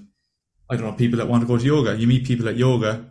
I 0.69 0.75
don't 0.75 0.85
know, 0.85 0.93
people 0.93 1.17
that 1.19 1.27
want 1.27 1.41
to 1.41 1.47
go 1.47 1.57
to 1.57 1.63
yoga. 1.63 1.95
You 1.95 2.07
meet 2.07 2.25
people 2.25 2.47
at 2.47 2.57
yoga 2.57 3.05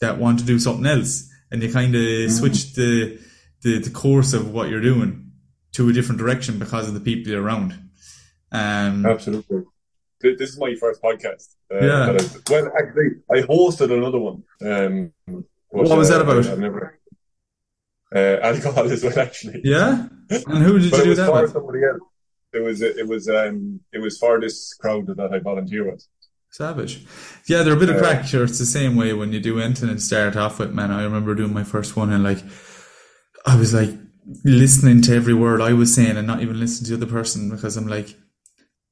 that 0.00 0.18
want 0.18 0.38
to 0.40 0.44
do 0.44 0.58
something 0.58 0.86
else, 0.86 1.28
and 1.50 1.62
you 1.62 1.72
kind 1.72 1.94
of 1.94 2.00
mm. 2.00 2.30
switch 2.30 2.74
the, 2.74 3.18
the 3.62 3.78
the 3.78 3.90
course 3.90 4.32
of 4.32 4.52
what 4.52 4.68
you're 4.68 4.80
doing 4.80 5.32
to 5.72 5.88
a 5.88 5.92
different 5.92 6.18
direction 6.18 6.58
because 6.58 6.88
of 6.88 6.94
the 6.94 7.00
people 7.00 7.30
you're 7.30 7.42
around. 7.42 7.72
Um, 8.52 9.06
Absolutely 9.06 9.64
this 10.20 10.50
is 10.50 10.58
my 10.58 10.74
first 10.74 11.02
podcast. 11.02 11.54
Uh, 11.72 11.84
yeah. 11.84 12.18
well, 12.50 12.72
actually, 12.78 13.08
I 13.30 13.42
hosted 13.42 13.92
another 13.92 14.18
one. 14.18 14.42
Um, 14.62 15.12
what 15.68 15.98
was 15.98 16.08
that 16.08 16.20
uh, 16.20 16.24
about? 16.24 16.46
I've 16.46 16.58
never. 16.58 16.98
Uh, 18.14 18.38
alcohol 18.42 18.84
as 18.90 19.02
well, 19.02 19.18
actually. 19.18 19.60
Yeah. 19.64 20.08
And 20.30 20.62
who 20.62 20.78
did 20.78 20.92
you 20.92 21.04
do 21.04 21.14
that 21.14 21.32
with? 21.32 21.52
Somebody 21.52 21.80
else. 21.84 22.00
It 22.56 22.62
was 22.62 22.82
it 22.82 23.06
was 23.06 23.28
um 23.28 23.80
it 23.92 23.98
was 23.98 24.18
for 24.18 24.40
this 24.40 24.74
crowd 24.74 25.06
that 25.06 25.32
I 25.32 25.38
volunteer 25.38 25.90
with. 25.90 26.04
Savage. 26.50 27.04
Yeah, 27.46 27.62
they're 27.62 27.76
a 27.76 27.78
bit 27.78 27.90
of 27.90 27.98
crack. 27.98 28.24
Sure, 28.24 28.44
it's 28.44 28.58
the 28.58 28.64
same 28.64 28.96
way 28.96 29.12
when 29.12 29.32
you 29.32 29.40
do 29.40 29.60
anything 29.60 29.90
and 29.90 30.02
start 30.02 30.36
off 30.36 30.58
with, 30.58 30.72
man. 30.72 30.90
I 30.90 31.02
remember 31.02 31.34
doing 31.34 31.52
my 31.52 31.64
first 31.64 31.96
one 31.96 32.10
and 32.10 32.24
like, 32.24 32.42
I 33.44 33.56
was 33.56 33.74
like 33.74 33.90
listening 34.44 35.02
to 35.02 35.14
every 35.14 35.34
word 35.34 35.60
I 35.60 35.72
was 35.72 35.94
saying 35.94 36.16
and 36.16 36.26
not 36.26 36.40
even 36.40 36.58
listening 36.58 36.86
to 36.86 36.96
the 36.96 37.04
other 37.04 37.12
person 37.12 37.50
because 37.50 37.76
I'm 37.76 37.86
like, 37.86 38.16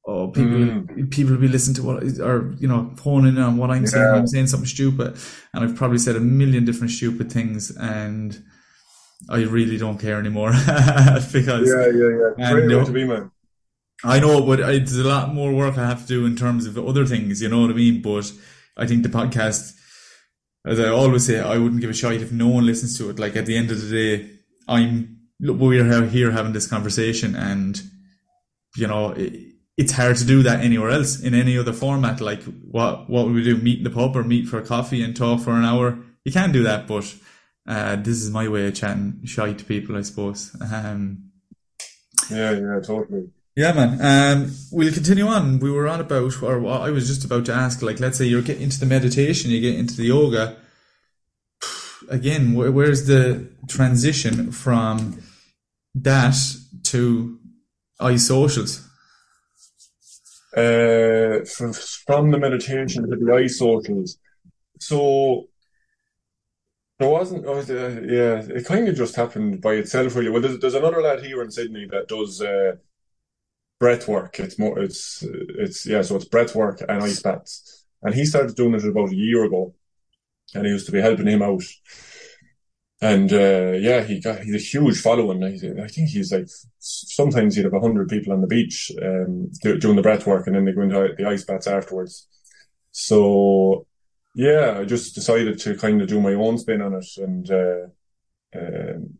oh, 0.06 0.28
people 0.28 0.58
mm. 0.58 1.10
people 1.10 1.32
will 1.32 1.40
be 1.40 1.48
listening 1.48 1.76
to 1.76 1.82
what 1.82 2.02
or 2.20 2.54
you 2.58 2.68
know 2.68 2.94
honing 3.00 3.38
on 3.38 3.56
what 3.56 3.70
I'm 3.70 3.84
yeah. 3.84 3.88
saying. 3.88 4.14
I'm 4.14 4.26
saying 4.26 4.48
something 4.48 4.68
stupid, 4.68 5.16
and 5.52 5.64
I've 5.64 5.76
probably 5.76 5.98
said 5.98 6.16
a 6.16 6.20
million 6.20 6.64
different 6.64 6.92
stupid 6.92 7.32
things, 7.32 7.74
and 7.76 8.42
I 9.30 9.38
really 9.38 9.78
don't 9.78 9.98
care 9.98 10.18
anymore 10.18 10.50
because 11.32 11.68
yeah, 11.68 11.86
yeah, 11.86 12.32
yeah. 12.38 12.50
And, 12.50 12.70
you 12.70 12.84
to 12.84 12.92
be 12.92 13.04
man. 13.04 13.30
I 14.04 14.20
know, 14.20 14.42
but 14.42 14.60
it's 14.60 14.94
a 14.94 15.02
lot 15.02 15.34
more 15.34 15.52
work 15.52 15.78
I 15.78 15.86
have 15.86 16.02
to 16.02 16.06
do 16.06 16.26
in 16.26 16.36
terms 16.36 16.66
of 16.66 16.78
other 16.78 17.06
things. 17.06 17.40
You 17.40 17.48
know 17.48 17.62
what 17.62 17.70
I 17.70 17.74
mean? 17.74 18.02
But 18.02 18.30
I 18.76 18.86
think 18.86 19.02
the 19.02 19.08
podcast, 19.08 19.72
as 20.66 20.78
I 20.78 20.88
always 20.88 21.26
say, 21.26 21.40
I 21.40 21.58
wouldn't 21.58 21.80
give 21.80 21.90
a 21.90 21.94
shit 21.94 22.22
if 22.22 22.32
no 22.32 22.48
one 22.48 22.66
listens 22.66 22.98
to 22.98 23.10
it. 23.10 23.18
Like 23.18 23.36
at 23.36 23.46
the 23.46 23.56
end 23.56 23.70
of 23.70 23.80
the 23.80 23.90
day, 23.90 24.30
I'm 24.68 25.20
we're 25.40 26.06
here 26.06 26.30
having 26.30 26.52
this 26.52 26.66
conversation, 26.66 27.34
and 27.34 27.80
you 28.76 28.86
know. 28.86 29.10
It, 29.10 29.54
it's 29.76 29.92
hard 29.92 30.16
to 30.16 30.24
do 30.24 30.42
that 30.44 30.60
anywhere 30.60 30.90
else 30.90 31.20
in 31.20 31.34
any 31.34 31.58
other 31.58 31.72
format. 31.72 32.20
Like 32.20 32.42
what 32.44 33.10
what 33.10 33.26
would 33.26 33.34
we 33.34 33.42
do? 33.42 33.56
Meet 33.56 33.78
in 33.78 33.84
the 33.84 33.90
pub 33.90 34.16
or 34.16 34.22
meet 34.22 34.46
for 34.46 34.58
a 34.58 34.64
coffee 34.64 35.02
and 35.02 35.16
talk 35.16 35.40
for 35.40 35.50
an 35.50 35.64
hour? 35.64 35.98
You 36.24 36.32
can 36.32 36.52
do 36.52 36.62
that, 36.62 36.86
but 36.86 37.12
uh, 37.66 37.96
this 37.96 38.22
is 38.22 38.30
my 38.30 38.48
way 38.48 38.66
of 38.66 38.74
chatting 38.74 39.20
shy 39.24 39.52
to 39.52 39.64
people, 39.64 39.96
I 39.96 40.02
suppose. 40.02 40.56
Um, 40.60 41.30
yeah, 42.30 42.52
yeah, 42.52 42.80
totally. 42.80 43.30
Yeah, 43.56 43.72
man. 43.72 44.00
Um, 44.00 44.52
we'll 44.72 44.92
continue 44.92 45.26
on. 45.26 45.60
We 45.60 45.70
were 45.70 45.86
on 45.86 46.00
about, 46.00 46.42
or 46.42 46.66
I 46.66 46.90
was 46.90 47.06
just 47.06 47.24
about 47.24 47.46
to 47.46 47.52
ask, 47.52 47.82
like, 47.82 48.00
let's 48.00 48.18
say 48.18 48.24
you're 48.24 48.42
getting 48.42 48.64
into 48.64 48.80
the 48.80 48.86
meditation, 48.86 49.50
you 49.50 49.60
get 49.60 49.78
into 49.78 49.96
the 49.96 50.06
yoga. 50.06 50.56
Again, 52.10 52.54
where, 52.54 52.72
where's 52.72 53.06
the 53.06 53.48
transition 53.68 54.50
from 54.50 55.22
that 55.94 56.34
to 56.84 57.38
iSocials? 58.00 58.84
uh, 60.56 61.44
from, 61.44 61.72
from 61.72 62.30
the 62.30 62.38
meditation 62.38 63.02
to 63.02 63.16
the 63.16 63.24
iSocials. 63.24 64.16
So 64.78 65.48
There 66.98 67.08
wasn't. 67.08 67.44
Oh, 67.46 67.58
yeah, 67.60 68.42
it 68.56 68.66
kind 68.66 68.88
of 68.88 68.94
just 68.94 69.16
happened 69.16 69.60
by 69.60 69.74
itself, 69.74 70.14
really. 70.14 70.30
Well, 70.30 70.42
there's, 70.42 70.58
there's 70.60 70.74
another 70.74 71.02
lad 71.02 71.24
here 71.24 71.42
in 71.42 71.50
Sydney 71.50 71.86
that 71.90 72.08
does 72.08 72.40
uh, 72.40 72.76
breath 73.78 74.08
work. 74.08 74.38
It's 74.40 74.58
more. 74.58 74.78
It's 74.78 75.22
it's 75.22 75.86
yeah. 75.86 76.02
So 76.02 76.16
it's 76.16 76.24
breath 76.24 76.54
work 76.54 76.80
and 76.80 77.02
ice 77.02 77.20
baths, 77.22 77.86
and 78.02 78.14
he 78.14 78.24
started 78.24 78.56
doing 78.56 78.74
it 78.74 78.84
about 78.84 79.10
a 79.10 79.16
year 79.16 79.44
ago, 79.44 79.74
and 80.54 80.66
he 80.66 80.72
used 80.72 80.86
to 80.86 80.92
be 80.92 81.00
helping 81.00 81.26
him 81.26 81.42
out. 81.42 81.62
And 83.00 83.32
uh, 83.32 83.72
yeah, 83.72 84.02
he 84.04 84.20
got 84.20 84.40
he's 84.40 84.54
a 84.54 84.58
huge 84.58 85.00
following. 85.00 85.42
I 85.44 85.88
think 85.88 86.08
he's 86.08 86.32
like 86.32 86.48
sometimes 86.78 87.56
he'd 87.56 87.64
have 87.64 87.80
hundred 87.80 88.08
people 88.08 88.32
on 88.32 88.40
the 88.40 88.46
beach 88.46 88.90
um, 89.02 89.50
doing 89.62 89.96
the 89.96 90.02
breath 90.02 90.26
work, 90.26 90.46
and 90.46 90.56
then 90.56 90.64
they 90.64 90.72
go 90.72 90.82
into 90.82 91.14
the 91.18 91.28
ice 91.28 91.44
baths 91.44 91.66
afterwards. 91.66 92.26
So 92.92 93.86
yeah, 94.34 94.78
I 94.80 94.84
just 94.84 95.14
decided 95.14 95.58
to 95.60 95.76
kind 95.76 96.00
of 96.00 96.08
do 96.08 96.20
my 96.20 96.34
own 96.34 96.58
spin 96.58 96.80
on 96.80 96.94
it, 96.94 97.06
and 97.18 97.50
uh, 97.50 97.86
um, 98.56 99.18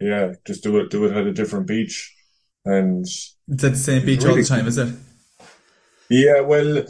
yeah, 0.00 0.34
just 0.46 0.62
do 0.62 0.78
it 0.78 0.90
do 0.90 1.04
it 1.04 1.16
at 1.16 1.26
a 1.26 1.32
different 1.32 1.66
beach. 1.66 2.14
And 2.64 3.04
it's 3.04 3.36
at 3.50 3.58
the 3.58 3.76
same 3.76 4.04
beach 4.04 4.22
really 4.22 4.30
all 4.30 4.36
the 4.36 4.44
time, 4.44 4.66
is 4.66 4.78
it? 4.78 4.94
Yeah, 6.10 6.40
well, 6.40 6.84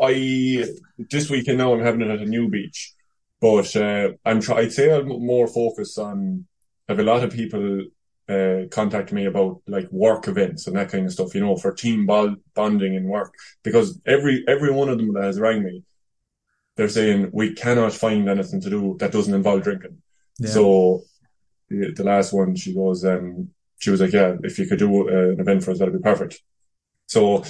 I 0.00 0.64
this 1.10 1.30
weekend 1.30 1.58
now 1.58 1.72
I'm 1.72 1.84
having 1.84 2.02
it 2.02 2.10
at 2.10 2.20
a 2.20 2.26
new 2.26 2.48
beach, 2.48 2.92
but 3.40 3.74
uh, 3.76 4.10
I'm 4.24 4.40
try- 4.40 4.58
I'd 4.58 4.72
say 4.72 4.94
I'm 4.94 5.08
more 5.08 5.46
focused 5.46 5.98
on. 5.98 6.46
I 6.88 6.92
have 6.92 7.00
a 7.00 7.04
lot 7.04 7.22
of 7.22 7.32
people 7.32 7.84
uh, 8.28 8.62
contact 8.70 9.12
me 9.12 9.26
about 9.26 9.62
like 9.66 9.90
work 9.90 10.28
events 10.28 10.66
and 10.66 10.76
that 10.76 10.90
kind 10.90 11.06
of 11.06 11.12
stuff, 11.12 11.34
you 11.34 11.40
know, 11.40 11.56
for 11.56 11.72
team 11.72 12.06
bonding 12.06 12.96
and 12.96 13.06
work. 13.06 13.34
Because 13.62 14.00
every 14.06 14.44
every 14.48 14.70
one 14.70 14.88
of 14.88 14.98
them 14.98 15.12
that 15.14 15.24
has 15.24 15.40
rang 15.40 15.62
me, 15.62 15.84
they're 16.76 16.88
saying 16.88 17.30
we 17.32 17.54
cannot 17.54 17.92
find 17.92 18.28
anything 18.28 18.60
to 18.60 18.70
do 18.70 18.96
that 19.00 19.12
doesn't 19.12 19.34
involve 19.34 19.62
drinking. 19.62 19.98
Yeah. 20.38 20.50
So 20.50 21.02
the, 21.68 21.92
the, 21.92 22.04
last 22.04 22.32
one, 22.32 22.56
she 22.56 22.74
goes, 22.74 23.04
um, 23.04 23.50
she 23.82 23.90
was 23.90 24.00
like, 24.00 24.12
yeah, 24.12 24.36
if 24.44 24.60
you 24.60 24.66
could 24.66 24.78
do 24.78 25.08
uh, 25.08 25.32
an 25.32 25.40
event 25.40 25.64
for 25.64 25.72
us, 25.72 25.80
that'd 25.80 25.92
be 25.92 25.98
perfect. 25.98 26.40
So 27.06 27.42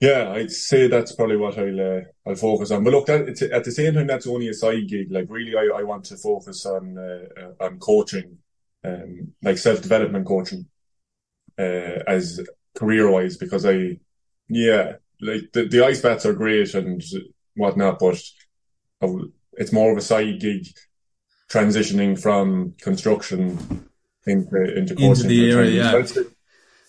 yeah, 0.00 0.30
I'd 0.30 0.50
say 0.50 0.86
that's 0.86 1.14
probably 1.14 1.36
what 1.36 1.58
I'll 1.58 1.80
uh, 1.80 2.00
I'll 2.26 2.34
focus 2.34 2.70
on. 2.70 2.82
But 2.82 2.94
look, 2.94 3.06
that, 3.06 3.42
at 3.52 3.62
the 3.62 3.70
same 3.70 3.92
time, 3.92 4.06
that's 4.06 4.26
only 4.26 4.48
a 4.48 4.54
side 4.54 4.88
gig. 4.88 5.12
Like 5.12 5.26
really, 5.28 5.54
I, 5.54 5.80
I 5.80 5.82
want 5.82 6.04
to 6.06 6.16
focus 6.16 6.64
on 6.64 6.96
uh, 6.96 7.40
uh 7.40 7.64
on 7.66 7.78
coaching, 7.78 8.38
um, 8.84 9.34
like 9.42 9.58
self 9.58 9.82
development 9.82 10.26
coaching, 10.26 10.66
uh, 11.58 12.00
as 12.06 12.40
career 12.74 13.10
wise, 13.10 13.36
because 13.36 13.66
I, 13.66 13.98
yeah, 14.48 14.94
like 15.20 15.52
the, 15.52 15.68
the 15.68 15.84
ice 15.84 16.00
baths 16.00 16.24
are 16.24 16.32
great 16.32 16.72
and 16.74 17.02
whatnot, 17.54 17.98
but 17.98 18.18
it's 19.58 19.72
more 19.74 19.92
of 19.92 19.98
a 19.98 20.00
side 20.00 20.40
gig, 20.40 20.68
transitioning 21.50 22.18
from 22.18 22.72
construction 22.80 23.90
into 24.26 24.76
into. 24.76 24.94
Into 24.96 25.22
the 25.24 25.50
area, 25.50 25.70
yeah. 25.70 26.22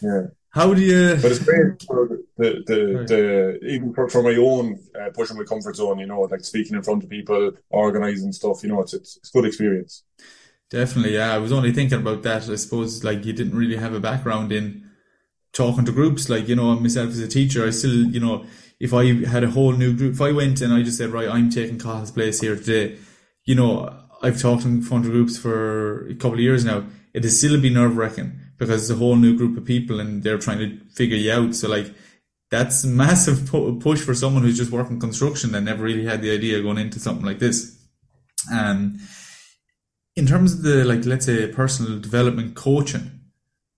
Yeah. 0.01 0.27
How 0.49 0.73
do 0.73 0.81
you? 0.81 1.17
But 1.21 1.31
it's 1.31 1.39
great 1.39 1.83
for 1.83 2.19
the 2.37 2.63
the, 2.65 2.95
right. 2.95 3.07
the 3.07 3.59
even 3.65 3.93
for, 3.93 4.09
for 4.09 4.23
my 4.23 4.35
own 4.35 4.79
uh, 4.99 5.09
pushing 5.13 5.37
my 5.37 5.43
comfort 5.43 5.75
zone. 5.75 5.99
You 5.99 6.07
know, 6.07 6.21
like 6.21 6.45
speaking 6.45 6.75
in 6.75 6.83
front 6.83 7.03
of 7.03 7.09
people, 7.09 7.51
organizing 7.69 8.31
stuff. 8.31 8.63
You 8.63 8.69
know, 8.69 8.81
it's 8.81 8.93
it's, 8.93 9.17
it's 9.17 9.31
good 9.31 9.45
experience. 9.45 10.03
Definitely, 10.69 11.15
yeah. 11.15 11.33
I 11.33 11.37
was 11.39 11.51
only 11.51 11.73
thinking 11.73 11.99
about 11.99 12.23
that. 12.23 12.49
I 12.49 12.55
suppose 12.55 13.03
like 13.03 13.25
you 13.25 13.33
didn't 13.33 13.57
really 13.57 13.75
have 13.75 13.93
a 13.93 13.99
background 13.99 14.51
in 14.51 14.89
talking 15.51 15.85
to 15.85 15.91
groups. 15.91 16.29
Like 16.29 16.47
you 16.47 16.55
know, 16.55 16.73
myself 16.79 17.09
as 17.09 17.19
a 17.19 17.27
teacher, 17.27 17.67
I 17.67 17.71
still 17.71 17.91
you 17.91 18.21
know, 18.21 18.45
if 18.79 18.93
I 18.93 19.25
had 19.25 19.43
a 19.43 19.51
whole 19.51 19.73
new 19.73 19.93
group, 19.93 20.13
if 20.13 20.21
I 20.21 20.31
went 20.31 20.61
and 20.61 20.73
I 20.73 20.83
just 20.83 20.97
said, 20.97 21.09
right, 21.09 21.27
I'm 21.27 21.49
taking 21.49 21.79
Cathal's 21.79 22.11
place 22.11 22.39
here 22.39 22.55
today, 22.55 22.97
you 23.43 23.55
know, 23.55 23.93
I've 24.21 24.41
talked 24.41 24.63
in 24.63 24.81
front 24.81 25.05
of 25.05 25.11
groups 25.11 25.37
for 25.37 26.07
a 26.07 26.15
couple 26.15 26.35
of 26.35 26.39
years 26.39 26.63
now. 26.63 26.85
It 27.15 27.23
has 27.23 27.37
still 27.37 27.59
be 27.61 27.69
nerve 27.69 27.95
wracking 27.95 28.39
because 28.57 28.69
it's 28.69 28.89
a 28.89 28.99
whole 28.99 29.15
new 29.15 29.37
group 29.37 29.57
of 29.57 29.63
people 29.65 29.99
and 29.99 30.21
they're 30.21 30.37
trying 30.37 30.59
to 30.59 30.77
figure 30.93 31.17
you 31.17 31.31
out. 31.31 31.55
So 31.55 31.69
like 31.69 31.93
that's 32.51 32.83
massive 32.83 33.49
push 33.79 34.01
for 34.01 34.13
someone 34.13 34.43
who's 34.43 34.57
just 34.57 34.71
working 34.71 34.99
construction 34.99 35.55
and 35.55 35.65
never 35.65 35.83
really 35.83 36.05
had 36.05 36.21
the 36.21 36.31
idea 36.31 36.61
going 36.61 36.77
into 36.77 36.99
something 36.99 37.25
like 37.25 37.39
this. 37.39 37.77
Um, 38.51 38.99
in 40.15 40.25
terms 40.25 40.53
of 40.53 40.63
the 40.63 40.85
like, 40.85 41.05
let's 41.05 41.25
say 41.25 41.47
personal 41.47 41.99
development 41.99 42.55
coaching, 42.55 43.19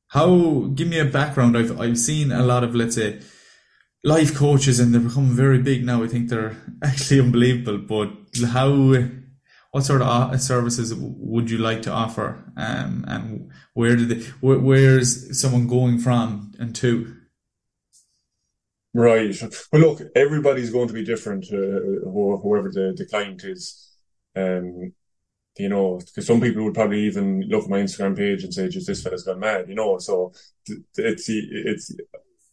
how 0.08 0.71
give 0.73 0.88
me 0.88 1.00
a 1.00 1.06
background? 1.06 1.58
I've 1.58 1.80
I've 1.80 2.00
seen 2.00 2.32
a 2.32 2.43
lot 2.43 2.63
of 2.63 2.76
let's 2.76 2.95
say 2.95 3.19
life 4.04 4.36
coaches 4.36 4.80
and 4.80 4.93
they're 4.93 5.02
becoming 5.02 5.32
very 5.32 5.60
big 5.60 5.86
now. 5.86 6.04
I 6.04 6.08
think 6.08 6.30
they're 6.30 6.56
actually 6.84 7.19
unbelievable. 7.19 7.78
But 7.78 8.10
how 8.47 8.95
what 9.71 9.84
sort 9.86 10.01
of 10.01 10.08
uh, 10.08 10.38
services 10.38 10.93
would 10.95 11.49
you 11.49 11.58
like 11.58 11.82
to 11.84 11.91
offer? 11.91 12.51
Um, 12.56 13.06
and 13.08 13.51
where 13.73 13.95
did 13.95 14.10
they, 14.10 14.23
where, 14.41 14.60
where's 14.60 15.39
someone 15.39 15.67
going 15.67 15.99
from 15.99 16.53
and 16.60 16.75
to? 16.77 17.15
Right. 18.93 19.36
Well 19.71 19.82
look 19.82 20.01
everybody's 20.15 20.71
going 20.71 20.88
to 20.88 20.93
be 20.93 21.03
different 21.03 21.45
uh, 21.51 22.10
whoever 22.10 22.71
the, 22.71 22.93
the 22.97 23.06
client 23.06 23.43
is. 23.43 23.84
Um, 24.36 24.93
you 25.60 25.69
know 25.69 25.97
because 25.97 26.27
some 26.27 26.39
people 26.41 26.63
would 26.63 26.73
probably 26.73 27.01
even 27.01 27.41
look 27.47 27.63
at 27.63 27.69
my 27.69 27.80
instagram 27.80 28.15
page 28.15 28.43
and 28.43 28.53
say 28.53 28.67
just 28.67 28.88
this 28.88 29.01
fella's 29.01 29.23
gone 29.23 29.39
mad 29.39 29.67
you 29.67 29.75
know? 29.75 29.97
So 29.97 30.34
it's 30.95 31.25
it's 31.30 31.95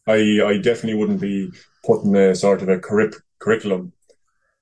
i 0.07 0.39
i 0.45 0.57
definitely 0.57 0.95
wouldn't 0.95 1.21
be 1.21 1.49
putting 1.85 2.15
a 2.15 2.35
sort 2.35 2.61
of 2.61 2.69
a 2.69 2.79
curriculum 2.79 3.93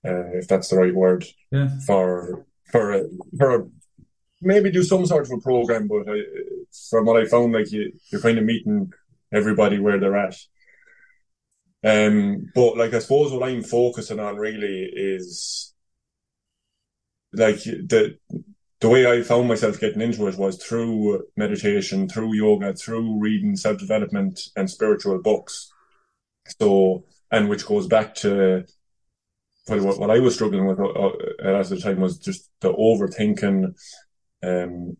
uh, 0.05 0.37
if 0.37 0.47
that's 0.47 0.69
the 0.69 0.77
right 0.77 0.93
word, 0.93 1.25
yeah. 1.51 1.69
for 1.85 2.45
for 2.71 2.93
a, 2.93 3.03
for 3.37 3.55
a, 3.55 3.67
maybe 4.41 4.71
do 4.71 4.83
some 4.83 5.05
sort 5.05 5.25
of 5.25 5.31
a 5.31 5.41
program. 5.41 5.87
But 5.87 6.09
I, 6.09 6.21
from 6.89 7.05
what 7.05 7.21
I 7.21 7.25
found, 7.25 7.53
like 7.53 7.71
you, 7.71 7.93
you're 8.11 8.21
kind 8.21 8.37
of 8.37 8.45
meeting 8.45 8.91
everybody 9.31 9.79
where 9.79 9.99
they're 9.99 10.17
at. 10.17 10.35
Um, 11.85 12.49
but 12.55 12.77
like 12.77 12.93
I 12.93 12.99
suppose 12.99 13.31
what 13.31 13.47
I'm 13.47 13.63
focusing 13.63 14.19
on 14.19 14.37
really 14.37 14.89
is 14.93 15.73
like 17.33 17.63
the 17.63 18.17
the 18.79 18.89
way 18.89 19.09
I 19.09 19.21
found 19.21 19.47
myself 19.47 19.79
getting 19.79 20.01
into 20.01 20.27
it 20.27 20.37
was 20.37 20.61
through 20.61 21.23
meditation, 21.37 22.09
through 22.09 22.35
yoga, 22.35 22.73
through 22.73 23.17
reading 23.19 23.55
self 23.55 23.77
development 23.79 24.41
and 24.57 24.69
spiritual 24.69 25.21
books. 25.21 25.71
So, 26.59 27.05
and 27.31 27.47
which 27.47 27.65
goes 27.65 27.87
back 27.87 28.13
to 28.15 28.65
what, 29.67 29.99
what 29.99 30.11
I 30.11 30.19
was 30.19 30.35
struggling 30.35 30.65
with 30.65 30.79
uh, 30.79 30.83
uh, 30.85 31.59
at 31.59 31.69
the 31.69 31.79
time 31.79 32.01
was 32.01 32.17
just 32.17 32.49
the 32.59 32.73
overthinking, 32.73 33.73
um, 34.43 34.97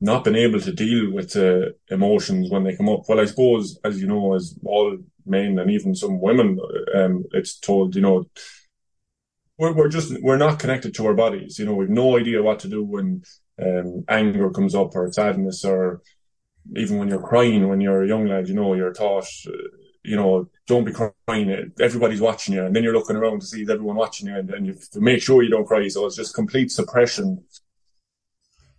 not 0.00 0.24
being 0.24 0.36
able 0.36 0.60
to 0.60 0.72
deal 0.72 1.12
with 1.12 1.32
the 1.32 1.74
emotions 1.88 2.50
when 2.50 2.64
they 2.64 2.76
come 2.76 2.88
up. 2.88 3.02
Well, 3.08 3.20
I 3.20 3.24
suppose, 3.24 3.78
as 3.84 4.00
you 4.00 4.06
know, 4.06 4.34
as 4.34 4.56
all 4.64 4.98
men 5.26 5.58
and 5.58 5.70
even 5.70 5.94
some 5.94 6.20
women, 6.20 6.58
um, 6.94 7.24
it's 7.32 7.58
told, 7.58 7.96
you 7.96 8.02
know, 8.02 8.24
we're, 9.58 9.72
we're 9.72 9.88
just, 9.88 10.20
we're 10.22 10.36
not 10.36 10.58
connected 10.58 10.94
to 10.94 11.06
our 11.06 11.14
bodies. 11.14 11.58
You 11.58 11.64
know, 11.64 11.74
we've 11.74 11.88
no 11.88 12.18
idea 12.18 12.42
what 12.42 12.58
to 12.60 12.68
do 12.68 12.84
when, 12.84 13.22
um, 13.60 14.04
anger 14.08 14.50
comes 14.50 14.74
up 14.74 14.94
or 14.96 15.12
sadness 15.12 15.64
or 15.64 16.02
even 16.76 16.98
when 16.98 17.08
you're 17.08 17.22
crying 17.22 17.68
when 17.68 17.80
you're 17.80 18.02
a 18.02 18.08
young 18.08 18.26
lad, 18.26 18.48
you 18.48 18.54
know, 18.54 18.74
you're 18.74 18.92
taught, 18.92 19.26
uh, 19.46 19.52
you 20.04 20.16
know, 20.16 20.48
don't 20.66 20.84
be 20.84 20.92
crying. 20.92 21.72
Everybody's 21.80 22.20
watching 22.20 22.54
you, 22.54 22.64
and 22.64 22.76
then 22.76 22.84
you're 22.84 22.92
looking 22.92 23.16
around 23.16 23.40
to 23.40 23.46
see 23.46 23.62
everyone 23.62 23.96
watching 23.96 24.28
you, 24.28 24.36
and, 24.36 24.50
and 24.50 24.66
you 24.66 24.76
make 24.96 25.22
sure 25.22 25.42
you 25.42 25.50
don't 25.50 25.66
cry. 25.66 25.88
So 25.88 26.06
it's 26.06 26.16
just 26.16 26.34
complete 26.34 26.70
suppression. 26.70 27.44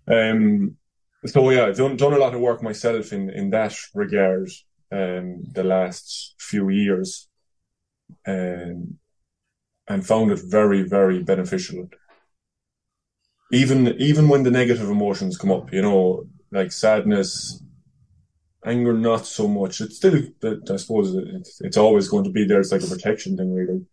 Um. 0.07 0.77
So 1.25 1.49
yeah, 1.49 1.65
I've 1.65 1.77
done 1.77 1.97
done 1.97 2.13
a 2.13 2.19
lot 2.19 2.35
of 2.35 2.41
work 2.41 2.61
myself 2.61 3.11
in 3.11 3.29
in 3.29 3.49
that 3.49 3.75
regard. 3.93 4.49
Um, 4.91 5.43
the 5.51 5.63
last 5.63 6.35
few 6.37 6.69
years, 6.69 7.27
um, 8.27 8.99
and 9.87 10.05
found 10.05 10.31
it 10.31 10.39
very 10.45 10.83
very 10.83 11.23
beneficial. 11.23 11.89
Even 13.51 13.87
even 13.99 14.29
when 14.29 14.43
the 14.43 14.51
negative 14.51 14.89
emotions 14.89 15.37
come 15.37 15.51
up, 15.51 15.73
you 15.73 15.81
know, 15.81 16.27
like 16.51 16.71
sadness, 16.71 17.63
anger 18.65 18.93
not 18.93 19.25
so 19.25 19.47
much. 19.47 19.81
It's 19.81 19.97
still, 19.97 20.21
I 20.43 20.75
suppose, 20.77 21.15
it's, 21.15 21.61
it's 21.61 21.77
always 21.77 22.07
going 22.07 22.23
to 22.25 22.31
be 22.31 22.45
there. 22.45 22.59
It's 22.59 22.71
like 22.71 22.83
a 22.83 22.87
protection 22.87 23.37
thing, 23.37 23.53
really. 23.53 23.85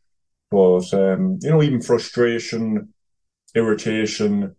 But 0.50 0.92
um, 0.94 1.38
you 1.42 1.50
know, 1.50 1.62
even 1.62 1.80
frustration, 1.80 2.92
irritation, 3.54 4.54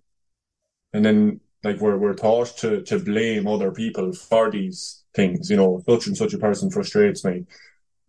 and 0.92 1.06
then 1.06 1.40
like 1.64 1.80
we're 1.80 1.98
we're 1.98 2.16
taught 2.16 2.58
to 2.58 2.82
to 2.84 3.00
blame 3.00 3.48
other 3.48 3.72
people 3.72 4.12
for 4.14 4.50
these 4.50 5.04
things. 5.14 5.50
You 5.52 5.58
know, 5.58 5.84
such 5.88 6.08
and 6.08 6.18
such 6.18 6.34
a 6.34 6.40
person 6.40 6.72
frustrates 6.72 7.24
me. 7.24 7.46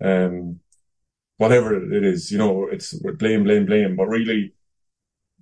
Um, 0.03 0.61
whatever 1.37 1.77
it 1.93 2.05
is, 2.05 2.31
you 2.31 2.39
know, 2.39 2.69
it's 2.69 2.95
blame, 3.19 3.45
blame, 3.45 3.67
blame. 3.67 3.97
But 3.97 4.07
really, 4.07 4.54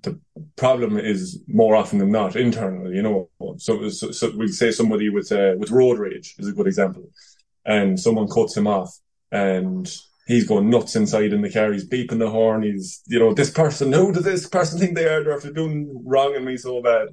the 0.03 0.19
problem 0.57 0.99
is 0.99 1.43
more 1.47 1.75
often 1.75 1.99
than 1.99 2.11
not 2.11 2.37
internal. 2.37 2.93
You 2.93 3.03
know, 3.03 3.31
so, 3.59 3.89
so, 3.89 4.11
so 4.11 4.37
we 4.37 4.49
say 4.49 4.71
somebody 4.71 5.09
with 5.09 5.33
uh, 5.33 5.55
with 5.57 5.71
road 5.71 5.99
rage 5.99 6.35
is 6.39 6.49
a 6.49 6.53
good 6.53 6.67
example, 6.67 7.09
and 7.65 7.99
someone 7.99 8.29
cuts 8.29 8.57
him 8.57 8.67
off, 8.67 8.99
and 9.31 9.93
he's 10.27 10.47
going 10.47 10.71
nuts 10.71 10.97
inside 10.97 11.33
in 11.33 11.43
the 11.43 11.53
car. 11.53 11.73
He's 11.73 11.89
beeping 11.89 12.19
the 12.19 12.31
horn. 12.31 12.63
He's, 12.63 13.03
you 13.07 13.19
know, 13.19 13.35
this 13.35 13.51
person, 13.51 13.93
who 13.93 14.13
does 14.13 14.25
this 14.25 14.49
person 14.49 14.79
think 14.79 14.95
they 14.95 15.07
are? 15.07 15.23
They're 15.23 15.35
after 15.35 15.53
doing 15.53 16.03
wrong 16.05 16.35
in 16.35 16.45
me 16.45 16.57
so 16.57 16.83
bad. 16.83 17.09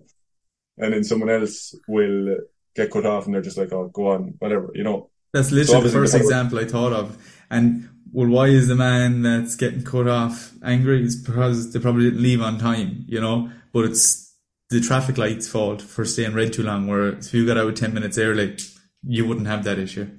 And 0.78 0.94
then 0.94 1.04
someone 1.04 1.30
else 1.30 1.76
will 1.88 2.38
get 2.76 2.92
cut 2.92 3.06
off 3.06 3.26
and 3.26 3.34
they're 3.34 3.42
just 3.42 3.58
like, 3.58 3.74
oh, 3.74 3.90
go 3.90 4.12
on, 4.12 4.36
whatever, 4.40 4.72
you 4.74 4.84
know. 4.84 5.10
That's 5.34 5.52
literally 5.52 5.82
so 5.82 5.88
the 5.88 5.94
first 5.94 6.16
example 6.16 6.60
I 6.60 6.66
thought 6.66 6.94
of. 6.94 7.18
And 7.50 7.90
well, 8.12 8.30
why 8.30 8.48
is 8.48 8.68
the 8.68 8.76
man 8.76 9.22
that's 9.22 9.56
getting 9.56 9.84
cut 9.84 10.08
off 10.08 10.54
angry? 10.64 11.04
It's 11.04 11.16
because 11.16 11.72
they 11.74 11.80
probably 11.80 12.06
didn't 12.06 12.24
leave 12.24 12.42
on 12.42 12.58
time, 12.58 13.06
you 13.08 13.22
know, 13.22 13.52
but 13.74 13.86
it's 13.86 14.36
the 14.70 14.80
traffic 14.82 15.18
light's 15.18 15.48
fault 15.48 15.82
for 15.82 16.06
staying 16.06 16.34
red 16.34 16.54
too 16.54 16.64
long, 16.64 16.88
where 16.88 17.10
if 17.10 17.34
you 17.34 17.46
got 17.46 17.58
out 17.58 17.76
10 17.76 17.94
minutes 17.94 18.18
early, 18.18 18.58
you 19.04 19.28
wouldn't 19.28 19.48
have 19.48 19.64
that 19.64 19.80
issue. 19.80 20.10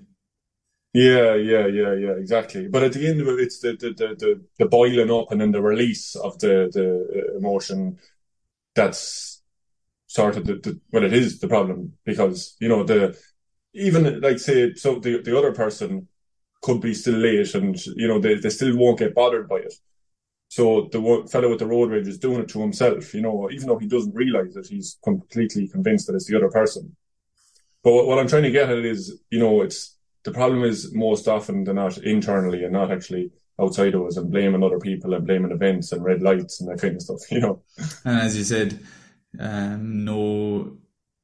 Yeah, 0.93 1.37
yeah, 1.37 1.67
yeah, 1.69 1.95
yeah, 1.95 2.13
exactly. 2.19 2.67
But 2.67 2.83
at 2.83 2.93
the 2.95 3.07
end 3.07 3.21
of 3.21 3.29
it, 3.29 3.39
it's 3.41 3.61
the 3.61 3.75
the 3.75 3.91
the 3.91 4.09
the, 4.17 4.45
the 4.59 4.67
boiling 4.67 5.11
up 5.11 5.31
and 5.31 5.41
then 5.41 5.53
the 5.53 5.63
release 5.63 6.17
of 6.17 6.39
the 6.41 6.69
the 6.73 7.33
uh, 7.35 7.39
emotion. 7.39 7.99
That's 8.75 9.43
sort 10.09 10.37
of 10.37 10.47
the, 10.47 10.55
the 10.55 10.81
well, 10.93 11.05
it 11.05 11.13
is 11.13 11.41
the 11.41 11.49
problem 11.49 11.95
because 12.05 12.57
you 12.61 12.69
know 12.69 12.85
the 12.85 13.17
even 13.75 14.21
like 14.21 14.41
say 14.41 14.75
so 14.75 14.99
the 14.99 15.23
the 15.23 15.39
other 15.39 15.53
person 15.53 16.09
could 16.63 16.81
be 16.81 16.95
still 16.95 17.15
late 17.15 17.55
and 17.55 17.85
you 17.87 18.07
know 18.07 18.19
they, 18.19 18.35
they 18.35 18.51
still 18.51 18.77
won't 18.77 18.99
get 18.99 19.15
bothered 19.15 19.49
by 19.49 19.57
it. 19.57 19.75
So 20.49 20.89
the 20.91 21.29
fellow 21.31 21.49
with 21.49 21.61
the 21.61 21.67
road 21.67 21.91
rage 21.91 22.09
is 22.09 22.19
doing 22.19 22.41
it 22.41 22.49
to 22.49 22.61
himself, 22.61 23.15
you 23.15 23.23
know, 23.23 23.49
even 23.53 23.69
though 23.69 23.79
he 23.79 23.87
doesn't 23.87 24.17
realize 24.17 24.57
it, 24.57 24.67
he's 24.67 24.99
completely 25.05 25.69
convinced 25.69 26.09
that 26.09 26.17
it's 26.17 26.27
the 26.27 26.37
other 26.37 26.51
person. 26.51 26.97
But 27.85 28.07
what 28.07 28.19
I'm 28.19 28.27
trying 28.27 28.43
to 28.43 28.51
get 28.51 28.69
at 28.69 28.79
is, 28.79 29.21
you 29.31 29.39
know, 29.39 29.63
it's 29.63 29.97
the 30.25 30.33
problem 30.33 30.65
is 30.65 30.93
most 30.93 31.29
often 31.29 31.65
than 31.65 31.77
not 31.77 31.99
internally 31.99 32.65
and 32.65 32.73
not 32.73 32.91
actually 32.91 33.31
outside 33.61 33.95
of 33.95 34.05
us 34.07 34.17
and 34.17 34.31
blaming 34.31 34.65
other 34.65 34.81
people 34.81 35.15
and 35.15 35.27
blaming 35.27 35.53
events 35.53 35.93
and 35.93 36.05
red 36.05 36.21
lights 36.21 36.61
and 36.61 36.69
that 36.69 36.81
kind 36.81 36.97
of 36.97 37.03
stuff, 37.03 37.21
you 37.31 37.41
know. 37.41 37.63
And 38.05 38.21
as 38.21 38.37
you 38.37 38.43
said, 38.43 38.81
um, 39.39 40.05
no 40.05 40.79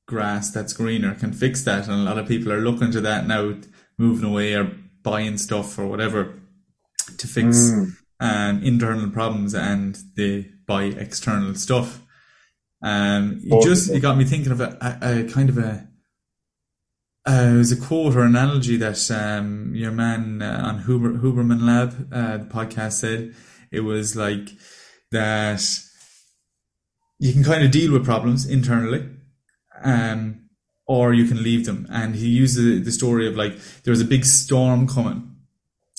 grass 0.07 0.51
that's 0.51 0.73
greener 0.73 1.15
can 1.15 1.33
fix 1.33 1.65
that. 1.65 1.89
And 1.89 1.95
a 1.95 2.05
lot 2.05 2.19
of 2.19 2.29
people 2.29 2.53
are 2.53 2.61
looking 2.61 2.93
to 2.93 3.01
that 3.01 3.27
now, 3.27 3.55
moving 3.99 4.31
away 4.31 4.55
or 4.55 4.71
buying 5.07 5.39
stuff 5.39 5.79
or 5.79 5.87
whatever 5.87 6.35
to 7.17 7.27
fix 7.29 7.71
mm. 7.71 7.93
um, 8.19 8.61
internal 8.65 9.09
problems 9.09 9.55
and 9.55 9.97
they 10.17 10.51
buy 10.67 10.83
external 10.83 11.55
stuff. 11.55 12.03
Um, 12.83 13.41
it 13.45 13.63
just 13.63 13.89
it 13.89 14.01
got 14.01 14.19
me 14.19 14.25
thinking 14.25 14.51
of 14.51 14.61
a, 14.61 14.77
a, 15.01 15.21
a 15.21 15.25
kind 15.31 15.49
of 15.49 15.59
a 15.59 15.89
uh, 17.29 17.51
it 17.55 17.57
was 17.57 17.73
a 17.73 17.77
quote 17.77 18.17
or 18.17 18.25
analogy 18.25 18.77
that 18.77 19.11
um, 19.11 19.73
your 19.75 19.93
man 19.93 20.43
uh, 20.43 20.63
on 20.65 20.85
Huber, 20.85 21.13
Huberman 21.15 21.63
Lab, 21.63 22.09
uh, 22.13 22.37
the 22.39 22.45
podcast 22.45 22.95
said. 22.95 23.35
It 23.73 23.81
was 23.81 24.15
like 24.15 24.51
that 25.11 25.63
you 27.19 27.33
can 27.33 27.43
kind 27.43 27.65
of 27.65 27.71
deal 27.71 27.93
with 27.93 28.05
problems 28.05 28.47
internally, 28.47 29.09
um, 29.83 30.46
or 30.87 31.13
you 31.13 31.27
can 31.27 31.43
leave 31.43 31.67
them. 31.67 31.87
And 31.91 32.15
he 32.15 32.29
used 32.29 32.57
the, 32.59 32.79
the 32.79 32.93
story 32.93 33.27
of 33.27 33.37
like 33.37 33.57
there 33.83 33.93
was 33.93 34.01
a 34.01 34.05
big 34.05 34.25
storm 34.25 34.87
coming, 34.87 35.37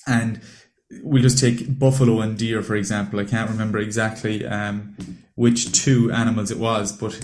and 0.06 0.42
we'll 1.04 1.24
just 1.24 1.40
take 1.40 1.78
buffalo 1.78 2.22
and 2.22 2.38
deer 2.38 2.62
for 2.62 2.76
example. 2.76 3.20
I 3.20 3.26
can't 3.26 3.50
remember 3.50 3.78
exactly 3.78 4.46
um, 4.46 4.96
which 5.36 5.72
two 5.72 6.12
animals 6.12 6.52
it 6.52 6.58
was, 6.58 6.92
but 6.92 7.20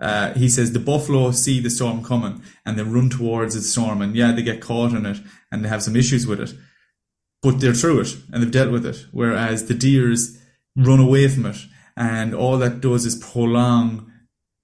uh, 0.00 0.32
he 0.32 0.48
says 0.48 0.72
the 0.72 0.78
buffalo 0.78 1.30
see 1.30 1.60
the 1.60 1.70
storm 1.70 2.02
coming 2.02 2.42
and 2.64 2.78
they 2.78 2.82
run 2.82 3.10
towards 3.10 3.54
the 3.54 3.60
storm 3.60 4.00
and 4.00 4.16
yeah 4.16 4.32
they 4.32 4.42
get 4.42 4.60
caught 4.60 4.92
in 4.92 5.04
it 5.04 5.18
and 5.52 5.62
they 5.62 5.68
have 5.68 5.82
some 5.82 5.94
issues 5.94 6.26
with 6.26 6.40
it 6.40 6.54
but 7.42 7.60
they're 7.60 7.74
through 7.74 8.00
it 8.00 8.16
and 8.32 8.42
they've 8.42 8.50
dealt 8.50 8.72
with 8.72 8.86
it 8.86 9.04
whereas 9.12 9.66
the 9.66 9.74
deers 9.74 10.38
run 10.74 11.00
away 11.00 11.28
from 11.28 11.44
it 11.44 11.58
and 11.98 12.34
all 12.34 12.56
that 12.56 12.80
does 12.80 13.04
is 13.04 13.14
prolong 13.16 14.09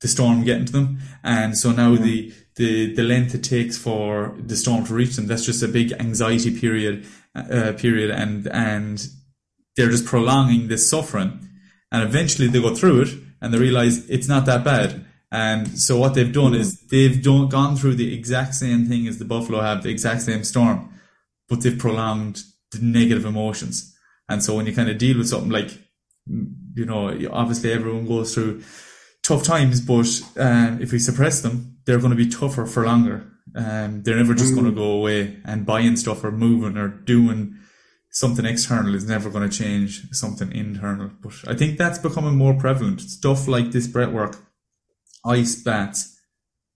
the 0.01 0.09
storm 0.09 0.45
getting 0.45 0.67
to 0.67 0.73
them. 0.73 0.99
And 1.25 1.57
so 1.57 1.73
now 1.73 1.97
the 1.97 2.33
the 2.57 2.95
the 2.95 3.03
length 3.03 3.35
it 3.35 3.45
takes 3.45 3.77
for 3.77 4.35
the 4.39 4.57
storm 4.57 4.85
to 4.87 4.95
reach 4.95 5.17
them 5.17 5.27
that's 5.27 5.45
just 5.45 5.63
a 5.63 5.69
big 5.69 5.93
anxiety 5.93 6.59
period 6.59 7.07
uh, 7.35 7.73
period. 7.77 8.11
And 8.11 8.47
and 8.49 9.07
they're 9.77 9.91
just 9.91 10.07
prolonging 10.07 10.69
this 10.69 10.89
suffering. 10.89 11.49
And 11.93 12.03
eventually 12.03 12.49
they 12.49 12.61
go 12.61 12.75
through 12.75 13.03
it 13.03 13.09
and 13.41 13.53
they 13.53 13.59
realize 13.59 14.09
it's 14.09 14.29
not 14.29 14.47
that 14.47 14.65
bad. 14.65 15.05
And 15.31 15.79
so 15.79 15.99
what 15.99 16.15
they've 16.15 16.33
done 16.33 16.55
is 16.55 16.81
they've 16.87 17.23
done, 17.23 17.49
gone 17.49 17.77
through 17.77 17.97
the 17.97 18.15
exact 18.15 18.55
same 18.55 18.87
thing 18.87 19.07
as 19.07 19.19
the 19.19 19.25
Buffalo 19.25 19.61
have, 19.61 19.83
the 19.83 19.91
exact 19.91 20.23
same 20.23 20.45
storm, 20.45 20.93
but 21.49 21.63
they've 21.63 21.79
prolonged 21.79 22.43
the 22.73 22.79
negative 22.81 23.25
emotions. 23.25 23.95
And 24.29 24.43
so 24.43 24.57
when 24.57 24.67
you 24.67 24.75
kind 24.75 24.89
of 24.89 24.99
deal 24.99 25.19
with 25.19 25.29
something 25.29 25.51
like, 25.51 25.71
you 26.27 26.85
know, 26.87 27.09
obviously 27.31 27.73
everyone 27.73 28.07
goes 28.07 28.35
through 28.35 28.63
tough 29.27 29.43
times, 29.43 29.81
but 29.81 30.07
um, 30.37 30.81
if 30.81 30.93
we 30.93 30.99
suppress 30.99 31.41
them, 31.41 31.79
they're 31.85 31.99
going 31.99 32.11
to 32.11 32.17
be 32.17 32.29
tougher 32.29 32.65
for 32.65 32.85
longer. 32.85 33.27
Um, 33.57 34.03
they're 34.03 34.17
never 34.17 34.35
just 34.35 34.53
mm. 34.53 34.57
going 34.57 34.67
to 34.67 34.73
go 34.73 34.93
away 34.93 35.39
and 35.45 35.67
buying 35.67 35.97
stuff 35.97 36.23
or 36.23 36.31
moving 36.31 36.77
or 36.77 36.89
doing 36.89 37.57
something 38.11 38.45
external 38.45 38.95
is 38.95 39.09
never 39.09 39.29
going 39.31 39.49
to 39.49 39.57
change 39.57 40.09
something 40.13 40.53
internal. 40.53 41.11
But 41.21 41.35
I 41.47 41.55
think 41.55 41.77
that's 41.77 41.99
becoming 41.99 42.37
more 42.37 42.55
prevalent. 42.55 43.01
Stuff 43.01 43.49
like 43.49 43.73
this 43.73 43.89
breathwork 43.89 44.39
ice 45.25 45.57
baths, 45.57 46.17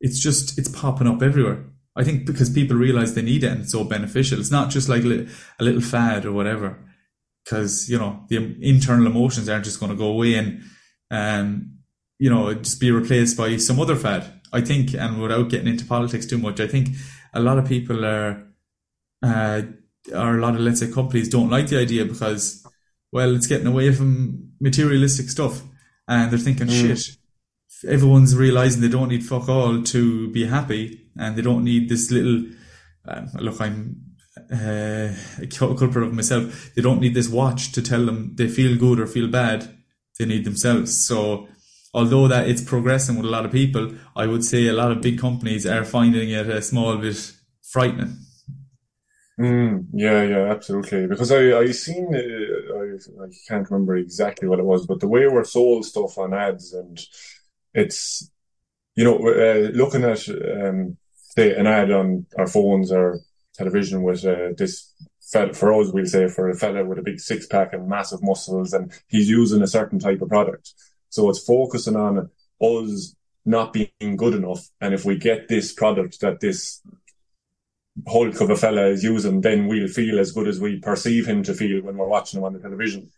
it's 0.01 0.21
just, 0.21 0.59
it's 0.59 0.69
popping 0.69 1.07
up 1.07 1.23
everywhere. 1.23 1.65
I 1.97 2.05
think 2.05 2.27
because 2.27 2.51
people 2.51 2.77
realize 2.77 3.15
they 3.15 3.23
need 3.23 3.45
it 3.45 3.53
and 3.53 3.63
it's 3.63 3.73
so 3.73 3.85
beneficial. 3.85 4.41
It's 4.41 4.51
not 4.51 4.71
just 4.71 4.89
like 4.89 5.05
a 5.05 5.29
little 5.61 5.81
fad 5.81 6.25
or 6.25 6.33
whatever. 6.33 6.79
Because, 7.45 7.89
you 7.89 7.99
know, 7.99 8.25
the 8.29 8.57
internal 8.61 9.07
emotions 9.07 9.49
aren't 9.49 9.65
just 9.65 9.81
going 9.81 9.91
to 9.91 9.97
go 9.99 10.09
away 10.09 10.35
and, 10.35 10.63
um, 11.11 11.80
you 12.21 12.31
know, 12.31 12.53
just 12.55 12.79
be 12.79 12.93
replaced 12.93 13.37
by 13.37 13.57
some 13.57 13.81
other 13.81 13.97
fad. 13.97 14.25
I 14.53 14.61
think, 14.61 14.95
and 14.95 15.21
without 15.21 15.49
getting 15.49 15.69
into 15.69 15.85
politics 15.85 16.27
too 16.27 16.39
much, 16.39 16.61
I 16.61 16.67
think 16.67 16.91
a 17.33 17.41
lot 17.41 17.59
of 17.59 17.67
people 17.67 18.05
are, 18.05 18.47
uh, 19.23 19.63
or 20.13 20.37
a 20.37 20.41
lot 20.41 20.55
of, 20.55 20.61
let's 20.61 20.81
say, 20.81 20.91
companies 20.91 21.29
don't 21.29 21.51
like 21.51 21.69
the 21.69 21.79
idea 21.79 22.05
because, 22.05 22.67
well, 23.11 23.35
it's 23.35 23.47
getting 23.47 23.67
away 23.67 23.93
from 23.93 24.53
materialistic 24.61 25.31
stuff. 25.31 25.63
And 26.07 26.31
they're 26.31 26.39
thinking, 26.39 26.67
mm. 26.67 26.81
shit, 26.81 27.17
everyone's 27.89 28.37
realizing 28.37 28.83
they 28.83 28.89
don't 28.89 29.09
need 29.09 29.25
fuck 29.25 29.49
all 29.49 29.83
to 29.83 30.31
be 30.33 30.47
happy, 30.47 31.09
and 31.17 31.37
they 31.37 31.43
don't 31.43 31.65
need 31.65 31.89
this 31.89 32.11
little. 32.11 32.45
Uh, 33.09 33.27
look, 33.39 33.61
I'm 33.61 34.17
uh, 34.53 35.15
a 35.41 35.47
culprit 35.47 36.05
of 36.05 36.13
myself. 36.13 36.75
They 36.75 36.83
don't 36.83 37.01
need 37.01 37.15
this 37.15 37.29
watch 37.29 37.73
to 37.73 37.83
tell 37.83 38.05
them 38.05 38.35
they 38.35 38.49
feel 38.49 38.77
good 38.77 39.01
or 39.01 39.07
feel 39.07 39.29
bad. 39.29 39.77
They 40.19 40.27
need 40.27 40.45
themselves. 40.45 41.07
So, 41.07 41.49
although 41.93 42.29
that 42.29 42.49
it's 42.49 42.63
progressing 42.63 43.17
with 43.17 43.27
a 43.27 43.31
lot 43.31 43.45
of 43.45 43.53
people, 43.53 43.95
I 44.17 44.27
would 44.27 44.45
say 44.45 44.67
a 44.67 44.73
lot 44.73 44.93
of 44.93 45.01
big 45.01 45.19
companies 45.19 45.67
are 45.67 45.85
finding 45.85 46.31
it 46.31 46.49
a 46.49 46.63
small 46.63 46.97
bit 46.97 47.33
frightening. 47.63 48.17
Mm, 49.39 49.87
yeah, 49.93 50.23
yeah, 50.23 50.51
absolutely. 50.51 51.07
Because 51.07 51.33
I 51.33 51.59
I 51.59 51.71
seen 51.73 52.15
uh, 52.15 52.79
I 52.79 53.25
I 53.25 53.29
can't 53.49 53.71
remember 53.71 53.97
exactly 53.97 54.47
what 54.49 54.59
it 54.59 54.67
was, 54.67 54.87
but 54.87 55.01
the 55.01 55.09
way 55.09 55.27
we're 55.29 55.45
sold 55.45 55.87
stuff 55.87 56.19
on 56.19 56.35
ads 56.35 56.75
and 56.75 56.99
it's 57.75 58.31
you 58.97 59.05
know 59.05 59.17
uh, 59.17 59.71
looking 59.73 60.05
at 60.05 60.29
um, 60.29 60.97
say 61.15 61.55
an 61.55 61.67
ad 61.67 61.91
on 61.91 62.27
our 62.39 62.47
phones 62.47 62.93
or 62.93 63.21
television 63.55 64.03
with 64.03 64.25
uh, 64.25 64.51
this 64.57 64.93
fella 65.33 65.53
for 65.53 65.73
us 65.73 65.93
we'll 65.93 66.07
say 66.07 66.29
for 66.29 66.51
a 66.51 66.57
fella 66.57 66.85
with 66.85 66.99
a 66.99 67.03
big 67.03 67.21
six 67.21 67.47
pack 67.47 67.73
and 67.73 67.89
massive 67.89 68.23
muscles 68.23 68.73
and 68.73 68.93
he's 69.09 69.29
using 69.29 69.63
a 69.63 69.67
certain 69.67 69.99
type 69.99 70.21
of 70.21 70.29
product 70.29 70.75
so 71.11 71.29
it's 71.29 71.45
focusing 71.45 71.97
on 71.97 72.31
us 72.61 73.15
not 73.45 73.73
being 73.73 74.17
good 74.17 74.35
enough 74.35 74.69
and 74.81 74.95
if 74.95 75.05
we 75.05 75.17
get 75.17 75.49
this 75.49 75.73
product 75.73 76.21
that 76.21 76.41
this 76.41 76.83
hulk 78.07 78.41
of 78.41 78.51
a 78.51 78.57
fella 78.57 78.87
is 78.87 79.05
using 79.05 79.41
then 79.41 79.67
we'll 79.67 79.89
feel 79.89 80.19
as 80.19 80.33
good 80.33 80.49
as 80.49 80.61
we 80.61 80.79
perceive 80.79 81.27
him 81.27 81.43
to 81.43 81.53
feel 81.53 81.83
when 81.83 81.97
we're 81.97 82.09
watching 82.09 82.39
him 82.39 82.45
on 82.45 82.53
the 82.53 82.59
television 82.59 83.11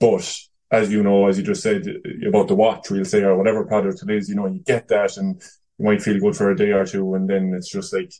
but 0.00 0.48
as 0.70 0.90
you 0.90 1.02
know, 1.02 1.26
as 1.26 1.38
you 1.38 1.44
just 1.44 1.62
said 1.62 1.84
about 2.26 2.48
the 2.48 2.54
watch, 2.54 2.90
we'll 2.90 3.04
say, 3.04 3.22
or 3.22 3.36
whatever 3.36 3.64
product 3.64 4.02
it 4.02 4.10
is, 4.10 4.28
you 4.28 4.34
know, 4.34 4.46
you 4.46 4.60
get 4.60 4.88
that 4.88 5.16
and 5.16 5.42
you 5.78 5.86
might 5.86 6.02
feel 6.02 6.20
good 6.20 6.36
for 6.36 6.50
a 6.50 6.56
day 6.56 6.72
or 6.72 6.84
two. 6.84 7.14
And 7.14 7.28
then 7.28 7.54
it's 7.54 7.70
just 7.70 7.92
like 7.92 8.12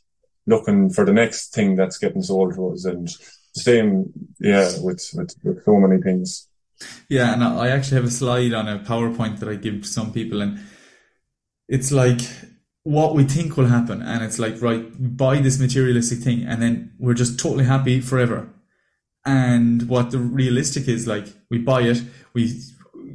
looking 0.47 0.89
for 0.89 1.05
the 1.05 1.13
next 1.13 1.53
thing 1.53 1.75
that's 1.75 1.99
getting 1.99 2.23
sold 2.23 2.55
to 2.55 2.71
us. 2.71 2.85
And 2.85 3.07
same, 3.53 4.11
yeah, 4.39 4.71
with, 4.81 5.07
with, 5.13 5.35
with 5.43 5.63
so 5.63 5.75
many 5.77 6.01
things. 6.01 6.47
Yeah. 7.09 7.33
And 7.33 7.43
I 7.43 7.69
actually 7.69 7.95
have 7.95 8.05
a 8.05 8.11
slide 8.11 8.53
on 8.53 8.67
a 8.67 8.79
PowerPoint 8.79 9.39
that 9.39 9.49
I 9.49 9.55
give 9.55 9.81
to 9.81 9.87
some 9.87 10.13
people 10.13 10.41
and 10.41 10.59
it's 11.67 11.91
like, 11.91 12.21
what 12.83 13.13
we 13.13 13.23
think 13.23 13.57
will 13.57 13.67
happen. 13.67 14.01
And 14.01 14.23
it's 14.23 14.39
like, 14.39 14.61
right, 14.61 14.85
buy 14.97 15.39
this 15.39 15.59
materialistic 15.59 16.19
thing 16.19 16.43
and 16.43 16.61
then 16.61 16.93
we're 16.97 17.13
just 17.13 17.39
totally 17.39 17.65
happy 17.65 17.99
forever 17.99 18.49
and 19.25 19.87
what 19.89 20.11
the 20.11 20.17
realistic 20.17 20.87
is 20.87 21.05
like 21.05 21.27
we 21.51 21.57
buy 21.57 21.81
it 21.81 22.01
we 22.33 22.57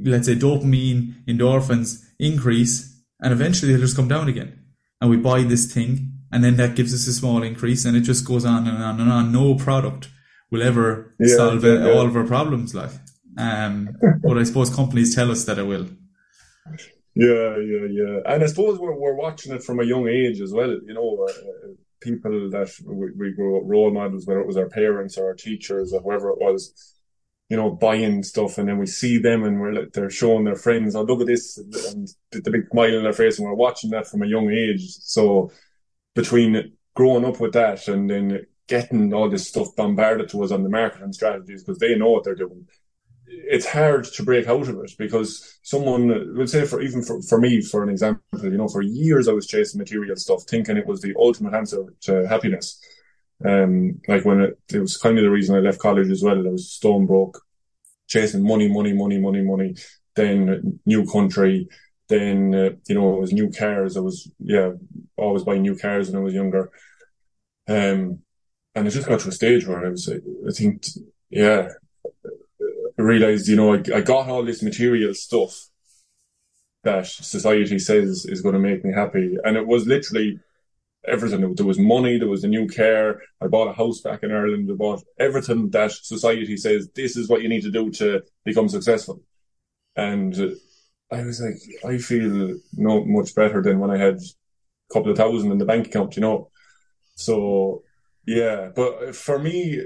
let's 0.02 0.26
say 0.26 0.34
dopamine 0.34 1.14
endorphins 1.26 2.04
increase 2.18 3.02
and 3.20 3.32
eventually 3.32 3.72
they'll 3.72 3.80
just 3.80 3.96
come 3.96 4.06
down 4.06 4.28
again 4.28 4.58
and 5.00 5.10
we 5.10 5.16
buy 5.16 5.42
this 5.42 5.72
thing 5.72 6.12
and 6.30 6.44
then 6.44 6.56
that 6.56 6.74
gives 6.74 6.92
us 6.92 7.06
a 7.06 7.12
small 7.12 7.42
increase 7.42 7.84
and 7.84 7.96
it 7.96 8.00
just 8.00 8.26
goes 8.26 8.44
on 8.44 8.68
and 8.68 8.82
on 8.82 9.00
and 9.00 9.10
on 9.10 9.32
no 9.32 9.54
product 9.54 10.08
will 10.50 10.62
ever 10.62 11.14
yeah, 11.18 11.36
solve 11.36 11.64
yeah, 11.64 11.90
all 11.90 12.06
of 12.06 12.16
our 12.16 12.24
problems. 12.24 12.74
Like, 12.74 12.90
um, 13.38 13.96
but 14.22 14.38
I 14.38 14.44
suppose 14.44 14.74
companies 14.74 15.14
tell 15.14 15.30
us 15.30 15.44
that 15.44 15.58
it 15.58 15.66
will. 15.66 15.88
Yeah, 17.14 17.56
yeah, 17.58 17.86
yeah. 17.90 18.18
And 18.26 18.42
I 18.42 18.46
suppose 18.46 18.78
we're, 18.78 18.98
we're 18.98 19.14
watching 19.14 19.52
it 19.52 19.62
from 19.62 19.80
a 19.80 19.84
young 19.84 20.08
age 20.08 20.40
as 20.40 20.52
well. 20.52 20.70
You 20.70 20.94
know, 20.94 21.26
uh, 21.28 21.72
people 22.00 22.50
that 22.50 22.70
we, 22.84 23.10
we 23.16 23.32
grew 23.32 23.58
up 23.58 23.62
role 23.66 23.92
models, 23.92 24.26
whether 24.26 24.40
it 24.40 24.46
was 24.46 24.56
our 24.56 24.68
parents 24.68 25.16
or 25.16 25.26
our 25.26 25.34
teachers 25.34 25.92
or 25.92 26.00
whoever 26.00 26.30
it 26.30 26.38
was, 26.38 26.94
you 27.48 27.56
know, 27.56 27.70
buying 27.70 28.22
stuff, 28.22 28.58
and 28.58 28.68
then 28.68 28.78
we 28.78 28.86
see 28.86 29.18
them 29.18 29.44
and 29.44 29.60
we're 29.60 29.72
like, 29.72 29.92
they're 29.92 30.10
showing 30.10 30.44
their 30.44 30.56
friends, 30.56 30.96
oh, 30.96 31.02
look 31.02 31.20
at 31.20 31.26
this, 31.26 31.56
and 31.58 32.08
the 32.32 32.50
big 32.50 32.68
smile 32.70 32.96
on 32.96 33.04
their 33.04 33.12
face, 33.12 33.38
and 33.38 33.46
we're 33.46 33.54
watching 33.54 33.90
that 33.90 34.06
from 34.06 34.22
a 34.22 34.26
young 34.26 34.50
age. 34.50 34.88
So 35.00 35.52
between 36.14 36.72
growing 36.94 37.24
up 37.24 37.40
with 37.40 37.52
that 37.52 37.86
and 37.88 38.08
then 38.08 38.46
getting 38.66 39.12
all 39.12 39.28
this 39.28 39.48
stuff 39.48 39.68
bombarded 39.76 40.28
to 40.30 40.42
us 40.42 40.50
on 40.50 40.62
the 40.62 40.70
marketing 40.70 41.12
strategies 41.12 41.62
because 41.62 41.78
they 41.78 41.96
know 41.96 42.10
what 42.10 42.24
they're 42.24 42.34
doing, 42.34 42.66
it's 43.26 43.66
hard 43.66 44.04
to 44.04 44.22
break 44.22 44.46
out 44.46 44.68
of 44.68 44.78
it 44.80 44.92
because 44.98 45.58
someone 45.62 46.34
will 46.36 46.46
say 46.46 46.64
for 46.64 46.80
even 46.80 47.02
for, 47.02 47.20
for 47.22 47.38
me 47.40 47.60
for 47.60 47.82
an 47.82 47.88
example 47.88 48.22
you 48.42 48.58
know 48.58 48.68
for 48.68 48.82
years 48.82 49.28
i 49.28 49.32
was 49.32 49.46
chasing 49.46 49.78
material 49.78 50.16
stuff 50.16 50.42
thinking 50.48 50.76
it 50.76 50.86
was 50.86 51.00
the 51.00 51.14
ultimate 51.18 51.54
answer 51.54 51.84
to 52.00 52.26
happiness. 52.28 52.80
Um 53.44 54.00
like 54.08 54.24
when 54.24 54.40
it, 54.40 54.58
it 54.72 54.78
was 54.78 54.96
kind 54.96 55.18
of 55.18 55.24
the 55.24 55.30
reason 55.30 55.56
i 55.56 55.60
left 55.60 55.80
college 55.80 56.10
as 56.10 56.22
well 56.22 56.38
i 56.38 56.50
was 56.50 56.70
stone 56.70 57.06
broke 57.06 57.40
chasing 58.06 58.46
money 58.46 58.68
money 58.68 58.92
money 58.92 59.18
money 59.18 59.42
money 59.42 59.74
then 60.14 60.78
new 60.86 61.04
country 61.06 61.68
then 62.08 62.54
uh, 62.54 62.70
you 62.86 62.94
know 62.94 63.14
it 63.14 63.20
was 63.20 63.32
new 63.32 63.50
cars. 63.50 63.96
I 63.96 64.00
was 64.00 64.30
yeah 64.38 64.72
always 65.16 65.42
buying 65.42 65.62
new 65.62 65.76
cars 65.76 66.10
when 66.10 66.20
i 66.20 66.24
was 66.24 66.34
younger. 66.34 66.70
Um 67.68 68.20
and 68.74 68.86
it 68.86 68.90
just 68.90 69.08
got 69.08 69.20
to 69.20 69.28
a 69.28 69.32
stage 69.32 69.66
where 69.66 69.86
i 69.86 69.88
was 69.88 70.08
i 70.08 70.52
think 70.52 70.86
yeah 71.30 71.68
realized, 73.04 73.48
you 73.48 73.56
know, 73.56 73.74
I, 73.74 73.82
I 73.94 74.00
got 74.00 74.28
all 74.28 74.44
this 74.44 74.62
material 74.62 75.14
stuff 75.14 75.68
that 76.82 77.06
society 77.06 77.78
says 77.78 78.26
is 78.26 78.40
going 78.42 78.54
to 78.54 78.58
make 78.58 78.84
me 78.84 78.92
happy. 78.92 79.36
And 79.44 79.56
it 79.56 79.66
was 79.66 79.86
literally 79.86 80.38
everything. 81.06 81.54
There 81.54 81.66
was 81.66 81.78
money, 81.78 82.18
there 82.18 82.28
was 82.28 82.44
a 82.44 82.48
new 82.48 82.68
car. 82.68 83.20
I 83.40 83.46
bought 83.46 83.68
a 83.68 83.72
house 83.72 84.00
back 84.00 84.22
in 84.22 84.32
Ireland. 84.32 84.70
I 84.70 84.74
bought 84.74 85.02
everything 85.18 85.70
that 85.70 85.92
society 85.92 86.56
says 86.56 86.88
this 86.94 87.16
is 87.16 87.28
what 87.28 87.42
you 87.42 87.48
need 87.48 87.62
to 87.62 87.70
do 87.70 87.90
to 87.92 88.22
become 88.44 88.68
successful. 88.68 89.22
And 89.96 90.34
I 91.10 91.22
was 91.22 91.40
like, 91.40 91.60
I 91.84 91.98
feel 91.98 92.58
not 92.72 93.06
much 93.06 93.34
better 93.34 93.62
than 93.62 93.78
when 93.78 93.90
I 93.90 93.98
had 93.98 94.16
a 94.16 94.92
couple 94.92 95.10
of 95.10 95.16
thousand 95.16 95.52
in 95.52 95.58
the 95.58 95.64
bank 95.64 95.86
account, 95.86 96.16
you 96.16 96.22
know. 96.22 96.50
So 97.16 97.82
yeah, 98.26 98.70
but 98.74 99.14
for 99.14 99.38
me, 99.38 99.82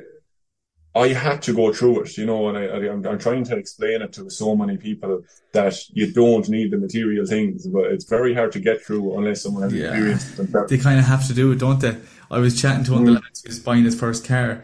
I 0.94 1.08
had 1.08 1.42
to 1.42 1.54
go 1.54 1.72
through 1.72 2.02
it, 2.02 2.16
you 2.16 2.26
know, 2.26 2.48
and 2.48 2.56
I, 2.56 2.64
I, 2.64 2.92
am 2.92 3.06
I'm 3.06 3.18
trying 3.18 3.44
to 3.44 3.56
explain 3.56 4.02
it 4.02 4.12
to 4.14 4.30
so 4.30 4.56
many 4.56 4.76
people 4.78 5.22
that 5.52 5.76
you 5.90 6.12
don't 6.12 6.48
need 6.48 6.70
the 6.70 6.78
material 6.78 7.26
things, 7.26 7.66
but 7.66 7.86
it's 7.86 8.04
very 8.04 8.34
hard 8.34 8.52
to 8.52 8.60
get 8.60 8.82
through 8.82 9.16
unless 9.18 9.42
someone 9.42 9.64
has 9.64 9.72
yeah. 9.74 9.88
experience 9.88 10.38
it 10.38 10.68
They 10.68 10.78
kind 10.78 10.98
of 10.98 11.04
have 11.04 11.26
to 11.26 11.34
do 11.34 11.52
it, 11.52 11.58
don't 11.58 11.80
they? 11.80 11.96
I 12.30 12.38
was 12.38 12.60
chatting 12.60 12.84
to 12.84 12.92
one 12.92 13.04
mm. 13.04 13.08
of 13.08 13.14
the 13.14 13.20
mm. 13.20 13.24
lads 13.24 13.42
who 13.42 13.48
was 13.48 13.60
buying 13.60 13.84
his 13.84 13.98
first 13.98 14.26
car, 14.26 14.62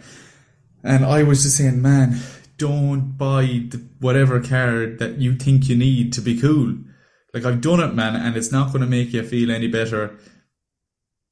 and 0.83 1.05
I 1.05 1.23
was 1.23 1.43
just 1.43 1.59
saying, 1.59 1.81
man, 1.81 2.19
don't 2.57 3.17
buy 3.19 3.45
the, 3.69 3.85
whatever 4.01 4.41
car 4.41 4.87
that 4.87 5.19
you 5.19 5.37
think 5.37 5.69
you 5.69 5.77
need 5.77 6.13
to 6.15 6.21
be 6.21 6.41
cool. 6.41 6.77
Like 7.33 7.45
I've 7.45 7.61
done 7.61 7.81
it, 7.81 7.95
man, 7.95 8.17
and 8.17 8.37
it's 8.37 8.53
not 8.53 8.69
going 8.69 8.81
to 8.81 8.89
make 8.89 9.13
you 9.13 9.23
feel 9.23 9.51
any 9.51 9.69
better. 9.69 10.17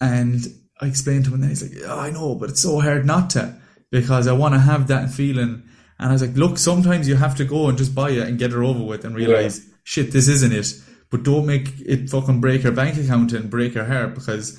And 0.01 0.41
I 0.81 0.87
explained 0.87 1.25
to 1.25 1.35
him, 1.35 1.43
and 1.43 1.51
he's 1.51 1.63
like, 1.63 1.83
oh, 1.87 1.99
I 1.99 2.11
know, 2.11 2.35
but 2.35 2.51
it's 2.51 2.63
so 2.63 2.81
hard 2.81 3.07
not 3.07 3.31
to 3.31 3.57
because 3.93 4.27
I 4.27 4.33
want 4.33 4.55
to 4.55 4.61
have 4.61 4.89
that 4.89 5.11
feeling. 5.11 5.63
And 6.01 6.09
I 6.09 6.13
was 6.13 6.23
like, 6.23 6.35
look, 6.35 6.59
sometimes 6.59 7.07
you 7.07 7.15
have 7.15 7.37
to 7.37 7.45
go 7.45 7.69
and 7.69 7.79
just 7.79 7.95
buy 7.95 8.11
it 8.11 8.27
and 8.27 8.39
get 8.39 8.51
it 8.51 8.57
over 8.57 8.83
with 8.83 9.05
and 9.05 9.15
realize, 9.15 9.61
yeah. 9.61 9.75
shit, 9.85 10.13
this 10.13 10.27
isn't 10.27 10.53
it. 10.53 10.73
But 11.11 11.23
don't 11.23 11.47
make 11.47 11.69
it 11.79 12.09
fucking 12.09 12.41
break 12.41 12.63
her 12.63 12.73
bank 12.73 12.97
account 12.97 13.35
and 13.35 13.51
break 13.51 13.75
her 13.75 13.85
heart 13.85 14.15
because 14.15 14.59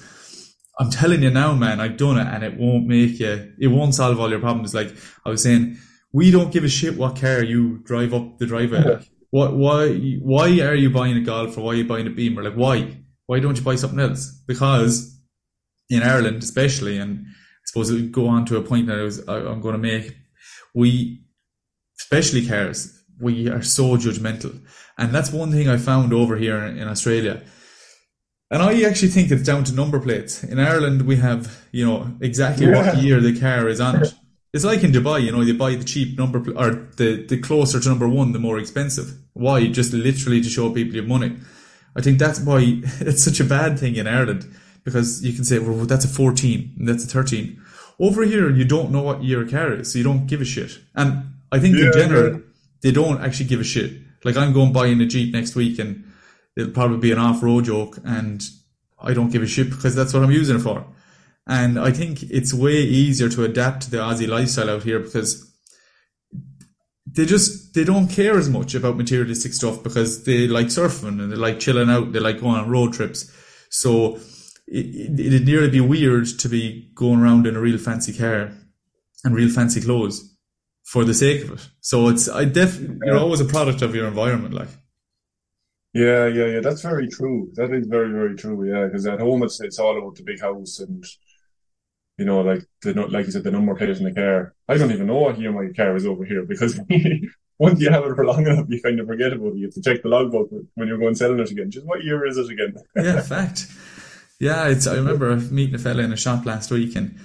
I'm 0.79 0.91
telling 0.91 1.23
you 1.23 1.31
now, 1.31 1.53
man, 1.55 1.81
I've 1.81 1.97
done 1.97 2.19
it 2.19 2.27
and 2.27 2.43
it 2.43 2.57
won't 2.57 2.86
make 2.86 3.19
you, 3.19 3.51
it 3.59 3.67
won't 3.67 3.95
solve 3.95 4.19
all 4.19 4.29
your 4.29 4.39
problems. 4.39 4.75
Like 4.75 4.95
I 5.25 5.29
was 5.31 5.41
saying, 5.41 5.77
we 6.13 6.29
don't 6.29 6.53
give 6.53 6.63
a 6.63 6.69
shit 6.69 6.95
what 6.95 7.19
car 7.19 7.43
you 7.43 7.79
drive 7.79 8.13
up 8.13 8.38
the 8.38 8.45
driveway. 8.45 8.84
Yeah. 8.86 8.91
Like, 8.91 9.09
what, 9.31 9.55
why, 9.55 9.95
why 10.21 10.59
are 10.59 10.75
you 10.75 10.91
buying 10.91 11.17
a 11.17 11.21
Golf 11.21 11.57
or 11.57 11.61
why 11.61 11.71
are 11.71 11.77
you 11.77 11.88
buying 11.88 12.05
a 12.05 12.11
Beamer? 12.11 12.43
Like, 12.43 12.53
why? 12.53 12.97
Why 13.25 13.39
don't 13.39 13.57
you 13.57 13.63
buy 13.63 13.77
something 13.77 13.99
else? 13.99 14.29
Because 14.45 15.19
in 15.89 16.03
Ireland, 16.03 16.43
especially, 16.43 16.99
and 16.99 17.25
suppose 17.74 17.89
it 17.89 17.95
would 17.95 18.11
go 18.11 18.28
on 18.28 18.45
to 18.45 18.57
a 18.57 18.61
point 18.61 18.86
that 18.86 18.99
I 18.99 19.01
was 19.01 19.28
I, 19.28 19.38
I'm 19.38 19.59
going 19.59 19.74
to 19.74 19.80
make. 19.80 20.15
We, 20.76 21.24
especially 21.99 22.45
cars, 22.45 23.03
we 23.19 23.49
are 23.49 23.63
so 23.63 23.97
judgmental, 23.97 24.61
and 24.97 25.11
that's 25.11 25.32
one 25.32 25.51
thing 25.51 25.67
I 25.67 25.78
found 25.78 26.13
over 26.13 26.38
here 26.38 26.57
in, 26.59 26.78
in 26.78 26.88
Australia. 26.88 27.43
And 28.51 28.61
I 28.61 28.84
actually 28.84 29.07
think 29.07 29.32
it's 29.32 29.41
down 29.41 29.63
to 29.63 29.74
number 29.74 29.99
plates. 29.99 30.43
In 30.43 30.59
Ireland, 30.59 31.07
we 31.07 31.15
have, 31.15 31.65
you 31.71 31.84
know, 31.84 32.15
exactly 32.21 32.67
yeah. 32.67 32.76
what 32.76 32.97
year 32.97 33.19
the 33.19 33.39
car 33.39 33.67
is 33.67 33.82
on 33.82 34.03
it. 34.03 34.13
It's 34.53 34.63
like 34.63 34.84
in 34.84 34.91
Dubai, 34.91 35.24
you 35.24 35.32
know, 35.32 35.41
you 35.41 35.55
buy 35.55 35.74
the 35.74 35.84
cheap 35.84 36.15
number, 36.15 36.39
pl- 36.39 36.59
or 36.59 36.69
the, 36.97 37.26
the 37.26 37.39
closer 37.39 37.80
to 37.80 37.89
number 37.89 38.07
one, 38.07 38.34
the 38.34 38.38
more 38.39 38.59
expensive. 38.59 39.17
Why? 39.34 39.65
Just 39.65 39.93
literally 39.93 40.41
to 40.41 40.49
show 40.49 40.69
people 40.69 40.93
your 40.93 41.05
money. 41.05 41.38
I 41.95 42.01
think 42.01 42.19
that's 42.19 42.39
why 42.39 42.59
it's 42.99 43.24
such 43.24 43.39
a 43.39 43.43
bad 43.43 43.80
thing 43.80 43.95
in 43.95 44.05
Ireland 44.05 44.45
because 44.84 45.24
you 45.24 45.34
can 45.34 45.43
say, 45.43 45.59
well, 45.59 45.86
that's 45.86 46.05
a 46.05 46.09
14, 46.09 46.76
that's 46.86 47.05
a 47.05 47.07
13. 47.07 47.61
Over 48.00 48.24
here, 48.24 48.50
you 48.50 48.66
don't 48.66 48.91
know 48.91 49.02
what 49.02 49.24
year 49.24 49.46
a 49.46 49.50
car 49.50 49.74
is, 49.74 49.91
so 49.91 49.98
you 49.98 50.04
don't 50.04 50.26
give 50.28 50.41
a 50.41 50.46
shit. 50.46 50.80
And 50.96 51.34
I 51.52 51.60
think 51.60 51.78
yeah, 51.78 51.86
in 51.86 51.94
general, 51.94 52.34
yeah. 52.34 52.39
they 52.82 52.91
don't 52.91 53.24
actually 53.24 53.46
give 53.46 53.60
a 53.60 53.64
shit. 53.64 54.02
Like 54.24 54.38
I'm 54.38 54.54
going 54.54 54.74
buying 54.74 55.02
a 55.02 55.06
Jeep 55.06 55.34
next 55.34 55.56
week 55.56 55.80
and 55.80 56.12
it'll 56.56 56.74
probably 56.74 56.98
be 56.98 57.12
an 57.12 57.20
off-road 57.20 57.66
joke 57.66 57.98
and 58.04 58.44
I 59.00 59.14
don't 59.14 59.32
give 59.32 59.44
a 59.44 59.48
shit 59.48 59.70
because 59.70 59.96
that's 59.96 60.14
what 60.14 60.24
I'm 60.24 60.32
using 60.32 60.56
it 60.56 60.60
for. 60.60 60.86
And 61.46 61.78
I 61.78 61.91
think 61.91 62.24
it's 62.24 62.54
way 62.54 62.78
easier 62.78 63.28
to 63.30 63.44
adapt 63.44 63.84
to 63.84 63.91
the 63.91 63.98
Aussie 63.98 64.28
lifestyle 64.30 64.70
out 64.70 64.84
here 64.84 65.00
because 65.00 65.52
they 67.06 67.26
just 67.26 67.74
they 67.74 67.84
don't 67.84 68.08
care 68.08 68.38
as 68.38 68.50
much 68.50 68.74
about 68.76 68.98
materialistic 68.98 69.54
stuff 69.54 69.84
because 69.84 70.24
they 70.24 70.48
like 70.48 70.68
surfing 70.68 71.22
and 71.22 71.32
they 71.32 71.36
like 71.36 71.60
chilling 71.60 71.89
out, 71.89 72.14
they 72.14 72.20
like 72.20 72.39
going 72.39 72.56
on 72.56 72.70
road 72.70 72.94
trips. 72.94 73.30
So 73.70 74.20
it, 74.68 75.20
it'd 75.20 75.45
nearly 75.45 75.70
be 75.70 75.82
weird 75.82 76.28
to 76.39 76.49
be 76.49 76.91
going 76.95 77.20
around 77.20 77.47
in 77.47 77.55
a 77.55 77.61
real 77.61 77.78
fancy 77.78 78.14
car 78.14 78.51
and 79.24 79.36
real 79.36 79.49
fancy 79.49 79.82
clothes 79.82 80.36
for 80.84 81.03
the 81.05 81.14
sake 81.14 81.43
of 81.43 81.51
it. 81.51 81.70
So 81.82 82.07
it's 82.09 82.28
I 82.30 82.45
def 82.45 82.80
you're 82.80 83.18
always 83.18 83.39
a 83.39 83.45
product 83.45 83.82
of 83.82 83.95
your 83.95 84.07
environment, 84.07 84.53
like. 84.53 84.70
Yeah, 85.93 86.26
yeah, 86.26 86.45
yeah. 86.45 86.59
That's 86.59 86.82
very 86.82 87.07
true. 87.07 87.51
That 87.53 87.72
is 87.72 87.86
very, 87.86 88.11
very 88.11 88.36
true. 88.36 88.68
Yeah, 88.68 88.86
because 88.86 89.05
at 89.05 89.20
home 89.20 89.43
it's 89.43 89.61
it's 89.61 89.80
all 89.80 89.97
about 89.97 90.16
the 90.16 90.24
big 90.24 90.41
house 90.41 90.80
and 90.80 91.05
you 92.18 92.26
know, 92.26 92.41
like 92.41 92.64
the 92.82 92.93
like 92.93 93.26
you 93.26 93.32
said, 93.32 93.43
the 93.43 93.51
number 93.51 93.76
plate 93.76 93.97
in 93.97 94.03
the 94.03 94.14
car. 94.14 94.53
I 94.68 94.78
don't 94.78 94.91
even 94.91 95.07
know 95.07 95.18
what 95.18 95.39
year 95.39 95.51
my 95.51 95.72
car 95.76 95.95
is 95.95 96.05
over 96.05 96.26
here 96.26 96.43
because 96.45 96.80
once 97.59 97.82
you 97.82 97.89
have 97.89 98.03
it 98.05 98.16
for 98.16 98.26
long 98.26 98.45
enough, 98.45 98.66
you 98.70 98.82
kind 98.82 98.99
of 98.99 99.07
forget 99.07 99.34
about 99.34 99.53
it. 99.53 99.57
You 99.57 99.66
have 99.66 99.74
to 99.76 99.82
check 99.82 100.03
the 100.03 100.09
logbook 100.09 100.49
when 100.76 100.88
you're 100.88 100.97
going 100.97 101.16
selling 101.16 101.39
it 101.39 101.51
again. 101.51 101.72
Just 101.72 101.86
what 101.86 102.03
year 102.03 102.26
is 102.26 102.38
it 102.38 102.51
again? 102.51 102.76
yeah, 102.95 103.22
fact. 103.36 103.68
Yeah, 104.39 104.67
it's. 104.67 104.88
I 104.88 104.95
remember 104.95 105.36
meeting 105.36 105.75
a 105.75 105.79
fella 105.79 106.03
in 106.03 106.13
a 106.13 106.17
shop 106.17 106.45
last 106.45 106.71
week, 106.71 106.95
and 106.95 107.19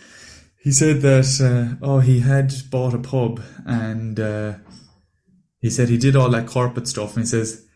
he 0.58 0.70
said 0.70 1.00
that 1.02 1.78
uh, 1.80 1.84
oh, 1.84 2.00
he 2.00 2.20
had 2.20 2.52
bought 2.70 2.94
a 2.94 2.98
pub, 2.98 3.40
and 3.66 4.18
uh, 4.20 4.54
he 5.60 5.70
said 5.70 5.88
he 5.88 5.96
did 5.96 6.16
all 6.16 6.30
that 6.30 6.46
corporate 6.46 6.88
stuff, 6.88 7.14
and 7.14 7.24
he 7.24 7.28
says 7.28 7.66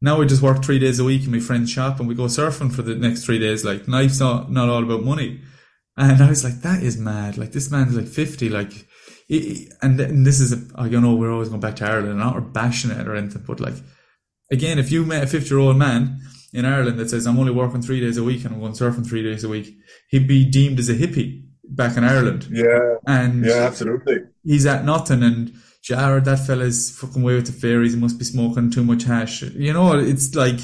now 0.00 0.18
we 0.18 0.26
just 0.26 0.42
work 0.42 0.64
three 0.64 0.78
days 0.78 0.98
a 0.98 1.04
week 1.04 1.24
in 1.24 1.32
my 1.32 1.40
friend's 1.40 1.70
shop, 1.70 1.98
and 1.98 2.08
we 2.08 2.14
go 2.14 2.24
surfing 2.24 2.72
for 2.72 2.82
the 2.82 2.94
next 2.94 3.24
three 3.24 3.38
days. 3.38 3.64
Like 3.64 3.86
life's 3.86 4.20
not 4.20 4.50
not 4.50 4.68
all 4.68 4.82
about 4.82 5.04
money, 5.04 5.42
and 5.96 6.22
I 6.22 6.28
was 6.28 6.44
like, 6.44 6.60
that 6.62 6.82
is 6.82 6.98
mad. 6.98 7.36
Like 7.36 7.52
this 7.52 7.70
man's 7.70 7.96
like 7.96 8.08
fifty, 8.08 8.48
like. 8.48 8.86
And, 9.30 10.00
and 10.00 10.24
this 10.24 10.40
is, 10.40 10.52
a, 10.52 10.88
don't 10.88 11.02
know, 11.02 11.14
we're 11.14 11.30
always 11.30 11.50
going 11.50 11.60
back 11.60 11.76
to 11.76 11.84
Ireland, 11.84 12.12
and 12.12 12.18
not 12.18 12.34
we're 12.34 12.40
bashing 12.40 12.90
it 12.90 13.06
or 13.06 13.14
anything, 13.14 13.44
but 13.46 13.60
like, 13.60 13.74
again, 14.50 14.78
if 14.78 14.90
you 14.90 15.04
met 15.04 15.24
a 15.24 15.26
50 15.26 15.50
year 15.50 15.58
old 15.58 15.76
man 15.76 16.18
in 16.52 16.64
Ireland 16.64 16.98
that 16.98 17.10
says 17.10 17.26
I'm 17.26 17.38
only 17.38 17.52
working 17.52 17.82
three 17.82 18.00
days 18.00 18.16
a 18.16 18.24
week 18.24 18.44
and 18.44 18.54
I'm 18.54 18.60
going 18.60 18.72
surfing 18.72 19.06
three 19.06 19.22
days 19.22 19.44
a 19.44 19.48
week, 19.48 19.76
he'd 20.10 20.28
be 20.28 20.44
deemed 20.44 20.78
as 20.78 20.88
a 20.88 20.94
hippie 20.94 21.44
back 21.64 21.96
in 21.96 22.04
Ireland. 22.04 22.48
Yeah. 22.50 22.96
And 23.06 23.44
yeah, 23.44 23.66
absolutely. 23.66 24.18
He's 24.44 24.66
at 24.66 24.84
nothing 24.84 25.22
and 25.22 25.52
Jared, 25.82 26.24
that 26.24 26.46
fella's 26.46 26.90
fucking 26.90 27.22
way 27.22 27.36
with 27.36 27.46
the 27.46 27.52
fairies. 27.52 27.94
He 27.94 28.00
must 28.00 28.18
be 28.18 28.24
smoking 28.24 28.70
too 28.70 28.84
much 28.84 29.04
hash. 29.04 29.42
You 29.42 29.72
know, 29.72 29.98
it's 29.98 30.34
like 30.34 30.60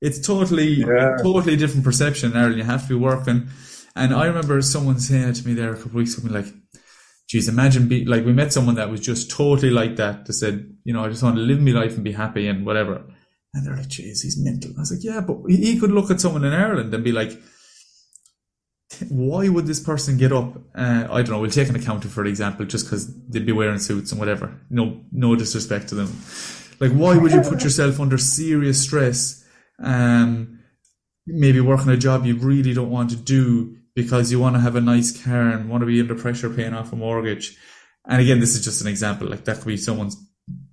it's 0.00 0.18
totally 0.18 0.80
yeah. 0.80 1.16
totally 1.22 1.56
different 1.56 1.84
perception 1.84 2.32
in 2.32 2.36
Ireland. 2.36 2.58
You 2.58 2.64
have 2.64 2.82
to 2.82 2.88
be 2.88 2.94
working. 2.94 3.48
And 3.96 4.12
I 4.12 4.26
remember 4.26 4.60
someone 4.62 4.98
saying 4.98 5.28
it 5.28 5.34
to 5.36 5.46
me 5.46 5.54
there 5.54 5.72
a 5.72 5.76
couple 5.76 5.90
of 5.90 5.94
weeks 5.94 6.18
ago, 6.18 6.32
like, 6.32 6.46
geez, 7.28 7.48
imagine 7.48 7.86
be 7.86 8.04
like 8.04 8.24
we 8.24 8.32
met 8.32 8.52
someone 8.52 8.74
that 8.74 8.90
was 8.90 9.00
just 9.00 9.30
totally 9.30 9.70
like 9.70 9.96
that, 9.96 10.26
that 10.26 10.32
said, 10.32 10.74
you 10.84 10.92
know, 10.92 11.04
I 11.04 11.08
just 11.08 11.22
want 11.22 11.36
to 11.36 11.42
live 11.42 11.60
my 11.60 11.70
life 11.70 11.94
and 11.94 12.02
be 12.02 12.12
happy 12.12 12.48
and 12.48 12.66
whatever. 12.66 13.04
And 13.54 13.64
they're 13.64 13.76
like, 13.76 13.88
jeez, 13.88 14.22
he's 14.22 14.36
mental. 14.36 14.72
I 14.76 14.80
was 14.80 14.92
like, 14.92 15.04
yeah, 15.04 15.20
but 15.20 15.38
he 15.48 15.78
could 15.78 15.92
look 15.92 16.10
at 16.10 16.20
someone 16.20 16.44
in 16.44 16.52
Ireland 16.52 16.92
and 16.92 17.04
be 17.04 17.12
like, 17.12 17.30
why 19.08 19.48
would 19.48 19.66
this 19.66 19.80
person 19.80 20.18
get 20.18 20.32
up? 20.32 20.56
Uh, 20.74 21.06
I 21.10 21.22
don't 21.22 21.30
know. 21.30 21.40
We'll 21.40 21.50
take 21.50 21.68
an 21.68 21.76
accountant 21.76 22.12
for 22.12 22.24
example, 22.24 22.66
just 22.66 22.86
because 22.86 23.12
they'd 23.28 23.46
be 23.46 23.52
wearing 23.52 23.78
suits 23.78 24.10
and 24.10 24.18
whatever. 24.18 24.60
No, 24.70 25.00
no 25.12 25.36
disrespect 25.36 25.88
to 25.88 25.94
them. 25.94 26.12
Like, 26.80 26.92
why 26.92 27.16
would 27.16 27.32
you 27.32 27.40
put 27.40 27.62
yourself 27.64 28.00
under 28.00 28.18
serious 28.18 28.82
stress? 28.82 29.44
Um, 29.78 30.60
maybe 31.26 31.60
working 31.60 31.90
a 31.90 31.96
job 31.96 32.26
you 32.26 32.36
really 32.36 32.74
don't 32.74 32.90
want 32.90 33.10
to 33.10 33.16
do 33.16 33.76
because 33.94 34.30
you 34.30 34.40
want 34.40 34.56
to 34.56 34.60
have 34.60 34.76
a 34.76 34.80
nice 34.80 35.22
car 35.24 35.48
and 35.48 35.70
want 35.70 35.82
to 35.82 35.86
be 35.86 36.00
under 36.00 36.14
pressure 36.14 36.50
paying 36.50 36.74
off 36.74 36.92
a 36.92 36.96
mortgage. 36.96 37.56
And 38.06 38.20
again, 38.20 38.40
this 38.40 38.54
is 38.54 38.64
just 38.64 38.82
an 38.82 38.88
example. 38.88 39.28
Like 39.28 39.44
that 39.44 39.58
could 39.58 39.66
be 39.66 39.76
someone's, 39.76 40.16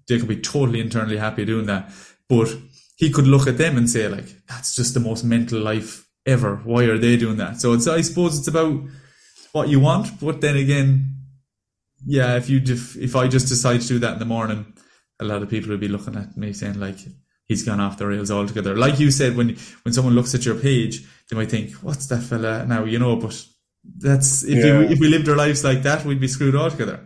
they 0.08 0.18
could 0.20 0.28
be 0.28 0.42
totally 0.42 0.82
internally 0.82 1.18
happy 1.18 1.46
doing 1.46 1.68
that. 1.68 1.92
But 2.28 2.50
he 3.02 3.10
could 3.10 3.26
look 3.26 3.48
at 3.48 3.58
them 3.58 3.78
and 3.78 3.90
say 3.90 4.08
like, 4.08 4.30
that's 4.48 4.76
just 4.76 4.94
the 4.94 5.00
most 5.00 5.24
mental 5.24 5.60
life 5.60 6.08
ever. 6.28 6.58
Why 6.58 6.84
are 6.84 7.00
they 7.00 7.18
doing 7.18 7.38
that? 7.38 7.60
So 7.60 7.74
it's, 7.74 7.88
I 7.88 8.02
suppose 8.02 8.38
it's 8.38 8.48
about 8.48 8.80
what 9.54 9.70
you 9.70 9.80
want. 9.80 10.20
But 10.20 10.40
then 10.40 10.56
again, 10.56 11.16
yeah, 12.06 12.36
if 12.36 12.48
you, 12.48 12.62
if, 12.64 12.96
if 12.96 13.16
I 13.16 13.28
just 13.28 13.48
decide 13.48 13.82
to 13.82 13.88
do 13.88 14.00
that 14.00 14.14
in 14.14 14.20
the 14.20 14.26
morning, 14.26 14.72
a 15.20 15.26
lot 15.26 15.42
of 15.42 15.50
people 15.50 15.72
would 15.72 15.80
be 15.80 15.88
looking 15.88 16.16
at 16.16 16.38
me 16.38 16.54
saying 16.54 16.80
like, 16.80 17.00
he's 17.48 17.64
gone 17.64 17.80
off 17.80 17.98
the 17.98 18.06
rails 18.06 18.30
altogether. 18.30 18.78
Like 18.78 19.00
you 19.00 19.10
said, 19.10 19.36
when 19.36 19.58
when 19.82 19.94
someone 19.94 20.14
looks 20.14 20.36
at 20.36 20.46
your 20.46 20.56
page, 20.56 21.04
they 21.28 21.36
might 21.36 21.50
think, 21.50 21.74
"What's 21.86 22.06
that 22.08 22.22
fella 22.22 22.66
now?" 22.66 22.86
You 22.86 23.00
know, 23.00 23.16
but 23.16 23.36
that's 23.98 24.44
if 24.44 24.60
yeah. 24.60 24.66
you, 24.66 24.82
if 24.94 25.00
we 25.00 25.10
lived 25.10 25.28
our 25.28 25.36
lives 25.36 25.64
like 25.64 25.82
that, 25.84 26.06
we'd 26.06 26.22
be 26.22 26.28
screwed 26.28 26.56
altogether. 26.56 27.00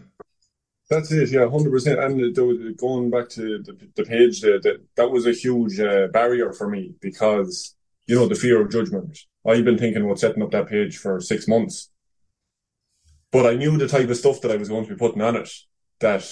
That's 0.89 1.11
it, 1.11 1.31
yeah, 1.31 1.49
hundred 1.49 1.71
percent. 1.71 1.99
And 1.99 2.35
going 2.77 3.09
back 3.09 3.29
to 3.29 3.63
the, 3.63 3.77
the 3.95 4.03
page, 4.03 4.41
there, 4.41 4.59
that 4.61 4.85
that 4.95 5.09
was 5.09 5.25
a 5.25 5.31
huge 5.31 5.79
uh, 5.79 6.07
barrier 6.07 6.53
for 6.53 6.69
me 6.69 6.93
because 7.01 7.75
you 8.05 8.15
know 8.15 8.27
the 8.27 8.35
fear 8.35 8.61
of 8.61 8.71
judgment. 8.71 9.17
I've 9.47 9.65
been 9.65 9.77
thinking 9.77 10.03
about 10.03 10.19
setting 10.19 10.43
up 10.43 10.51
that 10.51 10.67
page 10.67 10.97
for 10.97 11.19
six 11.19 11.47
months, 11.47 11.89
but 13.31 13.47
I 13.47 13.55
knew 13.55 13.77
the 13.77 13.87
type 13.87 14.09
of 14.09 14.17
stuff 14.17 14.41
that 14.41 14.51
I 14.51 14.57
was 14.57 14.69
going 14.69 14.85
to 14.85 14.91
be 14.91 14.97
putting 14.97 15.23
on 15.23 15.35
it. 15.35 15.49
That 16.01 16.23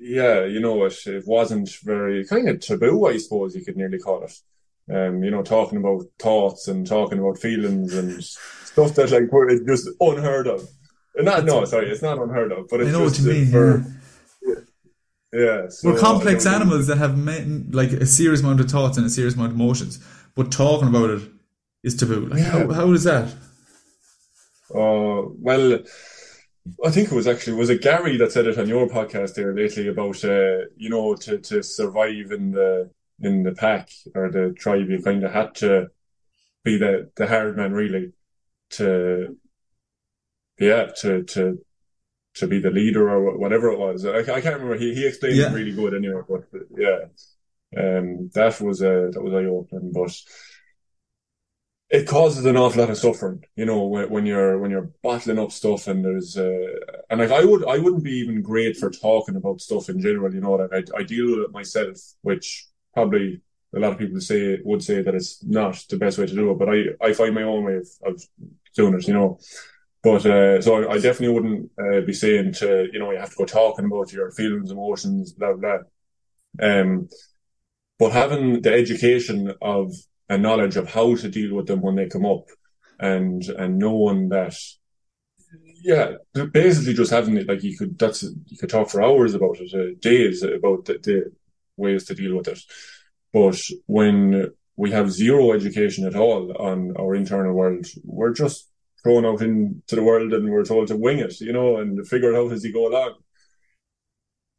yeah, 0.00 0.46
you 0.46 0.60
know, 0.60 0.84
it, 0.84 0.96
it 1.06 1.24
wasn't 1.26 1.70
very 1.82 2.26
kind 2.26 2.48
of 2.48 2.60
taboo, 2.60 3.06
I 3.06 3.18
suppose 3.18 3.54
you 3.54 3.64
could 3.64 3.76
nearly 3.76 3.98
call 3.98 4.24
it. 4.24 4.32
Um, 4.92 5.22
you 5.22 5.30
know, 5.30 5.42
talking 5.42 5.78
about 5.78 6.06
thoughts 6.18 6.66
and 6.66 6.86
talking 6.86 7.18
about 7.18 7.38
feelings 7.38 7.94
and 7.94 8.24
stuff 8.24 8.94
that 8.94 9.10
like 9.12 9.30
were 9.30 9.56
just 9.60 9.88
unheard 10.00 10.48
of. 10.48 10.66
Not 11.16 11.44
no, 11.44 11.64
sorry, 11.64 11.90
it's 11.90 12.02
not 12.02 12.18
unheard 12.18 12.52
of, 12.52 12.68
but 12.68 12.80
it's 12.80 12.88
I 12.88 12.92
know 12.92 13.08
just 13.08 13.20
what 13.20 13.34
you 13.34 13.40
mean. 13.40 13.50
For, 13.50 13.84
yeah. 14.42 14.54
yeah 15.32 15.68
so, 15.68 15.90
We're 15.90 15.98
complex 15.98 16.46
animals 16.46 16.86
that 16.86 16.98
have 16.98 17.18
like 17.74 17.92
a 17.92 18.06
serious 18.06 18.40
amount 18.40 18.60
of 18.60 18.70
thoughts 18.70 18.96
and 18.96 19.06
a 19.06 19.10
serious 19.10 19.34
amount 19.34 19.52
of 19.52 19.60
emotions, 19.60 19.98
but 20.34 20.52
talking 20.52 20.88
about 20.88 21.10
it 21.10 21.22
is 21.82 21.96
taboo. 21.96 22.26
Like, 22.26 22.40
yeah. 22.40 22.50
how, 22.50 22.72
how 22.72 22.92
is 22.92 23.04
that? 23.04 23.28
Uh, 24.72 25.28
well, 25.40 25.80
I 26.84 26.90
think 26.90 27.10
it 27.10 27.14
was 27.14 27.26
actually 27.26 27.54
was 27.54 27.70
it 27.70 27.82
Gary 27.82 28.16
that 28.18 28.32
said 28.32 28.46
it 28.46 28.58
on 28.58 28.68
your 28.68 28.88
podcast 28.88 29.34
there 29.34 29.54
lately 29.54 29.88
about 29.88 30.24
uh, 30.24 30.66
you 30.76 30.90
know 30.90 31.14
to 31.16 31.38
to 31.38 31.62
survive 31.62 32.30
in 32.30 32.52
the 32.52 32.90
in 33.20 33.42
the 33.42 33.52
pack 33.52 33.90
or 34.14 34.30
the 34.30 34.52
tribe 34.52 34.88
you 34.88 35.02
kind 35.02 35.24
of 35.24 35.32
had 35.32 35.54
to 35.56 35.88
be 36.64 36.76
the 36.76 37.10
the 37.16 37.26
hard 37.26 37.56
man 37.56 37.72
really 37.72 38.12
to 38.70 39.36
yeah 40.60 40.86
to 41.00 41.24
to 41.24 41.58
to 42.34 42.46
be 42.46 42.60
the 42.60 42.70
leader 42.70 43.10
or 43.10 43.36
whatever 43.36 43.70
it 43.70 43.78
was 43.78 44.04
I, 44.04 44.18
I 44.18 44.40
can't 44.40 44.60
remember 44.60 44.76
he 44.76 44.94
he 44.94 45.06
explained 45.06 45.36
yeah. 45.36 45.50
it 45.50 45.54
really 45.54 45.72
good 45.72 45.94
anyway 45.94 46.20
but 46.28 46.44
yeah 46.76 47.00
um 47.76 48.30
that 48.34 48.60
was 48.60 48.82
uh 48.82 49.08
that 49.12 49.22
was 49.22 49.34
eye 49.34 49.46
opening 49.46 49.92
but 49.92 50.14
it 51.90 52.06
causes 52.06 52.44
an 52.44 52.56
awful 52.56 52.80
lot 52.80 52.90
of 52.90 52.96
suffering, 52.96 53.44
you 53.56 53.66
know, 53.66 53.84
when, 53.84 54.24
you're 54.24 54.58
when 54.58 54.70
you're 54.70 54.92
bottling 55.02 55.40
up 55.40 55.50
stuff 55.50 55.88
and 55.88 56.04
there's 56.04 56.36
uh, 56.36 56.68
and 57.10 57.18
like 57.20 57.32
I 57.32 57.44
would 57.44 57.66
I 57.66 57.78
wouldn't 57.78 58.04
be 58.04 58.18
even 58.18 58.42
great 58.42 58.76
for 58.76 58.90
talking 58.90 59.34
about 59.34 59.60
stuff 59.60 59.88
in 59.88 60.00
general, 60.00 60.32
you 60.32 60.40
know, 60.40 60.52
like 60.52 60.72
I, 60.72 61.00
I 61.00 61.02
deal 61.02 61.26
with 61.26 61.46
it 61.46 61.52
myself, 61.52 61.96
which 62.22 62.68
probably 62.94 63.40
a 63.74 63.80
lot 63.80 63.92
of 63.92 63.98
people 63.98 64.20
say 64.20 64.60
would 64.64 64.84
say 64.84 65.02
that 65.02 65.16
it's 65.16 65.42
not 65.42 65.84
the 65.90 65.96
best 65.96 66.18
way 66.18 66.26
to 66.26 66.34
do 66.34 66.52
it, 66.52 66.58
but 66.58 66.68
I 66.68 67.08
I 67.08 67.12
find 67.12 67.34
my 67.34 67.42
own 67.42 67.64
way 67.64 67.76
of, 67.76 67.88
of 68.04 68.22
doing 68.76 68.94
it, 68.94 69.08
you 69.08 69.14
know. 69.14 69.40
But 70.02 70.24
uh, 70.24 70.62
so 70.62 70.84
I, 70.84 70.92
I 70.92 70.98
definitely 70.98 71.34
wouldn't 71.34 71.70
uh, 71.78 72.00
be 72.00 72.12
saying 72.12 72.54
to 72.54 72.88
you 72.92 72.98
know 72.98 73.10
you 73.10 73.18
have 73.18 73.30
to 73.30 73.36
go 73.36 73.44
talking 73.44 73.84
about 73.84 74.12
your 74.12 74.30
feelings, 74.32 74.70
emotions, 74.70 75.32
blah 75.32 75.54
blah. 75.54 75.78
Um, 76.60 77.08
but 77.98 78.12
having 78.12 78.62
the 78.62 78.72
education 78.72 79.54
of 79.60 79.92
a 80.28 80.38
knowledge 80.38 80.76
of 80.76 80.88
how 80.88 81.14
to 81.16 81.28
deal 81.28 81.54
with 81.54 81.66
them 81.66 81.82
when 81.82 81.96
they 81.96 82.08
come 82.08 82.24
up 82.24 82.46
and 82.98 83.42
and 83.50 83.78
knowing 83.78 84.28
that 84.30 84.54
yeah 85.82 86.12
basically 86.52 86.94
just 86.94 87.10
having 87.10 87.36
it 87.36 87.48
like 87.48 87.62
you 87.62 87.76
could 87.76 87.98
that's 87.98 88.22
you 88.22 88.56
could 88.58 88.68
talk 88.70 88.88
for 88.88 89.02
hours 89.02 89.34
about 89.34 89.56
it 89.58 89.72
uh, 89.74 89.94
days 90.00 90.42
about 90.42 90.84
the, 90.84 90.98
the 91.02 91.32
ways 91.76 92.04
to 92.04 92.14
deal 92.14 92.36
with 92.36 92.48
it 92.48 92.60
but 93.32 93.58
when 93.86 94.50
we 94.76 94.90
have 94.90 95.10
zero 95.10 95.52
education 95.52 96.06
at 96.06 96.16
all 96.16 96.54
on 96.58 96.94
our 96.98 97.14
internal 97.14 97.52
world 97.52 97.86
we're 98.04 98.32
just 98.32 98.69
thrown 99.02 99.24
out 99.24 99.42
into 99.42 99.96
the 99.96 100.02
world 100.02 100.32
and 100.32 100.50
we're 100.50 100.64
told 100.64 100.88
to 100.88 100.96
wing 100.96 101.18
it 101.18 101.40
you 101.40 101.52
know 101.52 101.76
and 101.76 102.06
figure 102.06 102.32
it 102.32 102.36
out 102.36 102.52
as 102.52 102.64
you 102.64 102.72
go 102.72 102.88
along 102.88 103.14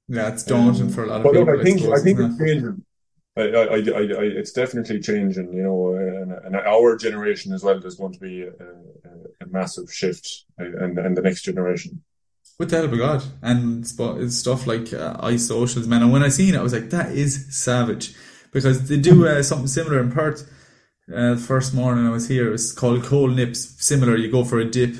yeah 0.08 0.30
it's 0.30 0.44
daunting 0.44 0.84
um, 0.84 0.90
for 0.90 1.04
a 1.04 1.08
lot 1.08 1.18
of 1.18 1.24
but 1.24 1.34
people 1.34 1.46
look, 1.46 1.60
I 1.60 1.64
think 1.64 1.82
I, 1.82 1.94
I 1.94 2.00
think 2.00 2.20
it's 2.20 2.38
changing 2.38 2.86
I, 3.38 3.44
I, 3.44 3.64
I, 3.64 3.78
I, 3.78 4.24
it's 4.24 4.52
definitely 4.52 5.00
changing, 5.00 5.54
you 5.54 5.64
know, 5.64 5.94
and, 5.96 6.34
and, 6.34 6.56
our 6.56 6.98
generation 6.98 7.54
as 7.54 7.64
well. 7.64 7.80
There's 7.80 7.96
going 7.96 8.12
to 8.12 8.20
be 8.20 8.42
a, 8.42 8.50
a, 8.50 9.46
a 9.46 9.48
massive 9.48 9.92
shift, 9.92 10.44
and 10.58 11.00
and 11.00 11.16
the 11.16 11.22
next 11.22 11.44
generation. 11.44 12.04
With 12.60 12.72
the 12.72 12.78
help 12.78 12.92
of 12.92 12.98
God 12.98 13.24
and 13.42 13.88
stuff 13.88 14.68
like 14.68 14.94
uh, 14.94 15.16
ice 15.22 15.48
socials, 15.48 15.88
man. 15.88 16.04
And 16.04 16.12
when 16.12 16.24
I 16.24 16.28
seen 16.28 16.56
it, 16.56 16.58
I 16.58 16.62
was 16.62 16.74
like, 16.74 16.90
that 16.90 17.14
is 17.14 17.58
savage, 17.58 18.14
because 18.52 18.90
they 18.90 18.98
do 18.98 19.26
uh, 19.26 19.42
something 19.44 19.68
similar 19.68 20.00
in 20.00 20.12
Perth. 20.12 20.52
Uh, 21.14 21.36
first 21.36 21.74
morning 21.74 22.06
I 22.06 22.12
was 22.12 22.28
here, 22.28 22.54
it's 22.54 22.72
called 22.72 23.04
Cold 23.04 23.36
Nips. 23.36 23.76
Similar, 23.84 24.18
you 24.18 24.32
go 24.32 24.44
for 24.44 24.60
a 24.60 24.66
dip. 24.66 24.96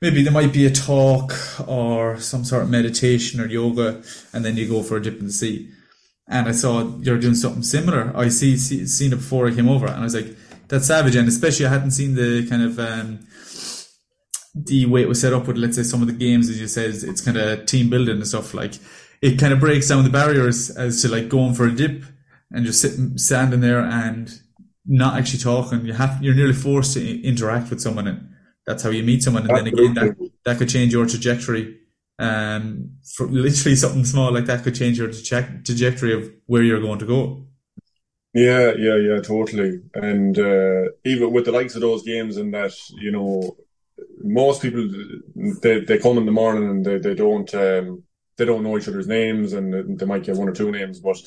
Maybe 0.00 0.22
there 0.22 0.32
might 0.32 0.52
be 0.52 0.66
a 0.66 0.70
talk 0.70 1.32
or 1.66 2.18
some 2.20 2.44
sort 2.44 2.62
of 2.62 2.70
meditation 2.70 3.40
or 3.40 3.46
yoga, 3.46 4.02
and 4.32 4.44
then 4.44 4.56
you 4.56 4.68
go 4.68 4.82
for 4.82 4.96
a 4.96 5.02
dip 5.02 5.18
in 5.18 5.26
the 5.26 5.32
sea 5.32 5.70
and 6.28 6.48
I 6.48 6.52
saw 6.52 6.86
you're 7.00 7.18
doing 7.18 7.34
something 7.34 7.62
similar. 7.62 8.12
I 8.14 8.28
see, 8.28 8.56
see 8.56 8.86
seen 8.86 9.12
it 9.12 9.16
before 9.16 9.48
I 9.48 9.54
came 9.54 9.68
over, 9.68 9.86
and 9.86 9.96
I 9.96 10.02
was 10.02 10.14
like, 10.14 10.36
"That's 10.68 10.86
savage." 10.86 11.16
And 11.16 11.26
especially, 11.26 11.66
I 11.66 11.70
hadn't 11.70 11.92
seen 11.92 12.14
the 12.14 12.46
kind 12.48 12.62
of 12.62 12.78
um, 12.78 13.26
the 14.54 14.86
way 14.86 15.02
it 15.02 15.08
was 15.08 15.20
set 15.20 15.32
up 15.32 15.46
with, 15.46 15.56
let's 15.56 15.76
say, 15.76 15.82
some 15.82 16.02
of 16.02 16.08
the 16.08 16.12
games, 16.12 16.50
as 16.50 16.60
you 16.60 16.68
said, 16.68 16.90
it's 16.90 17.20
kind 17.20 17.36
of 17.36 17.66
team 17.66 17.88
building 17.88 18.16
and 18.16 18.26
stuff. 18.26 18.52
Like 18.52 18.74
it 19.22 19.38
kind 19.38 19.52
of 19.52 19.60
breaks 19.60 19.88
down 19.88 20.04
the 20.04 20.10
barriers 20.10 20.70
as 20.70 21.02
to 21.02 21.08
like 21.08 21.28
going 21.28 21.54
for 21.54 21.66
a 21.66 21.74
dip 21.74 22.04
and 22.50 22.66
just 22.66 22.80
sitting, 22.82 23.16
standing 23.16 23.60
there 23.60 23.80
and 23.80 24.40
not 24.88 25.18
actually 25.18 25.40
talking. 25.40 25.84
You 25.84 25.92
have 25.92 26.22
you're 26.22 26.34
nearly 26.34 26.54
forced 26.54 26.94
to 26.94 27.22
interact 27.22 27.70
with 27.70 27.80
someone, 27.80 28.08
and 28.08 28.30
that's 28.66 28.82
how 28.82 28.90
you 28.90 29.02
meet 29.02 29.22
someone. 29.22 29.48
And 29.48 29.56
then 29.56 29.66
again, 29.66 29.94
that 29.94 30.30
that 30.44 30.58
could 30.58 30.70
change 30.70 30.92
your 30.92 31.06
trajectory 31.06 31.78
um, 32.18 32.92
for 33.04 33.26
literally 33.26 33.76
something 33.84 34.04
small 34.04 34.32
like 34.32 34.46
that 34.46 34.64
could 34.64 34.74
change 34.74 34.98
your 34.98 35.10
trajectory 35.12 36.14
of 36.14 36.32
where 36.46 36.62
you're 36.62 36.80
going 36.80 36.98
to 36.98 37.06
go. 37.06 37.44
Yeah, 38.34 38.72
yeah, 38.76 38.96
yeah, 38.96 39.20
totally. 39.20 39.80
And 39.94 40.38
uh, 40.38 40.90
even 41.04 41.32
with 41.32 41.44
the 41.44 41.52
likes 41.52 41.74
of 41.74 41.82
those 41.82 42.02
games, 42.02 42.36
and 42.36 42.52
that 42.54 42.72
you 42.90 43.10
know, 43.10 43.56
most 44.22 44.62
people 44.62 44.88
they 45.62 45.80
they 45.80 45.98
come 45.98 46.18
in 46.18 46.26
the 46.26 46.32
morning 46.32 46.68
and 46.70 46.84
they 46.84 46.98
they 46.98 47.14
don't 47.14 47.52
um, 47.54 48.04
they 48.36 48.44
don't 48.46 48.62
know 48.62 48.78
each 48.78 48.88
other's 48.88 49.08
names, 49.08 49.52
and 49.52 49.98
they 49.98 50.06
might 50.06 50.24
get 50.24 50.36
one 50.36 50.48
or 50.48 50.52
two 50.52 50.70
names, 50.70 51.00
but 51.00 51.18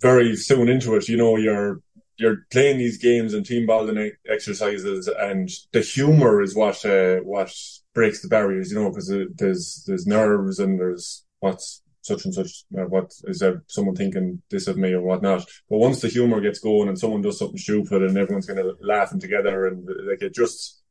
very 0.00 0.36
soon 0.36 0.68
into 0.68 0.96
it, 0.96 1.08
you 1.08 1.16
know, 1.16 1.36
you're 1.36 1.80
you're 2.16 2.46
playing 2.50 2.78
these 2.78 2.98
games 2.98 3.34
and 3.34 3.44
team 3.44 3.66
building 3.66 4.12
exercises, 4.28 5.08
and 5.08 5.50
the 5.72 5.80
humor 5.80 6.42
is 6.42 6.54
what 6.54 6.84
uh, 6.84 7.16
what 7.18 7.52
breaks 7.94 8.22
the 8.22 8.28
barriers, 8.28 8.70
you 8.70 8.80
know, 8.80 8.90
because 8.90 9.12
there's 9.36 9.84
there's 9.86 10.06
nerves 10.06 10.58
and 10.58 10.78
there's 10.78 11.24
what's 11.40 11.82
such 12.02 12.26
and 12.26 12.34
such, 12.34 12.64
uh, 12.78 12.82
what 12.82 13.10
is 13.24 13.38
there 13.38 13.62
someone 13.66 13.96
thinking 13.96 14.42
this 14.50 14.66
of 14.66 14.76
me 14.76 14.92
or 14.92 15.00
whatnot. 15.00 15.44
But 15.70 15.78
once 15.78 16.00
the 16.00 16.08
humor 16.08 16.40
gets 16.40 16.58
going 16.58 16.88
and 16.88 16.98
someone 16.98 17.22
does 17.22 17.38
something 17.38 17.56
stupid 17.56 18.02
and 18.02 18.16
everyone's 18.18 18.46
kind 18.46 18.58
of 18.58 18.76
laughing 18.80 19.20
together 19.20 19.66
and 19.66 19.88
like 20.06 20.20
it 20.20 20.34
just, 20.34 20.82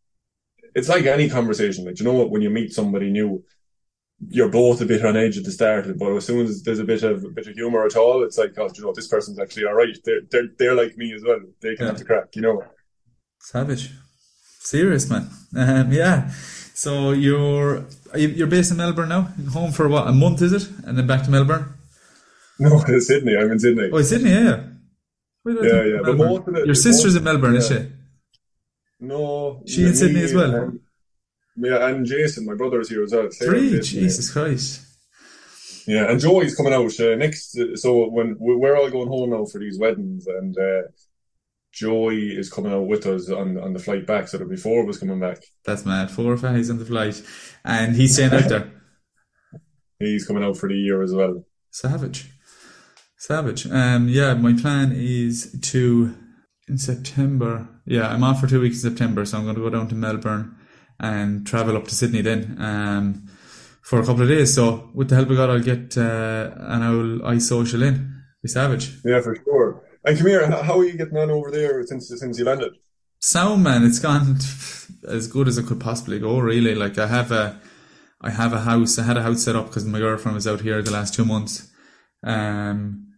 it's 0.73 0.89
like 0.89 1.05
any 1.05 1.29
conversation. 1.29 1.85
Like 1.85 1.99
you 1.99 2.05
know 2.05 2.13
what, 2.13 2.31
when 2.31 2.41
you 2.41 2.49
meet 2.49 2.73
somebody 2.73 3.11
new, 3.11 3.43
you're 4.29 4.49
both 4.49 4.81
a 4.81 4.85
bit 4.85 5.05
on 5.05 5.17
edge 5.17 5.37
at 5.37 5.43
the 5.43 5.51
start, 5.51 5.85
but 5.97 6.15
as 6.15 6.25
soon 6.25 6.45
as 6.45 6.63
there's 6.63 6.79
a 6.79 6.83
bit 6.83 7.03
of 7.03 7.23
a 7.23 7.29
bit 7.29 7.47
of 7.47 7.53
humor 7.53 7.85
at 7.85 7.95
all, 7.95 8.23
it's 8.23 8.37
like, 8.37 8.53
oh, 8.57 8.69
you 8.75 8.83
know, 8.83 8.93
this 8.93 9.07
person's 9.07 9.39
actually 9.39 9.65
all 9.65 9.73
right. 9.73 9.97
They're 10.03 10.21
they're 10.29 10.49
they're 10.57 10.75
like 10.75 10.97
me 10.97 11.13
as 11.13 11.23
well. 11.23 11.39
They 11.61 11.75
can 11.75 11.85
yeah. 11.85 11.91
have 11.91 11.99
the 11.99 12.05
crack, 12.05 12.35
you 12.35 12.41
know. 12.41 12.63
Savage, 13.39 13.91
serious 14.59 15.09
man. 15.09 15.29
Um, 15.55 15.91
yeah. 15.91 16.31
So 16.73 17.11
you're 17.11 17.85
you're 18.15 18.47
based 18.47 18.71
in 18.71 18.77
Melbourne 18.77 19.09
now. 19.09 19.33
Home 19.51 19.71
for 19.71 19.87
what 19.87 20.07
a 20.07 20.11
month 20.11 20.41
is 20.41 20.53
it, 20.53 20.69
and 20.85 20.97
then 20.97 21.07
back 21.07 21.23
to 21.23 21.31
Melbourne? 21.31 21.73
No, 22.59 22.79
Sydney. 22.99 23.35
I'm 23.37 23.51
in 23.51 23.59
Sydney. 23.59 23.89
Oh, 23.91 24.01
Sydney, 24.01 24.31
yeah. 24.31 24.63
Yeah, 25.45 25.83
yeah. 25.83 25.99
But 26.03 26.17
most 26.17 26.47
of 26.47 26.55
it, 26.55 26.65
Your 26.65 26.75
sister's 26.75 27.15
in 27.15 27.23
Melbourne, 27.23 27.53
yeah. 27.53 27.59
is 27.59 27.67
she? 27.67 27.87
No. 28.99 29.61
She 29.67 29.83
in 29.83 29.95
Sydney 29.95 30.23
as 30.23 30.33
well. 30.33 30.55
And, 30.55 30.79
yeah, 31.55 31.87
and 31.87 32.05
Jason, 32.05 32.45
my 32.45 32.55
brother, 32.55 32.81
is 32.81 32.89
here 32.89 33.03
as 33.03 33.11
well. 33.11 33.29
Three, 33.29 33.79
Jesus 33.79 34.31
Christ. 34.31 34.81
Yeah, 35.85 36.09
and 36.09 36.19
Joey's 36.19 36.55
coming 36.55 36.73
out 36.73 36.97
uh, 36.99 37.15
next. 37.15 37.57
Uh, 37.57 37.75
so 37.75 38.09
when 38.09 38.37
we're 38.39 38.77
all 38.77 38.89
going 38.89 39.09
home 39.09 39.31
now 39.31 39.45
for 39.45 39.59
these 39.59 39.77
weddings, 39.77 40.27
and 40.27 40.57
uh, 40.57 40.83
Joey 41.71 42.37
is 42.37 42.49
coming 42.49 42.71
out 42.71 42.87
with 42.87 43.05
us 43.05 43.29
on, 43.29 43.57
on 43.57 43.73
the 43.73 43.79
flight 43.79 44.07
back. 44.07 44.27
So 44.27 44.37
there'll 44.37 44.49
be 44.49 44.57
four 44.57 44.81
of 44.81 44.89
us 44.89 44.97
coming 44.97 45.19
back. 45.19 45.43
That's 45.65 45.85
mad. 45.85 46.09
Four 46.09 46.33
of 46.33 46.43
us 46.43 46.69
on 46.69 46.79
the 46.79 46.85
flight, 46.85 47.21
and 47.65 47.95
he's 47.95 48.13
staying 48.13 48.33
out 48.33 48.49
there. 48.49 48.71
He's 49.99 50.25
coming 50.27 50.43
out 50.43 50.57
for 50.57 50.67
the 50.67 50.75
year 50.75 51.01
as 51.01 51.13
well. 51.13 51.45
Savage, 51.71 52.29
savage. 53.17 53.65
Um, 53.67 54.09
yeah, 54.09 54.33
my 54.33 54.51
plan 54.51 54.91
is 54.93 55.57
to 55.61 56.13
in 56.67 56.77
September. 56.77 57.69
Yeah, 57.85 58.09
I'm 58.09 58.23
off 58.23 58.41
for 58.41 58.47
two 58.47 58.59
weeks 58.59 58.83
in 58.83 58.89
September, 58.89 59.23
so 59.23 59.37
I'm 59.37 59.43
going 59.45 59.55
to 59.55 59.61
go 59.61 59.69
down 59.69 59.87
to 59.89 59.95
Melbourne 59.95 60.57
and 61.03 61.45
travel 61.45 61.75
up 61.75 61.87
to 61.89 61.93
Sydney 61.93 62.21
then. 62.21 62.55
Um, 62.59 63.27
for 63.83 63.99
a 63.99 64.05
couple 64.05 64.23
of 64.23 64.29
days. 64.29 64.55
So 64.55 64.89
with 64.93 65.09
the 65.09 65.15
help 65.15 65.29
of 65.29 65.37
God, 65.37 65.49
I'll 65.49 65.59
get 65.59 65.97
uh, 65.97 66.51
an 66.57 66.81
owl 66.81 67.25
eye 67.27 67.37
social 67.37 67.83
in. 67.83 68.23
Be 68.41 68.47
savage. 68.47 68.97
Yeah, 69.03 69.21
for 69.21 69.35
sure. 69.35 69.83
And 70.05 70.17
come 70.17 70.27
here, 70.27 70.49
how 70.49 70.79
are 70.79 70.85
you 70.85 70.97
getting 70.97 71.17
on 71.17 71.29
over 71.29 71.51
there 71.51 71.85
since 71.85 72.07
since 72.07 72.39
you 72.39 72.45
landed? 72.45 72.73
Sound 73.19 73.63
man, 73.63 73.85
it's 73.85 73.99
gone 73.99 74.37
as 75.07 75.27
good 75.27 75.47
as 75.47 75.57
it 75.57 75.65
could 75.65 75.79
possibly 75.79 76.19
go. 76.19 76.39
Really, 76.39 76.75
like 76.75 76.97
I 76.97 77.07
have 77.07 77.31
a, 77.31 77.59
I 78.21 78.31
have 78.31 78.53
a 78.53 78.61
house. 78.61 78.97
I 78.97 79.03
had 79.03 79.17
a 79.17 79.21
house 79.21 79.43
set 79.43 79.55
up 79.55 79.67
because 79.67 79.85
my 79.85 79.99
girlfriend 79.99 80.35
was 80.35 80.47
out 80.47 80.61
here 80.61 80.81
the 80.81 80.91
last 80.91 81.13
two 81.13 81.25
months. 81.25 81.69
Um, 82.25 83.13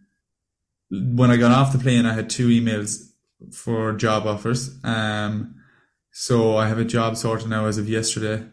when 0.90 1.30
I 1.30 1.36
got 1.36 1.52
off 1.52 1.72
the 1.72 1.78
plane, 1.78 2.06
I 2.06 2.12
had 2.12 2.30
two 2.30 2.48
emails 2.48 3.10
for 3.52 3.92
job 3.92 4.26
offers. 4.26 4.78
Um, 4.84 5.55
so 6.18 6.56
I 6.56 6.68
have 6.68 6.78
a 6.78 6.84
job 6.84 7.16
sorted 7.16 7.48
now 7.48 7.66
as 7.66 7.78
of 7.78 7.88
yesterday 7.88 8.44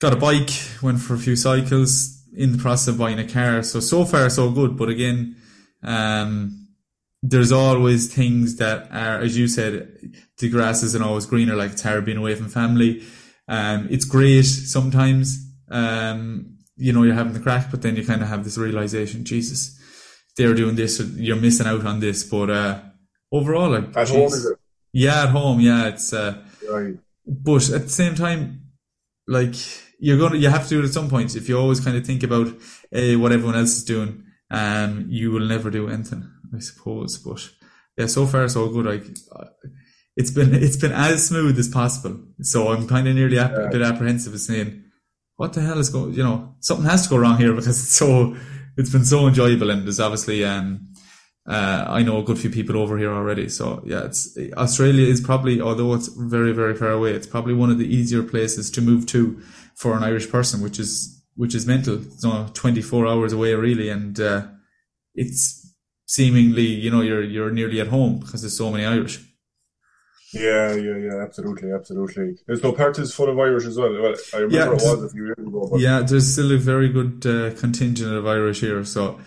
got 0.00 0.12
a 0.12 0.16
bike, 0.16 0.50
went 0.82 1.00
for 1.00 1.14
a 1.14 1.18
few 1.18 1.36
cycles, 1.36 2.14
in 2.36 2.52
the 2.52 2.58
process 2.58 2.88
of 2.88 2.98
buying 2.98 3.18
a 3.18 3.26
car. 3.26 3.62
So, 3.62 3.80
so 3.80 4.04
far, 4.04 4.30
so 4.30 4.50
good. 4.50 4.76
But 4.76 4.88
again, 4.88 5.36
um, 5.82 6.68
there's 7.22 7.52
always 7.52 8.12
things 8.12 8.56
that 8.56 8.90
are, 8.92 9.20
as 9.20 9.36
you 9.36 9.48
said, 9.48 10.14
the 10.38 10.48
grass 10.48 10.82
isn't 10.82 11.02
always 11.02 11.26
greener, 11.26 11.56
like 11.56 11.72
it's 11.72 11.82
hard 11.82 12.04
being 12.04 12.18
away 12.18 12.34
from 12.34 12.48
family. 12.48 13.02
Um, 13.48 13.88
it's 13.90 14.04
great 14.04 14.42
sometimes, 14.42 15.44
um, 15.70 16.58
you 16.76 16.92
know, 16.92 17.02
you're 17.02 17.14
having 17.14 17.32
the 17.32 17.40
crack, 17.40 17.70
but 17.70 17.82
then 17.82 17.96
you 17.96 18.04
kind 18.04 18.22
of 18.22 18.28
have 18.28 18.44
this 18.44 18.58
realization, 18.58 19.24
Jesus, 19.24 19.76
they're 20.36 20.54
doing 20.54 20.76
this, 20.76 21.00
you're 21.16 21.36
missing 21.36 21.66
out 21.66 21.84
on 21.84 21.98
this. 21.98 22.22
But, 22.22 22.50
uh, 22.50 22.80
overall, 23.32 23.70
like, 23.70 23.96
at 23.96 24.10
home, 24.10 24.26
is 24.26 24.46
it? 24.46 24.58
Yeah, 24.92 25.24
at 25.24 25.30
home, 25.30 25.60
yeah, 25.60 25.88
it's, 25.88 26.12
uh, 26.12 26.42
right. 26.70 26.94
but 27.26 27.68
at 27.70 27.82
the 27.82 27.88
same 27.88 28.14
time, 28.14 28.62
like, 29.26 29.54
you're 29.98 30.18
going 30.18 30.32
to, 30.32 30.38
you 30.38 30.48
have 30.48 30.64
to 30.64 30.68
do 30.68 30.80
it 30.80 30.86
at 30.86 30.92
some 30.92 31.10
point. 31.10 31.34
If 31.36 31.48
you 31.48 31.58
always 31.58 31.80
kind 31.80 31.96
of 31.96 32.06
think 32.06 32.22
about 32.22 32.48
uh, 32.48 33.18
what 33.18 33.32
everyone 33.32 33.56
else 33.56 33.76
is 33.76 33.84
doing, 33.84 34.24
um, 34.50 35.06
you 35.08 35.30
will 35.30 35.46
never 35.46 35.70
do 35.70 35.88
anything, 35.88 36.30
I 36.54 36.60
suppose. 36.60 37.18
But 37.18 37.48
yeah, 37.96 38.06
so 38.06 38.26
far 38.26 38.48
so 38.48 38.68
good. 38.68 38.86
Like 38.86 39.04
it's 40.16 40.30
been, 40.30 40.54
it's 40.62 40.76
been 40.76 40.92
as 40.92 41.26
smooth 41.26 41.58
as 41.58 41.68
possible. 41.68 42.18
So 42.40 42.72
I'm 42.72 42.86
kind 42.86 43.08
of 43.08 43.14
nearly 43.14 43.38
ap- 43.38 43.52
a 43.52 43.68
bit 43.68 43.82
apprehensive 43.82 44.32
of 44.32 44.40
saying, 44.40 44.84
what 45.36 45.52
the 45.52 45.60
hell 45.60 45.78
is 45.78 45.90
going, 45.90 46.14
you 46.14 46.22
know, 46.22 46.54
something 46.60 46.86
has 46.86 47.04
to 47.04 47.10
go 47.10 47.18
wrong 47.18 47.38
here 47.38 47.52
because 47.54 47.68
it's 47.68 47.94
so, 47.94 48.36
it's 48.76 48.90
been 48.90 49.04
so 49.04 49.26
enjoyable 49.26 49.70
and 49.70 49.84
there's 49.84 50.00
obviously, 50.00 50.44
um, 50.44 50.87
uh, 51.48 51.86
I 51.88 52.02
know 52.02 52.18
a 52.18 52.22
good 52.22 52.38
few 52.38 52.50
people 52.50 52.76
over 52.76 52.98
here 52.98 53.12
already. 53.12 53.48
So 53.48 53.82
yeah, 53.86 54.04
it's 54.04 54.36
Australia 54.56 55.06
is 55.06 55.20
probably, 55.20 55.60
although 55.62 55.94
it's 55.94 56.08
very, 56.08 56.52
very 56.52 56.74
far 56.74 56.90
away, 56.90 57.12
it's 57.12 57.26
probably 57.26 57.54
one 57.54 57.70
of 57.70 57.78
the 57.78 57.86
easier 57.86 58.22
places 58.22 58.70
to 58.72 58.82
move 58.82 59.06
to 59.06 59.40
for 59.74 59.96
an 59.96 60.04
Irish 60.04 60.30
person, 60.30 60.60
which 60.60 60.78
is 60.78 61.24
which 61.36 61.54
is 61.54 61.66
mental. 61.66 62.02
It's 62.02 62.24
only 62.24 62.50
24 62.52 63.06
hours 63.06 63.32
away, 63.32 63.54
really, 63.54 63.88
and 63.88 64.20
uh, 64.20 64.48
it's 65.14 65.74
seemingly 66.04 66.66
you 66.66 66.90
know 66.90 67.00
you're 67.00 67.22
you're 67.22 67.50
nearly 67.50 67.80
at 67.80 67.88
home 67.88 68.18
because 68.18 68.42
there's 68.42 68.56
so 68.56 68.70
many 68.70 68.84
Irish. 68.84 69.24
Yeah, 70.34 70.74
yeah, 70.74 70.96
yeah, 70.98 71.22
absolutely, 71.22 71.72
absolutely. 71.72 72.36
There's 72.46 72.62
no 72.62 72.72
part 72.72 72.98
is 72.98 73.14
full 73.14 73.30
of 73.30 73.38
Irish 73.38 73.64
as 73.64 73.78
well. 73.78 73.90
Well, 73.90 74.14
I 74.34 74.36
remember 74.36 74.54
yeah, 74.54 74.66
it 74.66 74.72
was 74.72 75.04
a 75.04 75.08
few 75.08 75.24
years 75.24 75.38
ago. 75.38 75.68
But... 75.70 75.80
Yeah, 75.80 76.00
there's 76.00 76.30
still 76.30 76.52
a 76.52 76.58
very 76.58 76.90
good 76.90 77.24
uh, 77.26 77.58
contingent 77.58 78.12
of 78.12 78.26
Irish 78.26 78.60
here. 78.60 78.84
So, 78.84 79.18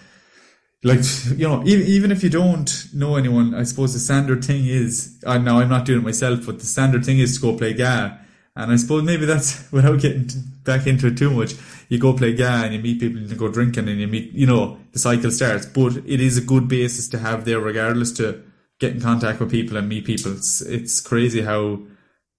like, 0.84 1.02
you 1.38 1.48
know, 1.48 1.64
even, 1.66 1.88
even 1.88 2.12
if 2.12 2.24
you 2.24 2.30
don't 2.30 2.88
know 2.94 3.16
anyone, 3.16 3.54
I 3.54 3.64
suppose 3.64 3.94
the 3.94 4.00
standard 4.00 4.44
thing 4.44 4.66
is, 4.66 5.22
uh, 5.26 5.38
now 5.38 5.60
I'm 5.60 5.70
not 5.70 5.86
doing 5.86 6.00
it 6.00 6.04
myself, 6.04 6.46
but 6.46 6.60
the 6.60 6.66
standard 6.66 7.06
thing 7.06 7.20
is 7.20 7.36
to 7.36 7.42
go 7.42 7.58
play 7.58 7.74
GAA 7.74 8.18
and 8.56 8.72
I 8.72 8.76
suppose 8.76 9.04
maybe 9.04 9.26
that's 9.26 9.72
without 9.72 10.00
getting 10.00 10.30
back 10.64 10.88
into 10.88 11.08
it 11.08 11.18
too 11.18 11.32
much. 11.32 11.56
You 11.90 12.00
go 12.00 12.14
play 12.14 12.34
GAA 12.34 12.66
and 12.66 12.74
you 12.74 12.80
meet 12.80 13.00
people 13.00 13.20
and 13.20 13.30
you 13.30 13.36
go 13.36 13.50
drinking 13.50 13.88
and 13.88 14.00
you 14.00 14.08
meet, 14.08 14.32
you 14.34 14.46
know, 14.46 14.78
the 14.92 15.00
cycle 15.00 15.32
starts. 15.32 15.66
But 15.66 15.98
it 15.98 16.22
is 16.22 16.38
a 16.38 16.42
good 16.42 16.68
basis 16.68 17.08
to 17.10 17.20
have 17.20 17.46
there, 17.46 17.60
regardless 17.60 18.12
to 18.14 18.44
get 18.80 18.94
in 18.94 19.02
contact 19.02 19.40
with 19.40 19.52
people 19.52 19.78
and 19.78 19.88
meet 19.88 20.06
people. 20.06 20.34
It's, 20.34 20.62
it's 20.62 21.00
crazy 21.02 21.42
how 21.42 21.82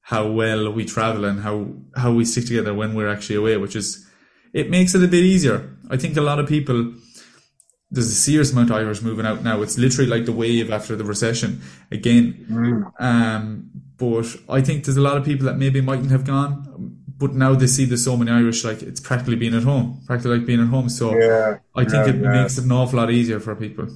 how 0.06 0.26
well 0.26 0.68
we 0.72 0.84
travel 0.84 1.24
and 1.24 1.40
how 1.40 1.68
how 1.94 2.12
we 2.12 2.24
stick 2.24 2.46
together 2.46 2.74
when 2.74 2.94
we're 2.94 3.08
actually 3.08 3.36
away, 3.36 3.56
which 3.56 3.76
is 3.76 4.06
it 4.52 4.68
makes 4.68 4.94
it 4.94 5.04
a 5.04 5.08
bit 5.08 5.24
easier. 5.24 5.76
I 5.90 5.96
think 5.96 6.16
a 6.16 6.20
lot 6.20 6.38
of 6.38 6.48
people 6.48 6.94
there's 7.92 8.06
a 8.06 8.14
serious 8.14 8.52
amount 8.52 8.70
of 8.70 8.76
Irish 8.76 9.02
moving 9.02 9.26
out 9.26 9.44
now. 9.44 9.60
It's 9.60 9.76
literally 9.76 10.08
like 10.08 10.24
the 10.24 10.32
wave 10.32 10.72
after 10.72 10.96
the 10.96 11.04
recession 11.04 11.60
again. 11.90 12.46
Mm. 12.50 12.92
Um, 12.98 13.70
but 13.98 14.34
I 14.48 14.62
think 14.62 14.84
there's 14.84 14.96
a 14.96 15.02
lot 15.02 15.18
of 15.18 15.24
people 15.24 15.44
that 15.46 15.58
maybe 15.58 15.82
mightn't 15.82 16.10
have 16.10 16.24
gone, 16.24 16.96
but 17.18 17.34
now 17.34 17.54
they 17.54 17.66
see 17.66 17.84
there's 17.84 18.02
so 18.02 18.16
many 18.16 18.30
Irish, 18.30 18.64
like 18.64 18.82
it's 18.82 18.98
practically 18.98 19.36
being 19.36 19.54
at 19.54 19.62
home, 19.62 20.00
practically 20.06 20.38
like 20.38 20.46
being 20.46 20.62
at 20.62 20.68
home. 20.68 20.88
So 20.88 21.14
yeah, 21.14 21.58
I 21.74 21.84
think 21.84 22.06
yeah, 22.06 22.14
it 22.14 22.16
yeah. 22.16 22.42
makes 22.42 22.56
it 22.56 22.64
an 22.64 22.72
awful 22.72 22.98
lot 22.98 23.10
easier 23.10 23.38
for 23.40 23.54
people. 23.54 23.88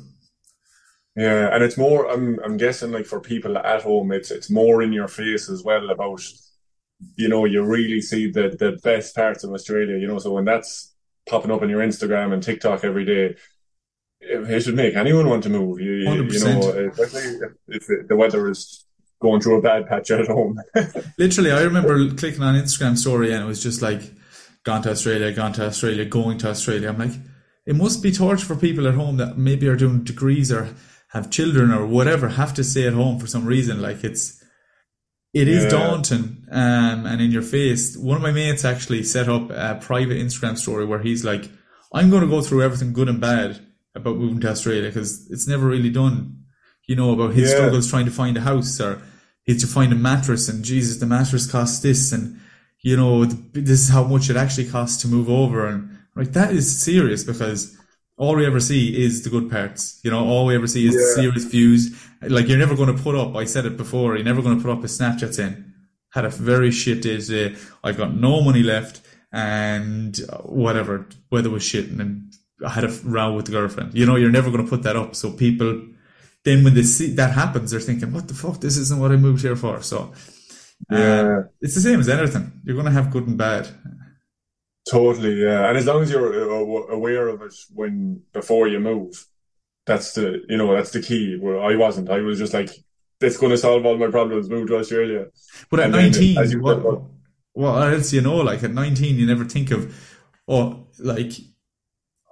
Yeah, 1.16 1.55
and 1.55 1.64
it's 1.64 1.78
more. 1.78 2.11
I'm 2.12 2.38
I'm 2.44 2.59
guessing 2.59 2.92
like 2.92 3.07
for 3.07 3.20
people 3.20 3.57
at 3.57 3.82
home, 3.82 4.12
it's 4.12 4.30
it's 4.30 4.51
more 4.51 4.82
in 4.82 4.92
your 4.92 5.09
face 5.09 5.49
as 5.49 5.64
well 5.64 5.88
about, 5.88 6.20
you 7.16 7.30
know, 7.30 7.47
you 7.47 7.64
really 7.64 8.03
see 8.03 8.30
the 8.30 8.51
the 8.51 8.78
best 8.84 9.16
parts 9.16 9.42
of 9.42 9.55
Australia. 9.55 9.97
You 9.97 10.07
know, 10.07 10.18
so 10.18 10.34
when 10.34 10.44
that's 10.44 10.94
popping 11.26 11.51
up 11.51 11.62
on 11.62 11.70
your 11.70 11.80
Instagram 11.80 12.34
and 12.34 12.42
TikTok 12.42 12.84
every 12.84 13.07
day, 13.07 13.36
it 14.21 14.62
should 14.62 14.75
make 14.75 14.95
anyone 14.95 15.29
want 15.29 15.43
to 15.45 15.49
move. 15.49 15.81
You, 15.81 15.93
you 15.93 16.05
know, 16.05 16.29
especially 16.29 17.49
if, 17.69 17.89
if, 17.89 18.09
the 18.09 18.17
weather 18.17 18.49
is 18.51 18.85
going 19.21 19.41
through 19.41 19.59
a 19.59 19.62
bad 19.62 19.87
patch 19.87 20.11
at 20.11 20.27
home. 20.27 20.59
Literally, 21.19 21.53
I 21.53 21.62
remember 21.62 22.11
clicking 22.14 22.43
on 22.43 22.55
Instagram 22.55 22.97
story 22.99 23.33
and 23.33 23.43
it 23.43 23.47
was 23.47 23.62
just 23.62 23.83
like, 23.83 24.03
gone 24.64 24.83
to 24.83 24.91
Australia, 24.91 25.33
gone 25.33 25.53
to 25.53 25.67
Australia, 25.67 26.05
going 26.05 26.39
to 26.39 26.51
Australia. 26.51 26.89
I'm 26.89 26.99
like, 26.99 27.19
it 27.67 27.77
must 27.77 28.03
be 28.03 28.12
torture 28.12 28.45
for 28.45 28.57
people 28.57 28.87
at 28.87 28.95
home 28.95 29.17
that 29.19 29.39
maybe 29.39 29.69
are 29.69 29.77
doing 29.77 30.03
degrees 30.03 30.53
or 30.53 30.75
have 31.11 31.31
children 31.31 31.71
or 31.71 31.87
whatever, 31.87 32.29
have 32.29 32.53
to 32.55 32.64
stay 32.64 32.87
at 32.87 32.93
home 32.93 33.19
for 33.19 33.27
some 33.27 33.47
reason. 33.47 33.81
Like 33.81 34.05
it's, 34.05 34.43
it 35.33 35.49
is 35.49 35.64
yeah. 35.64 35.71
daunting 35.71 36.45
um, 36.51 37.07
and 37.07 37.21
in 37.21 37.31
your 37.31 37.43
face. 37.43 37.97
One 37.97 38.17
of 38.17 38.23
my 38.23 38.33
mates 38.33 38.64
actually 38.64 39.05
set 39.05 39.29
up 39.29 39.51
a 39.51 39.79
private 39.81 40.19
Instagram 40.19 40.59
story 40.59 40.85
where 40.85 41.01
he's 41.01 41.25
like, 41.25 41.49
I'm 41.93 42.11
going 42.11 42.23
to 42.23 42.29
go 42.29 42.43
through 42.43 42.62
everything 42.62 42.93
good 42.93 43.09
and 43.09 43.21
bad 43.21 43.66
about 43.97 44.16
moving 44.16 44.40
to 44.40 44.51
Australia 44.51 44.88
because 44.88 45.30
it's 45.30 45.49
never 45.49 45.66
really 45.66 45.90
done 45.90 46.47
you 46.86 46.94
know, 46.94 47.12
about 47.12 47.34
his 47.34 47.51
yeah. 47.51 47.57
struggles 47.57 47.90
trying 47.90 48.05
to 48.05 48.11
find 48.11 48.36
a 48.36 48.40
house 48.40 48.80
or 48.80 49.03
he 49.44 49.53
had 49.53 49.61
to 49.61 49.66
find 49.66 49.92
a 49.92 49.97
mattress 49.97 50.49
and 50.49 50.64
Jesus, 50.64 50.99
the 50.99 51.07
mattress 51.07 51.51
costs 51.51 51.80
this 51.80 52.12
and, 52.12 52.40
you 52.80 52.97
know, 52.97 53.24
this 53.24 53.80
is 53.80 53.88
how 53.88 54.05
much 54.05 54.30
it 54.30 54.36
actually 54.36 54.68
costs 54.68 55.03
to 55.03 55.09
move 55.09 55.28
over. 55.28 55.66
And 55.66 55.99
like, 56.14 56.32
that 56.32 56.53
is 56.53 56.80
serious 56.80 57.24
because 57.24 57.76
all 58.16 58.36
we 58.36 58.47
ever 58.47 58.61
see 58.61 59.05
is 59.05 59.22
the 59.22 59.30
good 59.30 59.51
parts. 59.51 60.01
You 60.03 60.11
know, 60.11 60.24
all 60.24 60.47
we 60.47 60.55
ever 60.55 60.66
see 60.66 60.86
is 60.86 60.94
yeah. 60.94 61.01
the 61.01 61.22
serious 61.22 61.44
views. 61.44 62.07
Like, 62.22 62.49
you're 62.49 62.59
never 62.59 62.76
going 62.76 62.94
to 62.94 63.03
put 63.03 63.16
up, 63.16 63.34
I 63.36 63.44
said 63.44 63.66
it 63.66 63.76
before, 63.76 64.14
you're 64.16 64.24
never 64.24 64.42
going 64.42 64.57
to 64.57 64.62
put 64.62 64.72
up 64.72 64.84
a 64.84 64.86
Snapchat 64.86 65.34
saying, 65.34 65.64
had 66.12 66.24
a 66.24 66.30
very 66.30 66.70
shit 66.70 67.03
day 67.03 67.18
today. 67.18 67.57
I've 67.82 67.99
got 67.99 68.14
no 68.14 68.40
money 68.40 68.62
left 68.62 69.01
and 69.32 70.18
uh, 70.28 70.38
whatever, 70.38 71.09
weather 71.30 71.51
was 71.51 71.64
shit 71.64 71.88
and 71.90 72.32
I 72.64 72.70
had 72.70 72.84
a 72.84 72.88
row 73.04 73.34
with 73.34 73.46
the 73.46 73.52
girlfriend. 73.52 73.94
You 73.94 74.07
know, 74.07 74.16
you're 74.16 74.30
never 74.30 74.50
going 74.50 74.64
to 74.64 74.70
put 74.70 74.82
that 74.84 74.96
up. 74.96 75.14
So 75.14 75.30
people 75.32 75.82
then 76.46 76.62
when 76.62 76.74
they 76.74 76.84
see 76.84 77.12
that 77.14 77.32
happens, 77.32 77.72
they're 77.72 77.80
thinking, 77.80 78.12
"What 78.12 78.28
the 78.28 78.34
fuck? 78.34 78.61
This 78.61 78.76
isn't 78.76 79.00
what 79.00 79.11
I 79.11 79.16
moved 79.16 79.42
here 79.42 79.57
for." 79.57 79.82
So, 79.82 80.12
uh, 80.90 80.96
yeah, 80.96 81.42
it's 81.61 81.74
the 81.74 81.80
same 81.80 81.98
as 81.98 82.09
anything. 82.09 82.61
You're 82.64 82.76
going 82.76 82.86
to 82.86 82.92
have 82.92 83.11
good 83.11 83.26
and 83.26 83.36
bad. 83.36 83.68
Totally, 84.88 85.42
yeah. 85.42 85.68
And 85.68 85.76
as 85.76 85.86
long 85.86 86.02
as 86.02 86.11
you're 86.11 86.32
uh, 86.32 86.94
aware 86.94 87.26
of 87.28 87.42
it 87.42 87.52
when 87.74 88.22
before 88.32 88.68
you 88.68 88.78
move, 88.78 89.26
that's 89.86 90.12
the 90.12 90.44
you 90.48 90.57
know 90.57 90.72
that's 90.72 90.92
the 90.92 91.02
key. 91.02 91.36
Where 91.36 91.61
I 91.61 91.74
wasn't, 91.74 92.11
I 92.11 92.20
was 92.20 92.38
just 92.38 92.54
like, 92.54 92.70
"That's 93.18 93.38
going 93.38 93.50
to 93.50 93.59
solve 93.59 93.84
all 93.84 93.98
my 93.98 94.07
problems." 94.12 94.48
Move 94.48 94.68
to 94.68 94.76
Australia. 94.76 95.26
But 95.68 95.80
at 95.80 95.86
and 95.86 95.94
19, 95.94 96.34
then, 96.36 96.62
what, 96.62 97.02
what 97.54 97.92
else 97.92 98.12
you 98.12 98.20
know? 98.20 98.36
Like 98.36 98.62
at 98.62 98.70
19, 98.70 99.16
you 99.16 99.26
never 99.26 99.44
think 99.44 99.72
of, 99.72 99.92
oh, 100.46 100.86
like 101.00 101.32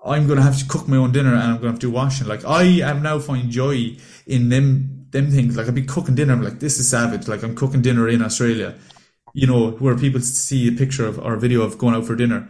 I'm 0.05 0.27
going 0.27 0.37
to 0.37 0.43
have 0.43 0.59
to 0.59 0.67
cook 0.67 0.87
my 0.87 0.99
own 0.99 1.13
dinner 1.13 1.33
and 1.33 1.43
I'm 1.43 1.57
going 1.57 1.63
to 1.63 1.69
have 1.69 1.79
to 1.81 1.87
do 1.87 1.91
washing. 1.91 2.27
Like 2.27 2.45
I 2.45 2.63
am 2.63 3.03
now 3.03 3.19
finding 3.19 3.51
joy 3.51 3.97
in 4.27 4.51
them 4.51 5.07
them 5.11 5.31
things. 5.31 5.57
Like 5.57 5.69
I'd 5.69 5.75
be 5.75 5.83
cooking 5.83 6.15
dinner. 6.15 6.35
I'm 6.35 6.43
like, 6.43 6.61
this 6.61 6.79
is 6.79 6.91
savage. 6.91 7.27
Like 7.29 7.43
I'm 7.43 7.55
cooking 7.55 7.83
dinner 7.83 8.09
in 8.09 8.21
Australia, 8.21 8.75
you 9.33 9.47
know, 9.47 9.71
where 9.71 9.97
people 9.97 10.21
see 10.21 10.69
a 10.69 10.73
picture 10.73 11.07
of 11.07 11.19
or 11.19 11.35
a 11.35 11.41
video 11.41 11.63
of 11.63 11.79
going 11.79 11.95
out 11.95 12.05
for 12.05 12.17
dinner. 12.17 12.49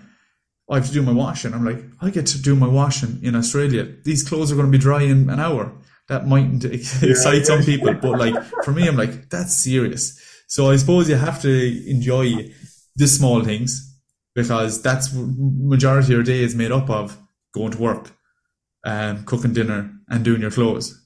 I 0.68 0.76
have 0.76 0.86
to 0.86 0.92
do 0.92 1.02
my 1.02 1.12
washing. 1.12 1.52
I'm 1.52 1.64
like, 1.64 1.84
I 2.00 2.09
get 2.11 2.26
to 2.28 2.42
do 2.42 2.57
my 2.57 2.66
washing 2.66 3.22
in 3.22 3.36
Australia. 3.36 3.86
These 4.02 4.26
clothes 4.26 4.50
are 4.50 4.57
going 4.57 4.66
to 4.66 4.72
be 4.72 4.78
dry 4.78 5.02
in 5.02 5.28
an 5.28 5.38
hour. 5.38 5.72
That 6.09 6.26
mightn't 6.26 6.64
excite 7.02 7.38
yeah, 7.38 7.44
some 7.44 7.62
people, 7.62 7.92
but 7.94 8.18
like 8.18 8.34
for 8.64 8.72
me, 8.72 8.88
I'm 8.88 8.96
like, 8.96 9.28
that's 9.28 9.55
serious. 9.55 10.18
So 10.48 10.70
I 10.70 10.76
suppose 10.76 11.09
you 11.09 11.16
have 11.16 11.40
to 11.42 11.90
enjoy 11.90 12.50
the 12.96 13.07
small 13.07 13.44
things 13.44 13.94
because 14.34 14.82
that's 14.82 15.11
majority 15.14 16.07
of 16.07 16.11
your 16.11 16.22
day 16.22 16.42
is 16.42 16.55
made 16.55 16.72
up 16.72 16.88
of 16.88 17.18
going 17.55 17.72
to 17.72 17.78
work, 17.78 18.11
um, 18.84 19.24
cooking 19.24 19.52
dinner, 19.52 19.90
and 20.09 20.24
doing 20.24 20.40
your 20.40 20.50
clothes. 20.50 21.00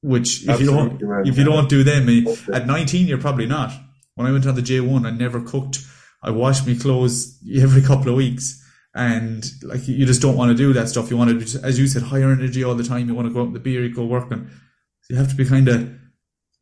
Which 0.00 0.44
if 0.44 0.50
Absolutely, 0.50 0.64
you 0.64 0.98
don't 0.98 1.02
man. 1.02 1.26
if 1.26 1.38
you 1.38 1.44
don't 1.44 1.68
do 1.68 1.82
them, 1.82 2.08
okay. 2.08 2.52
at 2.52 2.66
19 2.66 3.08
you're 3.08 3.18
probably 3.18 3.46
not. 3.46 3.72
When 4.14 4.26
I 4.26 4.32
went 4.32 4.46
on 4.46 4.54
the 4.54 4.62
J1, 4.62 5.06
I 5.06 5.10
never 5.10 5.40
cooked. 5.40 5.80
I 6.22 6.30
washed 6.30 6.66
my 6.66 6.74
clothes 6.74 7.38
every 7.56 7.82
couple 7.82 8.10
of 8.10 8.16
weeks. 8.16 8.64
And 8.94 9.44
like 9.62 9.86
you 9.86 10.06
just 10.06 10.22
don't 10.22 10.36
want 10.36 10.50
to 10.50 10.56
do 10.56 10.72
that 10.72 10.88
stuff. 10.88 11.10
You 11.10 11.16
want 11.16 11.40
to, 11.40 11.60
as 11.62 11.78
you 11.78 11.86
said, 11.86 12.02
higher 12.02 12.32
energy 12.32 12.64
all 12.64 12.74
the 12.74 12.84
time. 12.84 13.08
You 13.08 13.14
want 13.14 13.28
to 13.28 13.34
go 13.34 13.42
out 13.42 13.48
in 13.48 13.52
the 13.52 13.60
beer, 13.60 13.84
you 13.84 13.94
go 13.94 14.04
working. 14.04 14.50
So 15.02 15.14
you 15.14 15.16
have 15.16 15.30
to 15.30 15.36
be 15.36 15.44
kind 15.44 15.68
of 15.68 15.92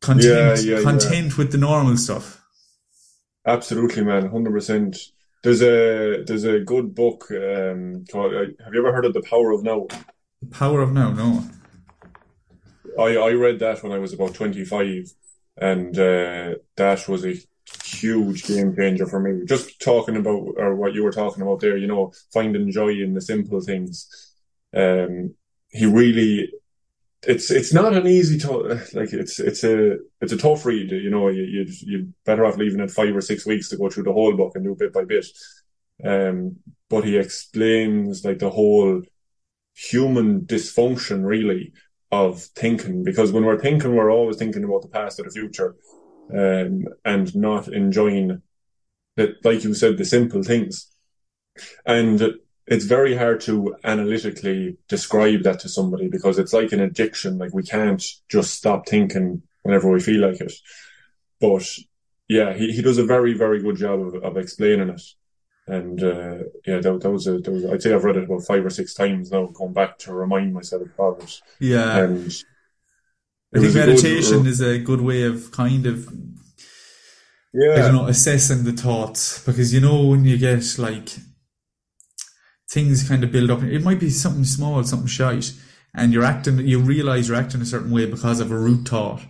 content, 0.01 0.63
yeah, 0.63 0.77
yeah, 0.77 0.83
content 0.83 1.37
with 1.37 1.51
the 1.51 1.57
normal 1.57 1.97
stuff. 1.97 2.43
Absolutely, 3.45 4.03
man, 4.03 4.29
hundred 4.29 4.51
percent. 4.51 4.97
There's 5.43 5.61
a 5.61 6.23
there's 6.25 6.43
a 6.43 6.59
good 6.59 6.95
book 6.95 7.25
um, 7.31 8.05
called. 8.11 8.33
Uh, 8.33 8.45
have 8.63 8.73
you 8.73 8.79
ever 8.79 8.93
heard 8.93 9.05
of 9.05 9.13
the 9.13 9.21
Power 9.21 9.51
of 9.51 9.63
Now? 9.63 9.87
The 10.41 10.47
Power 10.51 10.81
of 10.81 10.91
Now, 10.91 11.11
no. 11.11 11.43
I 12.99 13.17
I 13.17 13.31
read 13.33 13.59
that 13.59 13.83
when 13.83 13.91
I 13.91 13.99
was 13.99 14.13
about 14.13 14.33
twenty 14.33 14.65
five, 14.65 15.11
and 15.57 15.97
uh, 15.97 16.55
that 16.75 17.07
was 17.07 17.25
a 17.25 17.35
huge 17.83 18.45
game 18.45 18.75
changer 18.75 19.05
for 19.05 19.19
me. 19.19 19.45
Just 19.45 19.79
talking 19.81 20.15
about 20.15 20.53
or 20.57 20.75
what 20.75 20.93
you 20.93 21.03
were 21.03 21.11
talking 21.11 21.43
about 21.43 21.59
there, 21.59 21.77
you 21.77 21.87
know, 21.87 22.11
finding 22.33 22.71
joy 22.71 22.89
in 22.89 23.13
the 23.13 23.21
simple 23.21 23.61
things. 23.61 24.33
Um, 24.75 25.35
he 25.69 25.85
really 25.85 26.51
it's 27.27 27.51
it's 27.51 27.73
not 27.73 27.93
an 27.93 28.07
easy 28.07 28.37
to 28.39 28.81
like 28.93 29.11
it's 29.11 29.39
it's 29.39 29.63
a 29.65 29.97
it's 30.21 30.31
a 30.31 30.37
tough 30.37 30.65
read. 30.65 30.91
You 30.91 31.09
know, 31.09 31.27
you 31.27 31.43
you 31.43 31.65
you 31.81 32.13
better 32.25 32.45
off 32.45 32.57
leaving 32.57 32.79
it 32.79 32.89
five 32.89 33.13
or 33.15 33.21
six 33.21 33.45
weeks 33.45 33.67
to 33.69 33.77
go 33.77 33.89
through 33.89 34.03
the 34.03 34.13
whole 34.13 34.35
book 34.35 34.53
and 34.55 34.63
do 34.63 34.75
bit 34.79 34.93
by 34.93 35.03
bit. 35.03 35.25
Um, 36.03 36.57
but 36.89 37.03
he 37.03 37.17
explains 37.17 38.23
like 38.23 38.39
the 38.39 38.49
whole 38.49 39.01
human 39.75 40.41
dysfunction 40.41 41.25
really 41.25 41.73
of 42.11 42.41
thinking 42.41 43.03
because 43.03 43.33
when 43.33 43.43
we're 43.43 43.59
thinking, 43.59 43.93
we're 43.93 44.11
always 44.11 44.37
thinking 44.37 44.63
about 44.63 44.83
the 44.83 44.87
past 44.87 45.19
or 45.19 45.23
the 45.23 45.31
future, 45.31 45.75
um, 46.33 46.85
and 47.03 47.35
not 47.35 47.67
enjoying 47.67 48.41
that, 49.17 49.43
like 49.43 49.65
you 49.65 49.73
said, 49.73 49.97
the 49.97 50.05
simple 50.05 50.43
things. 50.43 50.87
And 51.85 52.21
it's 52.67 52.85
very 52.85 53.15
hard 53.15 53.39
to 53.41 53.75
analytically 53.85 54.77
describe 54.89 55.43
that 55.43 55.59
to 55.61 55.69
somebody 55.69 56.09
because 56.09 56.37
it's 56.37 56.53
like 56.53 56.73
an 56.73 56.81
addiction. 56.81 57.37
Like 57.37 57.53
we 57.53 57.63
can't 57.63 58.03
just 58.29 58.55
stop 58.55 58.87
thinking 58.87 59.41
whenever 59.63 59.89
we 59.89 60.01
feel 60.01 60.27
like 60.27 60.41
it. 60.41 60.53
But 61.39 61.65
yeah, 62.27 62.53
he, 62.53 62.73
he 62.73 62.81
does 62.81 62.97
a 62.97 63.05
very, 63.05 63.33
very 63.33 63.61
good 63.61 63.77
job 63.77 64.01
of, 64.01 64.15
of 64.15 64.37
explaining 64.37 64.89
it. 64.89 65.01
And 65.65 66.01
uh, 66.03 66.37
yeah, 66.65 66.79
that, 66.79 66.99
that, 67.01 67.09
was 67.09 67.27
a, 67.27 67.39
that 67.39 67.51
was, 67.51 67.65
I'd 67.65 67.81
say 67.81 67.93
I've 67.93 68.03
read 68.03 68.17
it 68.17 68.25
about 68.25 68.43
five 68.43 68.65
or 68.65 68.69
six 68.69 68.93
times 68.93 69.31
now, 69.31 69.45
going 69.47 69.73
back 69.73 69.97
to 69.99 70.13
remind 70.13 70.53
myself 70.53 70.87
of 70.99 71.23
it. 71.23 71.41
Yeah. 71.59 71.99
And 71.99 72.33
I 73.55 73.59
think 73.59 73.75
meditation 73.75 74.39
good, 74.39 74.47
is 74.47 74.61
a 74.61 74.77
good 74.79 75.01
way 75.01 75.23
of 75.23 75.51
kind 75.51 75.85
of, 75.85 76.09
yeah, 77.53 77.73
I 77.73 77.77
don't 77.77 77.95
know, 77.95 78.07
assessing 78.07 78.65
the 78.65 78.73
thoughts 78.73 79.43
because 79.45 79.73
you 79.73 79.79
know 79.79 80.05
when 80.05 80.25
you 80.25 80.37
get 80.37 80.77
like 80.77 81.09
things 82.69 83.07
kind 83.07 83.23
of 83.23 83.31
build 83.31 83.49
up. 83.49 83.63
It 83.63 83.83
might 83.83 83.99
be 83.99 84.09
something 84.09 84.43
small, 84.43 84.83
something 84.83 85.07
shite, 85.07 85.53
and 85.93 86.13
you're 86.13 86.23
acting. 86.23 86.59
You 86.59 86.79
realize 86.79 87.27
you're 87.27 87.37
acting 87.37 87.61
a 87.61 87.65
certain 87.65 87.91
way 87.91 88.05
because 88.05 88.39
of 88.39 88.51
a 88.51 88.57
root 88.57 88.87
thought, 88.87 89.21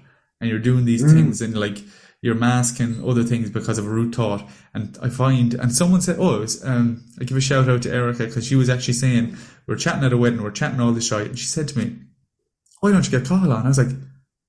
and 0.42 0.50
you're 0.50 0.60
doing 0.60 0.86
these 0.86 1.04
mm. 1.04 1.14
things, 1.14 1.42
and 1.42 1.58
like 1.58 1.80
you're 2.22 2.36
masking 2.36 3.08
other 3.08 3.24
things 3.24 3.50
because 3.50 3.78
of 3.78 3.86
a 3.86 3.90
root 3.90 4.16
thought. 4.16 4.48
And 4.74 4.98
I 5.02 5.10
find, 5.10 5.54
and 5.54 5.72
someone 5.72 6.02
said, 6.02 6.18
oh, 6.20 6.40
was, 6.40 6.64
um, 6.66 7.06
I 7.22 7.26
give 7.26 7.38
a 7.38 7.42
shout 7.42 7.70
out 7.70 7.84
to 7.84 7.94
Erica 7.94 8.26
because 8.26 8.48
she 8.48 8.56
was 8.56 8.70
actually 8.70 8.96
saying 8.96 9.38
we're 9.68 9.76
chatting 9.76 10.04
at 10.04 10.14
a 10.14 10.18
wedding, 10.18 10.42
we're 10.42 10.52
chatting 10.52 10.80
all 10.80 10.92
this 10.92 11.08
shit, 11.08 11.28
and 11.28 11.40
she 11.40 11.46
said 11.46 11.68
to 11.70 11.78
me, 11.78 11.96
"Why 12.80 12.92
don't 12.92 13.06
you 13.06 13.12
get 13.12 13.28
Cathal 13.28 13.54
on?" 13.54 13.66
I 13.66 13.70
was 13.70 13.78
like, 13.78 13.96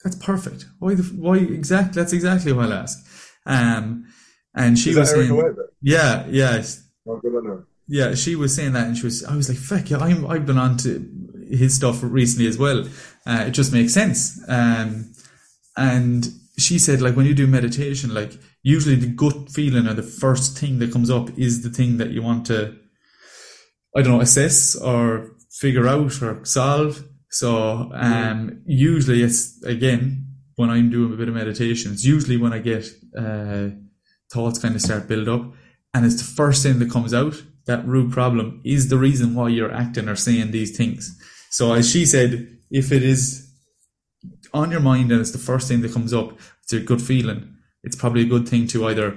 "That's 0.03 0.17
perfect. 0.17 0.67
Why? 0.79 0.95
The, 0.95 1.03
why 1.03 1.37
exactly? 1.37 2.01
That's 2.01 2.13
exactly 2.13 2.53
what 2.53 2.67
I'll 2.67 2.73
ask." 2.73 3.07
Um, 3.45 4.07
and 4.55 4.79
she 4.79 4.95
was 4.95 5.11
saying, 5.11 5.57
"Yeah, 5.83 6.27
yeah." 6.29 6.63
Oh, 7.07 7.17
good 7.17 7.35
on 7.37 7.45
her 7.47 7.67
yeah, 7.89 8.15
she 8.15 8.37
was 8.37 8.55
saying 8.55 8.73
that, 8.73 8.87
and 8.87 8.97
she 8.97 9.05
was. 9.05 9.25
I 9.25 9.35
was 9.35 9.49
like, 9.49 9.59
"Fuck 9.59 9.91
yeah, 9.91 9.99
I'm, 9.99 10.27
I've 10.27 10.47
been 10.47 10.59
on 10.59 10.77
to 10.79 11.09
his 11.51 11.75
stuff 11.75 12.01
recently 12.03 12.47
as 12.47 12.59
well. 12.59 12.85
Uh, 13.27 13.45
it 13.49 13.53
just 13.53 13.73
makes 13.73 13.95
sense." 13.95 14.39
Um, 14.49 15.13
and 15.77 16.29
she 16.59 16.79
said, 16.79 17.01
like, 17.01 17.17
when 17.17 17.25
you 17.25 17.35
do 17.35 17.47
meditation, 17.47 18.13
like, 18.13 18.33
usually 18.63 18.97
the 18.97 19.07
gut 19.07 19.49
feeling 19.49 19.87
or 19.87 19.95
the 19.95 20.03
first 20.03 20.59
thing 20.59 20.81
that 20.81 20.93
comes 20.93 21.09
up 21.09 21.31
is 21.39 21.63
the 21.63 21.71
thing 21.71 21.99
that 21.99 22.11
you 22.11 22.21
want 22.21 22.47
to, 22.47 22.77
I 23.97 24.03
don't 24.03 24.15
know, 24.15 24.21
assess 24.21 24.75
or 24.75 25.37
figure 25.51 25.87
out 25.87 26.21
or 26.21 26.45
solve. 26.45 27.05
So, 27.31 27.91
um, 27.95 28.63
usually 28.67 29.23
it's 29.23 29.63
again 29.63 30.27
when 30.57 30.71
I'm 30.71 30.91
doing 30.91 31.13
a 31.13 31.17
bit 31.17 31.29
of 31.29 31.35
meditation. 31.35 31.93
It's 31.93 32.05
usually 32.05 32.37
when 32.37 32.53
I 32.53 32.59
get 32.59 32.87
uh, 33.17 33.69
thoughts 34.33 34.59
kind 34.59 34.75
of 34.75 34.81
start 34.81 35.09
build 35.09 35.29
up, 35.29 35.53
and 35.95 36.05
it's 36.05 36.17
the 36.17 36.35
first 36.35 36.63
thing 36.63 36.79
that 36.81 36.91
comes 36.91 37.15
out 37.15 37.35
that 37.69 37.87
root 37.87 38.11
problem 38.11 38.61
is 38.65 38.89
the 38.89 38.99
reason 38.99 39.35
why 39.35 39.49
you're 39.49 39.73
acting 39.73 40.09
or 40.09 40.17
saying 40.17 40.51
these 40.51 40.77
things. 40.77 41.17
So 41.51 41.73
as 41.75 41.89
she 41.89 42.05
said, 42.05 42.59
if 42.71 42.91
it 42.93 43.03
is 43.03 43.49
on 44.53 44.71
your 44.71 44.81
mind 44.81 45.13
and 45.13 45.21
it's 45.21 45.31
the 45.31 45.39
first 45.39 45.69
thing 45.69 45.83
that 45.83 45.93
comes 45.93 46.13
up, 46.13 46.39
it's 46.63 46.73
a 46.73 46.81
good 46.81 47.03
feeling. 47.03 47.55
It's 47.85 47.97
probably 47.97 48.23
a 48.23 48.33
good 48.35 48.49
thing 48.49 48.67
to 48.69 48.87
either, 48.89 49.17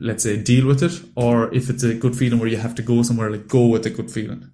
let's 0.00 0.24
say, 0.24 0.42
deal 0.42 0.66
with 0.66 0.82
it, 0.82 1.00
or 1.14 1.54
if 1.54 1.70
it's 1.70 1.82
a 1.82 1.94
good 1.94 2.16
feeling 2.16 2.38
where 2.40 2.48
you 2.48 2.56
have 2.56 2.74
to 2.76 2.82
go 2.82 3.02
somewhere, 3.02 3.30
like 3.30 3.46
go 3.46 3.66
with 3.66 3.86
a 3.86 3.90
good 3.90 4.10
feeling. 4.10 4.50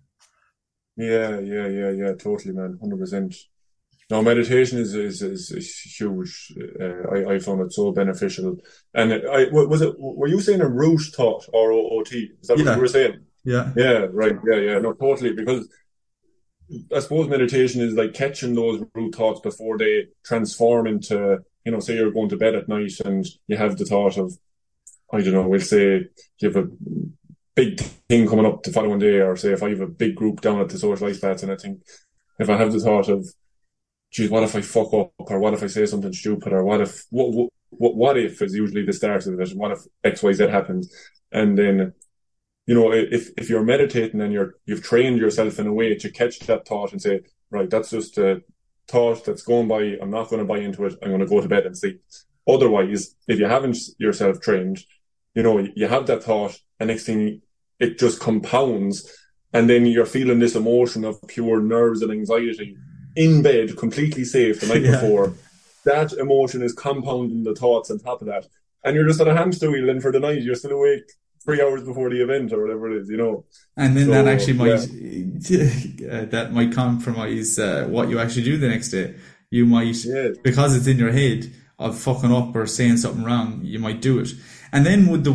Yeah, 0.97 1.38
yeah, 1.40 1.66
yeah, 1.66 1.90
yeah, 1.90 2.12
totally, 2.14 2.55
man, 2.55 2.78
hundred 2.80 2.99
percent. 2.99 3.34
No, 4.09 4.22
meditation 4.22 4.78
is 4.78 4.94
is 4.94 5.20
is, 5.20 5.51
is 5.51 5.80
huge. 5.99 6.53
Uh, 6.80 7.09
I 7.14 7.34
I 7.34 7.38
found 7.40 7.61
it 7.62 7.72
so 7.72 7.90
beneficial. 7.92 8.59
And 8.94 9.12
I 9.12 9.49
was 9.51 9.82
it. 9.82 9.94
Were 9.99 10.28
you 10.28 10.40
saying 10.40 10.61
a 10.61 10.68
root 10.68 11.01
thought 11.14 11.44
or? 11.53 11.72
Is 11.72 12.49
that 12.49 12.59
yeah. 12.59 12.64
what 12.64 12.74
you 12.76 12.80
were 12.80 12.88
saying? 12.88 13.24
Yeah. 13.47 13.72
Yeah, 13.76 14.07
right. 14.11 14.36
Yeah, 14.44 14.59
yeah. 14.59 14.78
No, 14.80 14.92
totally. 14.92 15.32
Because 15.32 15.68
I 16.94 16.99
suppose 16.99 17.28
meditation 17.28 17.80
is 17.80 17.94
like 17.94 18.12
catching 18.12 18.55
those 18.55 18.84
root 18.92 19.14
thoughts 19.14 19.40
before 19.40 19.78
they 19.78 20.09
transform 20.24 20.88
into, 20.88 21.38
you 21.64 21.72
know, 21.72 21.78
say 21.78 21.94
you're 21.94 22.11
going 22.11 22.28
to 22.30 22.36
bed 22.36 22.57
at 22.57 22.68
night 22.68 22.99
and 23.05 23.24
you 23.47 23.57
have 23.57 23.78
the 23.78 23.84
thought 23.84 24.18
of, 24.18 24.36
I 25.12 25.20
don't 25.20 25.32
know, 25.32 25.47
we'll 25.47 25.61
say 25.61 26.07
you 26.40 26.51
have 26.51 26.57
a 26.57 26.68
big 27.55 27.80
thing 28.09 28.28
coming 28.28 28.47
up 28.47 28.64
the 28.64 28.72
following 28.72 28.99
day, 28.99 29.20
or 29.20 29.36
say 29.36 29.53
if 29.53 29.62
I 29.62 29.70
have 29.70 29.80
a 29.80 29.86
big 29.86 30.16
group 30.16 30.40
down 30.40 30.61
at 30.61 30.68
the 30.68 30.78
social 30.78 31.07
ice 31.07 31.22
and 31.22 31.53
I 31.53 31.57
think 31.57 31.82
if 32.40 32.51
I 32.51 32.57
have 32.57 32.72
the 32.72 32.80
thought 32.80 33.09
of, 33.09 33.24
geez, 34.11 34.28
what 34.28 34.42
if 34.42 34.57
I 34.57 34.61
fuck 34.61 34.92
up, 34.92 35.12
or 35.18 35.38
what 35.38 35.55
if 35.55 35.62
I 35.62 35.68
say 35.68 35.86
something 35.86 36.12
stupid, 36.12 36.53
or 36.53 36.64
what 36.64 36.80
if, 36.80 37.05
what, 37.11 37.49
what, 37.70 37.94
what 37.94 38.18
if 38.18 38.42
is 38.42 38.57
usually 38.57 38.84
the 38.84 38.92
start 38.92 39.24
of 39.26 39.38
it, 39.38 39.51
what 39.57 39.70
if 39.70 39.78
X, 40.03 40.24
Y, 40.24 40.32
Z 40.32 40.49
happens, 40.49 40.92
and 41.30 41.57
then 41.57 41.94
you 42.67 42.75
know, 42.75 42.93
if, 42.93 43.31
if 43.39 43.49
you're 43.49 43.62
meditating 43.62 44.21
and 44.21 44.33
you're, 44.33 44.55
you've 44.67 44.83
trained 44.83 45.19
yourself 45.19 45.59
in 45.59 45.69
a 45.69 45.73
way 45.73 45.95
to 45.95 46.11
catch 46.11 46.41
that 46.41 46.67
thought 46.67 46.93
and 46.93 47.01
say, 47.01 47.21
right, 47.51 47.71
that's 47.71 47.91
just 47.91 48.19
a 48.19 48.43
thought 48.89 49.25
that's 49.25 49.43
going 49.43 49.69
by. 49.69 49.97
I'm 50.03 50.11
not 50.11 50.29
going 50.29 50.41
to 50.41 50.45
buy 50.45 50.59
into 50.59 50.85
it. 50.85 50.97
I'm 51.01 51.11
going 51.11 51.21
to 51.21 51.27
go 51.27 51.41
to 51.41 51.49
bed 51.49 51.64
and 51.64 51.79
sleep. 51.79 52.03
Otherwise, 52.49 53.14
if 53.29 53.39
you 53.39 53.47
haven't 53.47 53.79
yourself 53.99 54.41
trained, 54.41 54.81
you 55.35 55.45
know, 55.45 55.67
you 55.75 55.87
have 55.87 56.07
that 56.09 56.25
thought 56.25 56.59
and 56.81 56.89
next 56.89 57.05
thing 57.05 57.41
it 57.79 57.99
just 57.99 58.21
compounds 58.21 59.12
and 59.53 59.71
then 59.71 59.87
you're 59.87 60.07
feeling 60.07 60.39
this 60.39 60.57
emotion 60.57 61.05
of 61.05 61.21
pure 61.29 61.61
nerves 61.61 62.03
and 62.03 62.11
anxiety 62.11 62.77
in 63.14 63.43
bed, 63.43 63.77
completely 63.77 64.25
safe 64.25 64.61
the 64.61 64.67
night 64.67 64.83
yeah. 64.83 65.01
before. 65.01 65.35
That 65.85 66.12
emotion 66.14 66.62
is 66.62 66.73
compounding 66.73 67.45
the 67.45 67.55
thoughts 67.55 67.91
on 67.91 67.99
top 67.99 68.21
of 68.21 68.27
that. 68.27 68.47
And 68.83 68.97
you're 68.97 69.07
just 69.07 69.21
on 69.21 69.29
a 69.29 69.37
hamster 69.37 69.71
wheel 69.71 69.89
and 69.89 70.03
for 70.03 70.11
the 70.11 70.21
night 70.21 70.43
you're 70.43 70.57
still 70.57 70.73
awake 70.73 71.12
three 71.47 71.62
hours 71.62 71.84
before 71.84 72.11
the 72.11 72.22
event 72.22 72.53
or 72.53 72.61
whatever 72.61 72.90
it 72.90 73.01
is, 73.01 73.09
you 73.09 73.16
know. 73.16 73.44
And 73.76 73.97
then 73.97 74.07
so, 74.07 74.11
that 74.11 74.26
actually 74.26 74.55
might 74.55 74.86
yeah. 74.90 76.12
uh, 76.12 76.24
that 76.26 76.53
might 76.53 76.72
compromise 76.72 77.59
uh, 77.59 77.86
what 77.88 78.11
you 78.11 78.18
actually 78.18 78.42
do 78.42 78.59
the 78.59 78.68
next 78.68 78.90
day. 78.90 79.14
You 79.51 79.64
might 79.64 79.97
because 80.42 80.76
it's 80.76 80.88
in 80.88 80.99
your 80.99 81.12
head 81.12 81.51
of 81.78 81.97
fucking 81.99 82.32
up 82.32 82.55
or 82.55 82.66
saying 82.66 82.99
something 82.99 83.24
wrong. 83.24 83.61
You 83.62 83.78
might 83.78 84.03
do 84.03 84.18
it, 84.18 84.28
and 84.72 84.84
then 84.84 85.07
with 85.07 85.24
the 85.24 85.32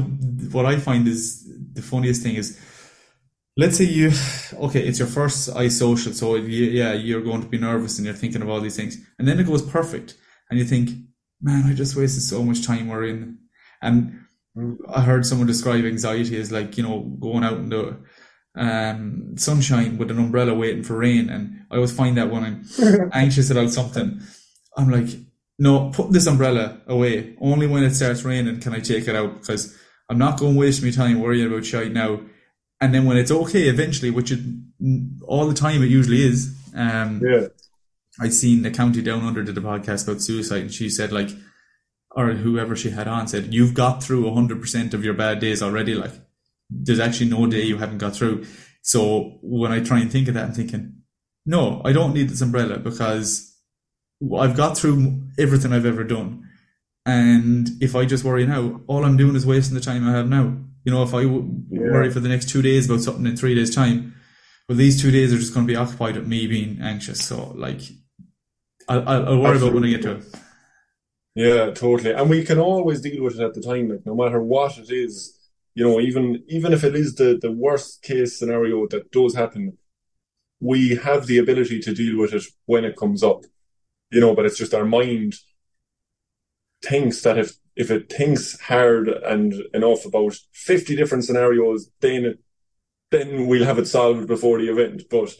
what 0.52 0.66
I 0.66 0.76
find 0.78 1.08
is 1.08 1.48
the 1.74 1.82
funniest 1.82 2.22
thing 2.22 2.36
is. 2.36 2.60
Let's 3.58 3.78
say 3.78 3.84
you, 3.84 4.12
okay, 4.66 4.82
it's 4.82 4.98
your 4.98 5.10
first 5.10 5.50
ice 5.54 5.78
social, 5.78 6.14
so 6.14 6.36
you, 6.36 6.66
yeah, 6.68 6.94
you're 6.94 7.22
going 7.22 7.42
to 7.42 7.50
be 7.50 7.58
nervous 7.58 7.98
and 7.98 8.06
you're 8.06 8.16
thinking 8.16 8.42
of 8.42 8.50
all 8.50 8.62
these 8.62 8.78
things, 8.78 8.98
and 9.20 9.28
then 9.28 9.42
it 9.42 9.46
goes 9.46 9.62
perfect, 9.62 10.16
and 10.50 10.58
you 10.58 10.64
think, 10.64 10.90
man, 11.42 11.66
I 11.66 11.74
just 11.74 11.98
wasted 11.98 12.24
so 12.24 12.44
much 12.44 12.66
time 12.66 12.88
worrying. 12.88 13.38
And 13.82 14.22
I 14.90 15.02
heard 15.02 15.26
someone 15.26 15.48
describe 15.48 15.86
anxiety 15.86 16.38
as 16.38 16.52
like, 16.52 16.78
you 16.78 16.84
know, 16.84 17.00
going 17.20 17.44
out 17.44 17.58
in 17.58 17.70
the 17.70 17.98
um, 18.56 19.38
sunshine 19.38 19.98
with 19.98 20.12
an 20.12 20.20
umbrella 20.20 20.54
waiting 20.54 20.84
for 20.84 20.98
rain. 20.98 21.30
And 21.30 21.66
I 21.72 21.76
always 21.76 21.96
find 21.96 22.18
that 22.18 22.30
when 22.30 22.44
I'm 22.44 23.10
anxious 23.14 23.50
about 23.50 23.70
something, 23.70 24.20
I'm 24.76 24.90
like, 24.90 25.10
no, 25.58 25.92
put 25.92 26.12
this 26.12 26.28
umbrella 26.28 26.82
away. 26.88 27.36
Only 27.40 27.68
when 27.68 27.84
it 27.84 27.94
starts 27.94 28.24
raining 28.24 28.60
can 28.60 28.74
I 28.74 28.80
take 28.80 29.08
it 29.08 29.16
out 29.16 29.40
because 29.40 29.78
I'm 30.10 30.18
not 30.18 30.40
going 30.40 30.54
to 30.56 30.60
waste 30.60 30.84
my 30.84 30.92
time 30.92 31.20
worrying 31.20 31.48
about 31.48 31.66
shite 31.66 31.94
now. 31.94 32.22
And 32.82 32.94
then 32.94 33.06
when 33.06 33.18
it's 33.18 33.32
okay 33.32 33.70
eventually, 33.70 34.10
which 34.10 34.32
it 34.32 34.40
all 35.24 35.48
the 35.48 35.54
time 35.54 35.84
it 35.84 35.90
usually 35.90 36.24
is. 36.24 36.56
Um, 36.76 37.22
yeah. 37.24 37.48
I'd 38.20 38.34
seen 38.34 38.64
the 38.64 38.72
county 38.72 39.02
down 39.02 39.24
under 39.24 39.44
did 39.44 39.58
a 39.58 39.62
podcast 39.62 40.08
about 40.08 40.22
suicide, 40.22 40.64
and 40.64 40.74
she 40.74 40.90
said 40.90 41.12
like, 41.12 41.30
or 42.16 42.34
whoever 42.34 42.76
she 42.76 42.90
had 42.90 43.08
on 43.08 43.28
said, 43.28 43.54
you've 43.54 43.74
got 43.74 44.04
through 44.04 44.34
hundred 44.34 44.62
percent 44.62 44.94
of 44.94 45.04
your 45.04 45.14
bad 45.14 45.40
days 45.40 45.62
already. 45.62 45.96
Like, 45.96 46.12
there's 46.70 47.00
actually 47.00 47.30
no 47.30 47.48
day 47.48 47.64
you 47.64 47.78
haven't 47.78 48.00
got 48.00 48.16
through. 48.16 48.46
So 48.82 49.38
when 49.42 49.72
I 49.72 49.80
try 49.82 50.00
and 50.00 50.12
think 50.12 50.28
of 50.28 50.34
that, 50.34 50.46
I'm 50.46 50.54
thinking, 50.54 51.02
no, 51.46 51.82
I 51.86 51.92
don't 51.92 52.14
need 52.14 52.30
this 52.30 52.42
umbrella 52.42 52.80
because 52.80 53.56
I've 54.38 54.58
got 54.58 54.78
through 54.78 55.22
everything 55.38 55.74
I've 55.74 55.86
ever 55.86 56.04
done. 56.04 56.48
And 57.06 57.70
if 57.82 57.96
I 57.96 58.06
just 58.06 58.24
worry 58.24 58.46
now, 58.46 58.82
all 58.88 59.06
I'm 59.06 59.18
doing 59.18 59.36
is 59.36 59.46
wasting 59.46 59.76
the 59.76 59.82
time 59.82 60.08
I 60.08 60.12
have 60.12 60.30
now. 60.30 60.56
You 60.84 60.92
know, 60.92 61.04
if 61.04 61.14
I 61.14 61.24
w- 61.24 61.64
yeah. 61.70 61.92
worry 61.92 62.12
for 62.12 62.20
the 62.20 62.30
next 62.30 62.50
two 62.50 62.62
days 62.62 62.88
about 62.88 63.02
something 63.02 63.26
in 63.26 63.38
three 63.38 63.56
days' 63.56 63.74
time, 63.74 64.16
well, 64.68 64.78
these 64.78 65.02
two 65.02 65.12
days 65.12 65.34
are 65.34 65.38
just 65.38 65.54
going 65.54 65.66
to 65.66 65.72
be 65.72 65.78
occupied 65.78 66.16
with 66.16 66.28
me 66.28 66.48
being 66.48 66.80
anxious. 66.82 67.24
So, 67.24 67.54
like, 67.56 67.82
I'll, 68.88 69.08
I'll 69.08 69.40
worry 69.40 69.56
Absolutely. 69.56 69.58
about 69.58 69.74
when 69.74 69.84
I 69.84 69.90
get 69.90 70.02
to 70.04 70.12
it. 70.16 70.41
Yeah, 71.36 71.72
totally. 71.72 72.12
And 72.14 72.30
we 72.30 72.44
can 72.44 72.60
always 72.60 73.02
deal 73.02 73.24
with 73.24 73.40
it 73.40 73.44
at 73.44 73.54
the 73.54 73.62
time, 73.62 73.90
like 73.90 74.06
no 74.06 74.16
matter 74.16 74.42
what 74.42 74.78
it 74.78 74.92
is. 74.92 75.38
You 75.74 75.86
know, 75.88 76.02
even 76.02 76.44
even 76.50 76.74
if 76.74 76.84
it 76.84 76.96
is 76.96 77.16
the 77.16 77.38
the 77.42 77.52
worst 77.52 78.02
case 78.04 78.38
scenario 78.38 78.88
that 78.88 79.12
does 79.12 79.36
happen, 79.36 79.78
we 80.62 80.96
have 80.96 81.28
the 81.28 81.40
ability 81.40 81.80
to 81.82 81.94
deal 81.96 82.20
with 82.20 82.34
it 82.34 82.44
when 82.66 82.86
it 82.86 82.98
comes 82.98 83.24
up. 83.24 83.44
You 84.12 84.22
know, 84.22 84.36
but 84.36 84.46
it's 84.46 84.58
just 84.60 84.74
our 84.76 84.86
mind 84.86 85.36
thinks 86.84 87.22
that 87.22 87.38
if 87.38 87.54
if 87.76 87.90
it 87.90 88.12
thinks 88.12 88.60
hard 88.62 89.08
and 89.08 89.54
enough 89.74 90.06
about 90.06 90.36
fifty 90.54 90.96
different 90.96 91.24
scenarios, 91.26 91.90
then 92.02 92.38
then 93.12 93.48
we'll 93.48 93.66
have 93.66 93.80
it 93.80 93.88
solved 93.88 94.28
before 94.28 94.60
the 94.60 94.70
event. 94.72 95.04
But 95.10 95.36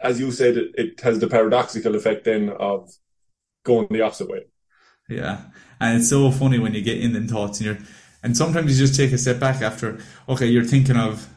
as 0.00 0.20
you 0.20 0.32
said, 0.32 0.56
it, 0.58 0.72
it 0.76 1.00
has 1.02 1.20
the 1.20 1.28
paradoxical 1.28 1.96
effect 1.96 2.24
then 2.24 2.50
of 2.50 2.90
going 3.64 3.88
the 3.90 4.02
opposite 4.02 4.30
way. 4.30 4.46
Yeah. 5.08 5.42
And 5.80 5.98
it's 5.98 6.10
so 6.10 6.30
funny 6.30 6.58
when 6.58 6.74
you 6.74 6.82
get 6.82 7.00
in 7.00 7.12
them 7.12 7.28
thoughts 7.28 7.60
and 7.60 7.66
you're, 7.66 7.78
and 8.22 8.36
sometimes 8.36 8.78
you 8.78 8.86
just 8.86 8.98
take 8.98 9.12
a 9.12 9.18
step 9.18 9.38
back 9.38 9.62
after, 9.62 9.98
okay, 10.28 10.46
you're 10.46 10.64
thinking 10.64 10.96
of, 10.96 11.28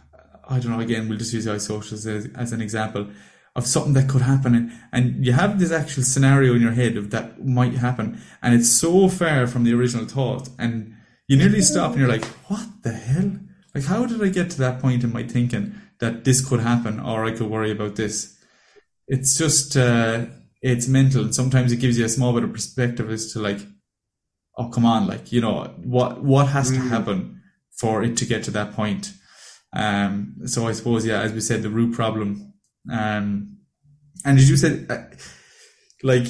I 0.48 0.60
don't 0.60 0.72
know, 0.72 0.80
again, 0.80 1.08
we'll 1.08 1.18
just 1.18 1.34
use 1.34 1.48
ice 1.48 1.68
social 1.68 1.96
as, 1.96 2.06
as 2.06 2.52
an 2.52 2.62
example 2.62 3.08
of 3.56 3.68
something 3.68 3.94
that 3.94 4.10
could 4.10 4.24
happen. 4.24 4.56
And, 4.56 4.72
and 4.92 5.26
you 5.26 5.34
have 5.34 5.60
this 5.60 5.72
actual 5.72 6.04
scenario 6.04 6.54
in 6.56 6.62
your 6.62 6.72
head 6.72 6.98
of 6.98 7.12
that 7.12 7.46
might 7.46 7.74
happen. 7.76 8.22
And 8.42 8.56
it's 8.56 8.70
so 8.70 9.08
far 9.10 9.48
from 9.48 9.64
the 9.64 9.74
original 9.74 10.06
thought. 10.06 10.50
And 10.58 10.96
you 11.28 11.38
nearly 11.38 11.62
stop 11.62 11.92
and 11.92 12.00
you're 12.00 12.10
like, 12.10 12.26
what 12.50 12.68
the 12.82 12.94
hell? 12.94 13.32
Like, 13.76 13.86
how 13.86 14.06
did 14.06 14.22
I 14.22 14.30
get 14.30 14.50
to 14.52 14.58
that 14.60 14.82
point 14.82 15.04
in 15.04 15.14
my 15.14 15.24
thinking 15.24 15.76
that 16.00 16.24
this 16.24 16.44
could 16.44 16.62
happen 16.62 17.00
or 17.00 17.26
I 17.26 17.32
could 17.32 17.48
worry 17.50 17.72
about 17.72 17.96
this? 17.96 18.38
It's 19.08 19.38
just, 19.38 19.78
uh, 19.78 20.26
it's 20.62 20.88
mental. 20.88 21.24
And 21.24 21.36
sometimes 21.36 21.72
it 21.72 21.78
gives 21.78 21.98
you 21.98 22.06
a 22.06 22.10
small 22.10 22.34
bit 22.34 22.44
of 22.44 22.54
perspective 22.54 23.10
as 23.10 23.34
to 23.34 23.40
like, 23.40 23.60
oh, 24.58 24.70
come 24.70 24.86
on, 24.86 25.08
like, 25.08 25.32
you 25.32 25.42
know, 25.42 25.74
what, 25.78 26.22
what 26.22 26.48
has 26.48 26.72
mm. 26.72 26.76
to 26.76 26.82
happen 26.82 27.42
for 27.72 28.04
it 28.04 28.18
to 28.18 28.26
get 28.26 28.44
to 28.44 28.52
that 28.52 28.74
point? 28.74 29.14
Um, 29.74 30.36
so 30.46 30.68
I 30.68 30.74
suppose, 30.74 31.06
yeah, 31.06 31.22
as 31.22 31.34
we 31.34 31.42
said, 31.42 31.64
the 31.64 31.70
root 31.70 31.96
problem. 31.96 32.54
Um, 32.92 33.58
and 34.26 34.38
as 34.38 34.50
you 34.50 34.58
said, 34.58 34.88
uh, 34.90 35.04
like 36.04 36.28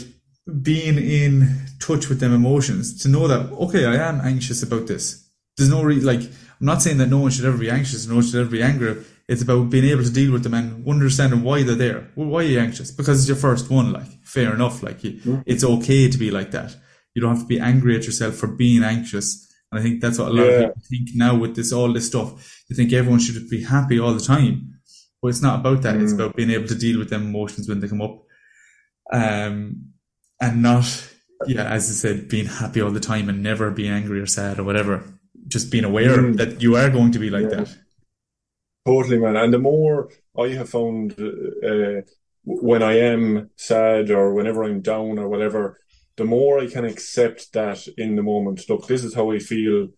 being 0.61 0.97
in 0.97 1.65
touch 1.79 2.07
with 2.09 2.19
them 2.19 2.33
emotions 2.33 3.01
to 3.03 3.09
know 3.09 3.27
that, 3.27 3.51
okay, 3.51 3.85
I 3.85 3.95
am 3.95 4.21
anxious 4.21 4.63
about 4.63 4.87
this. 4.87 5.29
There's 5.57 5.69
no 5.69 5.83
re- 5.83 5.99
like, 5.99 6.21
I'm 6.21 6.67
not 6.67 6.81
saying 6.81 6.99
that 6.99 7.07
no 7.07 7.17
one 7.17 7.31
should 7.31 7.45
ever 7.45 7.57
be 7.57 7.69
anxious, 7.69 8.07
no 8.07 8.15
one 8.15 8.23
should 8.23 8.39
ever 8.39 8.49
be 8.49 8.61
angry 8.61 9.03
it's 9.31 9.41
about 9.41 9.69
being 9.69 9.85
able 9.85 10.03
to 10.03 10.11
deal 10.11 10.33
with 10.33 10.43
them 10.43 10.53
and 10.53 10.85
understanding 10.85 11.41
why 11.41 11.63
they're 11.63 11.73
there. 11.73 12.11
Well, 12.17 12.27
why 12.27 12.39
are 12.39 12.47
you 12.47 12.59
anxious? 12.59 12.91
Because 12.91 13.19
it's 13.19 13.29
your 13.29 13.37
first 13.37 13.71
one. 13.71 13.93
Like, 13.93 14.25
fair 14.25 14.53
enough. 14.53 14.83
Like, 14.83 15.01
you, 15.05 15.13
mm. 15.13 15.41
it's 15.45 15.63
okay 15.63 16.09
to 16.09 16.17
be 16.17 16.31
like 16.31 16.51
that. 16.51 16.75
You 17.13 17.21
don't 17.21 17.35
have 17.35 17.43
to 17.43 17.47
be 17.47 17.57
angry 17.57 17.95
at 17.95 18.03
yourself 18.03 18.35
for 18.35 18.47
being 18.47 18.83
anxious. 18.83 19.49
And 19.71 19.79
I 19.79 19.83
think 19.83 20.01
that's 20.01 20.19
what 20.19 20.27
a 20.27 20.33
lot 20.33 20.43
yeah. 20.43 20.51
of 20.51 20.59
people 20.65 20.81
think 20.89 21.09
now 21.15 21.37
with 21.37 21.55
this, 21.55 21.71
all 21.71 21.93
this 21.93 22.07
stuff. 22.07 22.61
You 22.67 22.75
think 22.75 22.91
everyone 22.91 23.21
should 23.21 23.49
be 23.49 23.63
happy 23.63 24.01
all 24.01 24.13
the 24.13 24.19
time. 24.19 24.79
But 25.21 25.29
it's 25.29 25.41
not 25.41 25.61
about 25.61 25.81
that. 25.83 25.95
Mm. 25.95 26.03
It's 26.03 26.11
about 26.11 26.35
being 26.35 26.51
able 26.51 26.67
to 26.67 26.75
deal 26.75 26.99
with 26.99 27.09
them 27.09 27.27
emotions 27.27 27.69
when 27.69 27.79
they 27.79 27.87
come 27.87 28.01
up. 28.01 28.21
Um, 29.13 29.93
and 30.41 30.61
not, 30.61 31.09
yeah, 31.47 31.71
as 31.71 31.89
I 31.89 31.93
said, 31.93 32.27
being 32.27 32.47
happy 32.47 32.81
all 32.81 32.91
the 32.91 32.99
time 32.99 33.29
and 33.29 33.41
never 33.41 33.71
being 33.71 33.93
angry 33.93 34.19
or 34.19 34.25
sad 34.25 34.59
or 34.59 34.65
whatever. 34.65 35.05
Just 35.47 35.71
being 35.71 35.85
aware 35.85 36.17
mm. 36.17 36.35
that 36.35 36.61
you 36.61 36.75
are 36.75 36.89
going 36.89 37.13
to 37.13 37.19
be 37.19 37.29
like 37.29 37.43
yeah. 37.43 37.59
that. 37.59 37.77
Totally, 38.85 39.19
man. 39.19 39.35
And 39.35 39.53
the 39.53 39.59
more 39.59 40.09
I 40.37 40.49
have 40.49 40.69
found 40.69 41.13
uh, 41.19 42.01
when 42.43 42.81
I 42.81 42.97
am 42.97 43.51
sad 43.55 44.09
or 44.09 44.33
whenever 44.33 44.63
I'm 44.63 44.81
down 44.81 45.19
or 45.19 45.27
whatever, 45.29 45.77
the 46.17 46.25
more 46.25 46.59
I 46.59 46.67
can 46.67 46.85
accept 46.85 47.53
that 47.53 47.87
in 47.97 48.15
the 48.15 48.23
moment. 48.23 48.67
Look, 48.67 48.87
this 48.87 49.03
is 49.03 49.13
how 49.13 49.31
I 49.31 49.39
feel. 49.39 49.89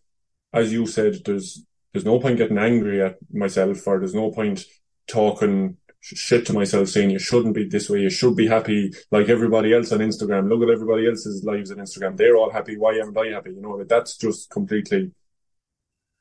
As 0.51 0.71
you 0.71 0.86
said, 0.86 1.23
there's 1.25 1.65
there's 1.93 2.05
no 2.05 2.19
point 2.19 2.38
getting 2.38 2.57
angry 2.57 3.01
at 3.01 3.17
myself, 3.31 3.88
or 3.88 3.99
there's 3.99 4.13
no 4.13 4.31
point 4.31 4.65
talking 5.07 5.77
shit 6.01 6.45
to 6.45 6.53
myself 6.53 6.89
saying 6.89 7.09
you 7.09 7.19
shouldn't 7.19 7.55
be 7.55 7.67
this 7.67 7.89
way. 7.89 7.99
You 7.99 8.09
should 8.09 8.36
be 8.36 8.47
happy 8.47 8.91
like 9.11 9.29
everybody 9.29 9.73
else 9.73 9.91
on 9.93 9.99
Instagram. 9.99 10.49
Look 10.49 10.61
at 10.61 10.73
everybody 10.73 11.07
else's 11.07 11.43
lives 11.43 11.71
on 11.71 11.77
Instagram. 11.77 12.17
They're 12.17 12.36
all 12.36 12.51
happy. 12.51 12.77
Why 12.77 12.95
am 12.95 13.17
I 13.17 13.27
happy? 13.27 13.51
You 13.51 13.61
know, 13.61 13.84
that's 13.86 14.17
just 14.17 14.49
completely, 14.49 15.11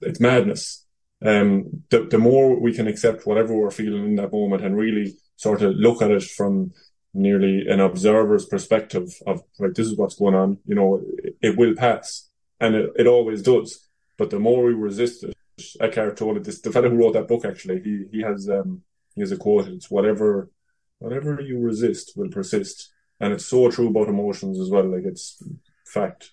it's 0.01 0.21
madness 0.21 0.87
um, 1.25 1.85
the, 1.91 2.05
the 2.05 2.19
more 2.19 2.59
we 2.59 2.73
can 2.73 2.87
accept 2.89 3.27
whatever 3.27 3.55
we're 3.55 3.71
feeling 3.71 4.05
in 4.05 4.15
that 4.17 4.33
moment 4.33 4.65
and 4.65 4.77
really 4.77 5.15
sort 5.37 5.63
of 5.63 5.75
look 5.75 6.03
at 6.03 6.11
it 6.11 6.23
from 6.23 6.73
nearly 7.15 7.67
an 7.69 7.81
observer's 7.81 8.47
perspective 8.47 9.09
of 9.27 9.43
like, 9.59 9.75
this 9.75 9.87
is 9.87 9.97
what's 9.97 10.15
going 10.17 10.35
on, 10.35 10.59
you 10.67 10.75
know, 10.75 11.03
it, 11.23 11.37
it 11.43 11.59
will 11.59 11.75
pass. 11.75 12.29
And 12.61 12.75
it, 12.75 12.91
it 12.97 13.07
always 13.07 13.43
does. 13.43 13.89
But 14.17 14.31
the 14.31 14.39
more 14.39 14.65
we 14.65 14.73
resist 14.73 15.25
it, 15.25 15.37
Eckhart 15.81 16.17
Tolle 16.17 16.41
this, 16.41 16.61
the 16.61 16.73
fellow 16.73 16.91
who 16.91 16.97
wrote 16.97 17.13
that 17.15 17.29
book 17.29 17.45
actually, 17.45 17.83
he, 17.83 18.05
he 18.11 18.23
has, 18.23 18.49
um, 18.49 18.83
he 19.15 19.21
has 19.21 19.33
a 19.33 19.37
quote, 19.37 19.69
it's 19.69 19.91
whatever, 19.91 20.51
whatever 20.99 21.41
you 21.41 21.59
resist 21.59 22.13
will 22.17 22.31
persist. 22.31 22.91
And 23.21 23.33
it's 23.33 23.47
so 23.47 23.71
true 23.71 23.89
about 23.89 24.09
emotions 24.09 24.59
as 24.59 24.71
well. 24.71 24.85
Like 24.85 25.05
it's 25.05 25.43
fact. 25.87 26.33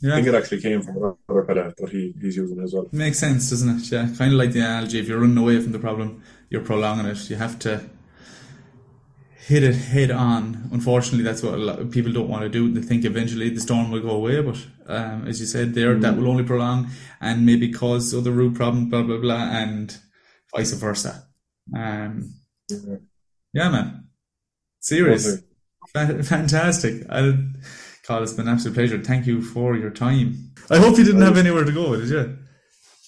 Yeah. 0.00 0.12
I 0.12 0.14
think 0.16 0.28
it 0.28 0.34
actually 0.34 0.60
came 0.60 0.82
from 0.82 0.96
another 1.28 1.44
pedal, 1.44 1.72
but 1.78 1.90
he, 1.90 2.14
he's 2.20 2.36
using 2.36 2.58
it 2.58 2.64
as 2.64 2.74
well. 2.74 2.88
Makes 2.92 3.18
sense, 3.18 3.50
doesn't 3.50 3.80
it? 3.80 3.90
Yeah, 3.90 4.08
kind 4.18 4.32
of 4.32 4.38
like 4.38 4.52
the 4.52 4.60
analogy. 4.60 4.98
If 4.98 5.08
you're 5.08 5.20
running 5.20 5.38
away 5.38 5.60
from 5.60 5.72
the 5.72 5.78
problem, 5.78 6.22
you're 6.50 6.62
prolonging 6.62 7.06
it. 7.06 7.30
You 7.30 7.36
have 7.36 7.58
to 7.60 7.88
hit 9.46 9.62
it 9.62 9.74
head 9.74 10.10
on. 10.10 10.68
Unfortunately, 10.72 11.22
that's 11.22 11.42
what 11.42 11.54
a 11.54 11.58
lot 11.58 11.78
of 11.78 11.90
people 11.90 12.12
don't 12.12 12.28
want 12.28 12.42
to 12.42 12.48
do. 12.48 12.72
They 12.72 12.86
think 12.86 13.04
eventually 13.04 13.50
the 13.50 13.60
storm 13.60 13.90
will 13.90 14.00
go 14.00 14.10
away, 14.10 14.40
but 14.40 14.56
um, 14.86 15.26
as 15.26 15.40
you 15.40 15.46
said 15.46 15.74
there, 15.74 15.94
mm. 15.94 16.00
that 16.02 16.16
will 16.16 16.28
only 16.28 16.44
prolong 16.44 16.90
and 17.20 17.44
maybe 17.44 17.72
cause 17.72 18.14
other 18.14 18.30
root 18.30 18.54
problems, 18.54 18.90
blah 18.90 19.02
blah 19.02 19.18
blah, 19.18 19.50
and 19.50 19.96
vice 20.54 20.72
versa. 20.72 21.26
Um, 21.74 22.34
yeah. 22.68 22.96
yeah, 23.52 23.68
man, 23.70 24.08
serious, 24.80 25.42
fantastic. 25.92 27.06
I, 27.10 27.38
Cathal, 28.04 28.22
it's 28.22 28.32
been 28.34 28.48
an 28.48 28.54
absolute 28.54 28.74
pleasure. 28.74 29.02
Thank 29.02 29.26
you 29.26 29.40
for 29.40 29.76
your 29.76 29.90
time. 29.90 30.52
I 30.70 30.78
hope 30.78 30.98
you 30.98 31.04
didn't 31.04 31.22
have 31.22 31.38
anywhere 31.38 31.64
to 31.64 31.72
go, 31.72 31.96
did 31.96 32.10
you? 32.10 32.38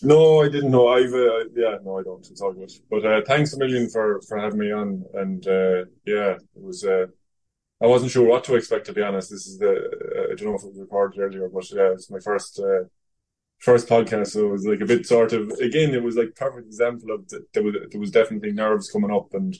No, 0.02 0.42
I 0.42 0.48
didn't 0.48 0.70
know. 0.70 0.88
I've 0.88 1.12
uh, 1.12 1.44
yeah, 1.54 1.76
no, 1.84 1.98
I 1.98 2.02
don't. 2.02 2.26
It's 2.30 2.40
all 2.40 2.52
good. 2.52 2.70
But 2.90 3.04
uh, 3.04 3.20
thanks 3.26 3.52
a 3.52 3.58
million 3.58 3.90
for 3.90 4.20
for 4.22 4.38
having 4.38 4.58
me 4.58 4.72
on. 4.72 5.04
And 5.14 5.46
uh, 5.46 5.84
yeah, 6.06 6.36
it 6.36 6.62
was. 6.62 6.84
Uh, 6.84 7.06
I 7.82 7.86
wasn't 7.86 8.10
sure 8.10 8.26
what 8.26 8.44
to 8.44 8.54
expect 8.54 8.86
to 8.86 8.94
be 8.94 9.02
honest. 9.02 9.30
This 9.30 9.46
is 9.46 9.58
the 9.58 9.70
uh, 9.70 10.32
I 10.32 10.34
don't 10.34 10.48
know 10.48 10.54
if 10.54 10.64
it 10.64 10.70
was 10.70 10.80
recorded 10.80 11.20
earlier, 11.20 11.48
but 11.48 11.70
yeah, 11.70 11.92
it's 11.92 12.10
my 12.10 12.20
first 12.20 12.58
uh, 12.58 12.84
first 13.58 13.88
podcast, 13.88 14.28
so 14.28 14.46
it 14.46 14.52
was 14.52 14.66
like 14.66 14.80
a 14.80 14.86
bit 14.86 15.06
sort 15.06 15.32
of 15.34 15.50
again. 15.60 15.94
It 15.94 16.02
was 16.02 16.16
like 16.16 16.34
perfect 16.36 16.66
example 16.66 17.10
of 17.12 17.28
the, 17.28 17.44
there 17.52 17.62
was 17.62 17.74
there 17.90 18.00
was 18.00 18.10
definitely 18.10 18.52
nerves 18.52 18.90
coming 18.90 19.10
up, 19.10 19.28
and 19.34 19.58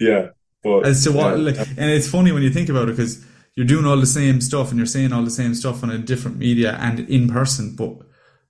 yeah. 0.00 0.28
But 0.62 0.86
as 0.86 1.04
to 1.04 1.12
what, 1.12 1.38
like, 1.38 1.56
and 1.56 1.90
it's 1.90 2.10
funny 2.10 2.32
when 2.32 2.42
you 2.42 2.50
think 2.50 2.68
about 2.68 2.88
it 2.88 2.96
because 2.96 3.24
you're 3.58 3.66
doing 3.66 3.86
all 3.86 3.96
the 3.96 4.06
same 4.06 4.40
stuff 4.40 4.70
and 4.70 4.78
you're 4.78 4.86
saying 4.86 5.12
all 5.12 5.24
the 5.24 5.32
same 5.32 5.52
stuff 5.52 5.82
on 5.82 5.90
a 5.90 5.98
different 5.98 6.36
media 6.36 6.76
and 6.78 7.00
in 7.00 7.28
person, 7.28 7.74
but 7.74 7.96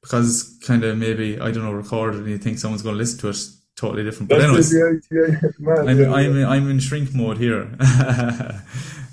because 0.03 0.29
it's 0.29 0.67
kind 0.67 0.85
of 0.85 0.99
maybe 0.99 1.41
I 1.41 1.51
don't 1.51 1.65
know 1.65 1.73
recorded 1.73 2.21
and 2.21 2.29
you 2.29 2.37
think 2.37 2.59
someone's 2.59 2.83
going 2.83 2.95
to 2.95 2.99
listen 2.99 3.19
to 3.21 3.31
it, 3.31 3.39
totally 3.75 4.05
different. 4.05 4.29
But 4.29 4.43
anyways, 4.43 4.71
yeah, 4.71 4.93
yeah, 5.11 5.41
man, 5.59 5.89
I'm, 5.89 5.99
yeah, 5.99 6.13
I'm, 6.13 6.47
I'm 6.47 6.71
in 6.71 6.79
shrink 6.79 7.15
mode 7.15 7.39
here. 7.39 7.75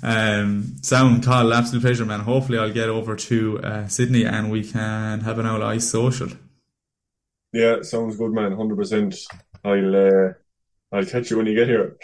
Um, 0.02 0.76
sound, 0.82 1.24
Cathal, 1.24 1.52
absolute 1.52 1.80
pleasure, 1.80 2.04
man. 2.04 2.20
Hopefully, 2.20 2.58
I'll 2.58 2.72
get 2.72 2.90
over 2.90 3.16
to 3.16 3.58
uh, 3.58 3.88
Sydney 3.88 4.24
and 4.24 4.52
we 4.52 4.62
can 4.62 5.20
have 5.20 5.40
an 5.40 5.46
old 5.46 5.62
ice 5.62 5.88
social. 5.88 6.28
Yeah, 7.52 7.82
sounds 7.82 8.16
good, 8.16 8.30
man. 8.30 8.52
Hundred 8.52 8.76
percent. 8.76 9.16
I'll 9.64 9.96
uh, 9.96 10.32
I'll 10.92 11.06
catch 11.06 11.30
you 11.30 11.38
when 11.38 11.46
you 11.46 11.56
get 11.56 11.66
here. 11.66 11.94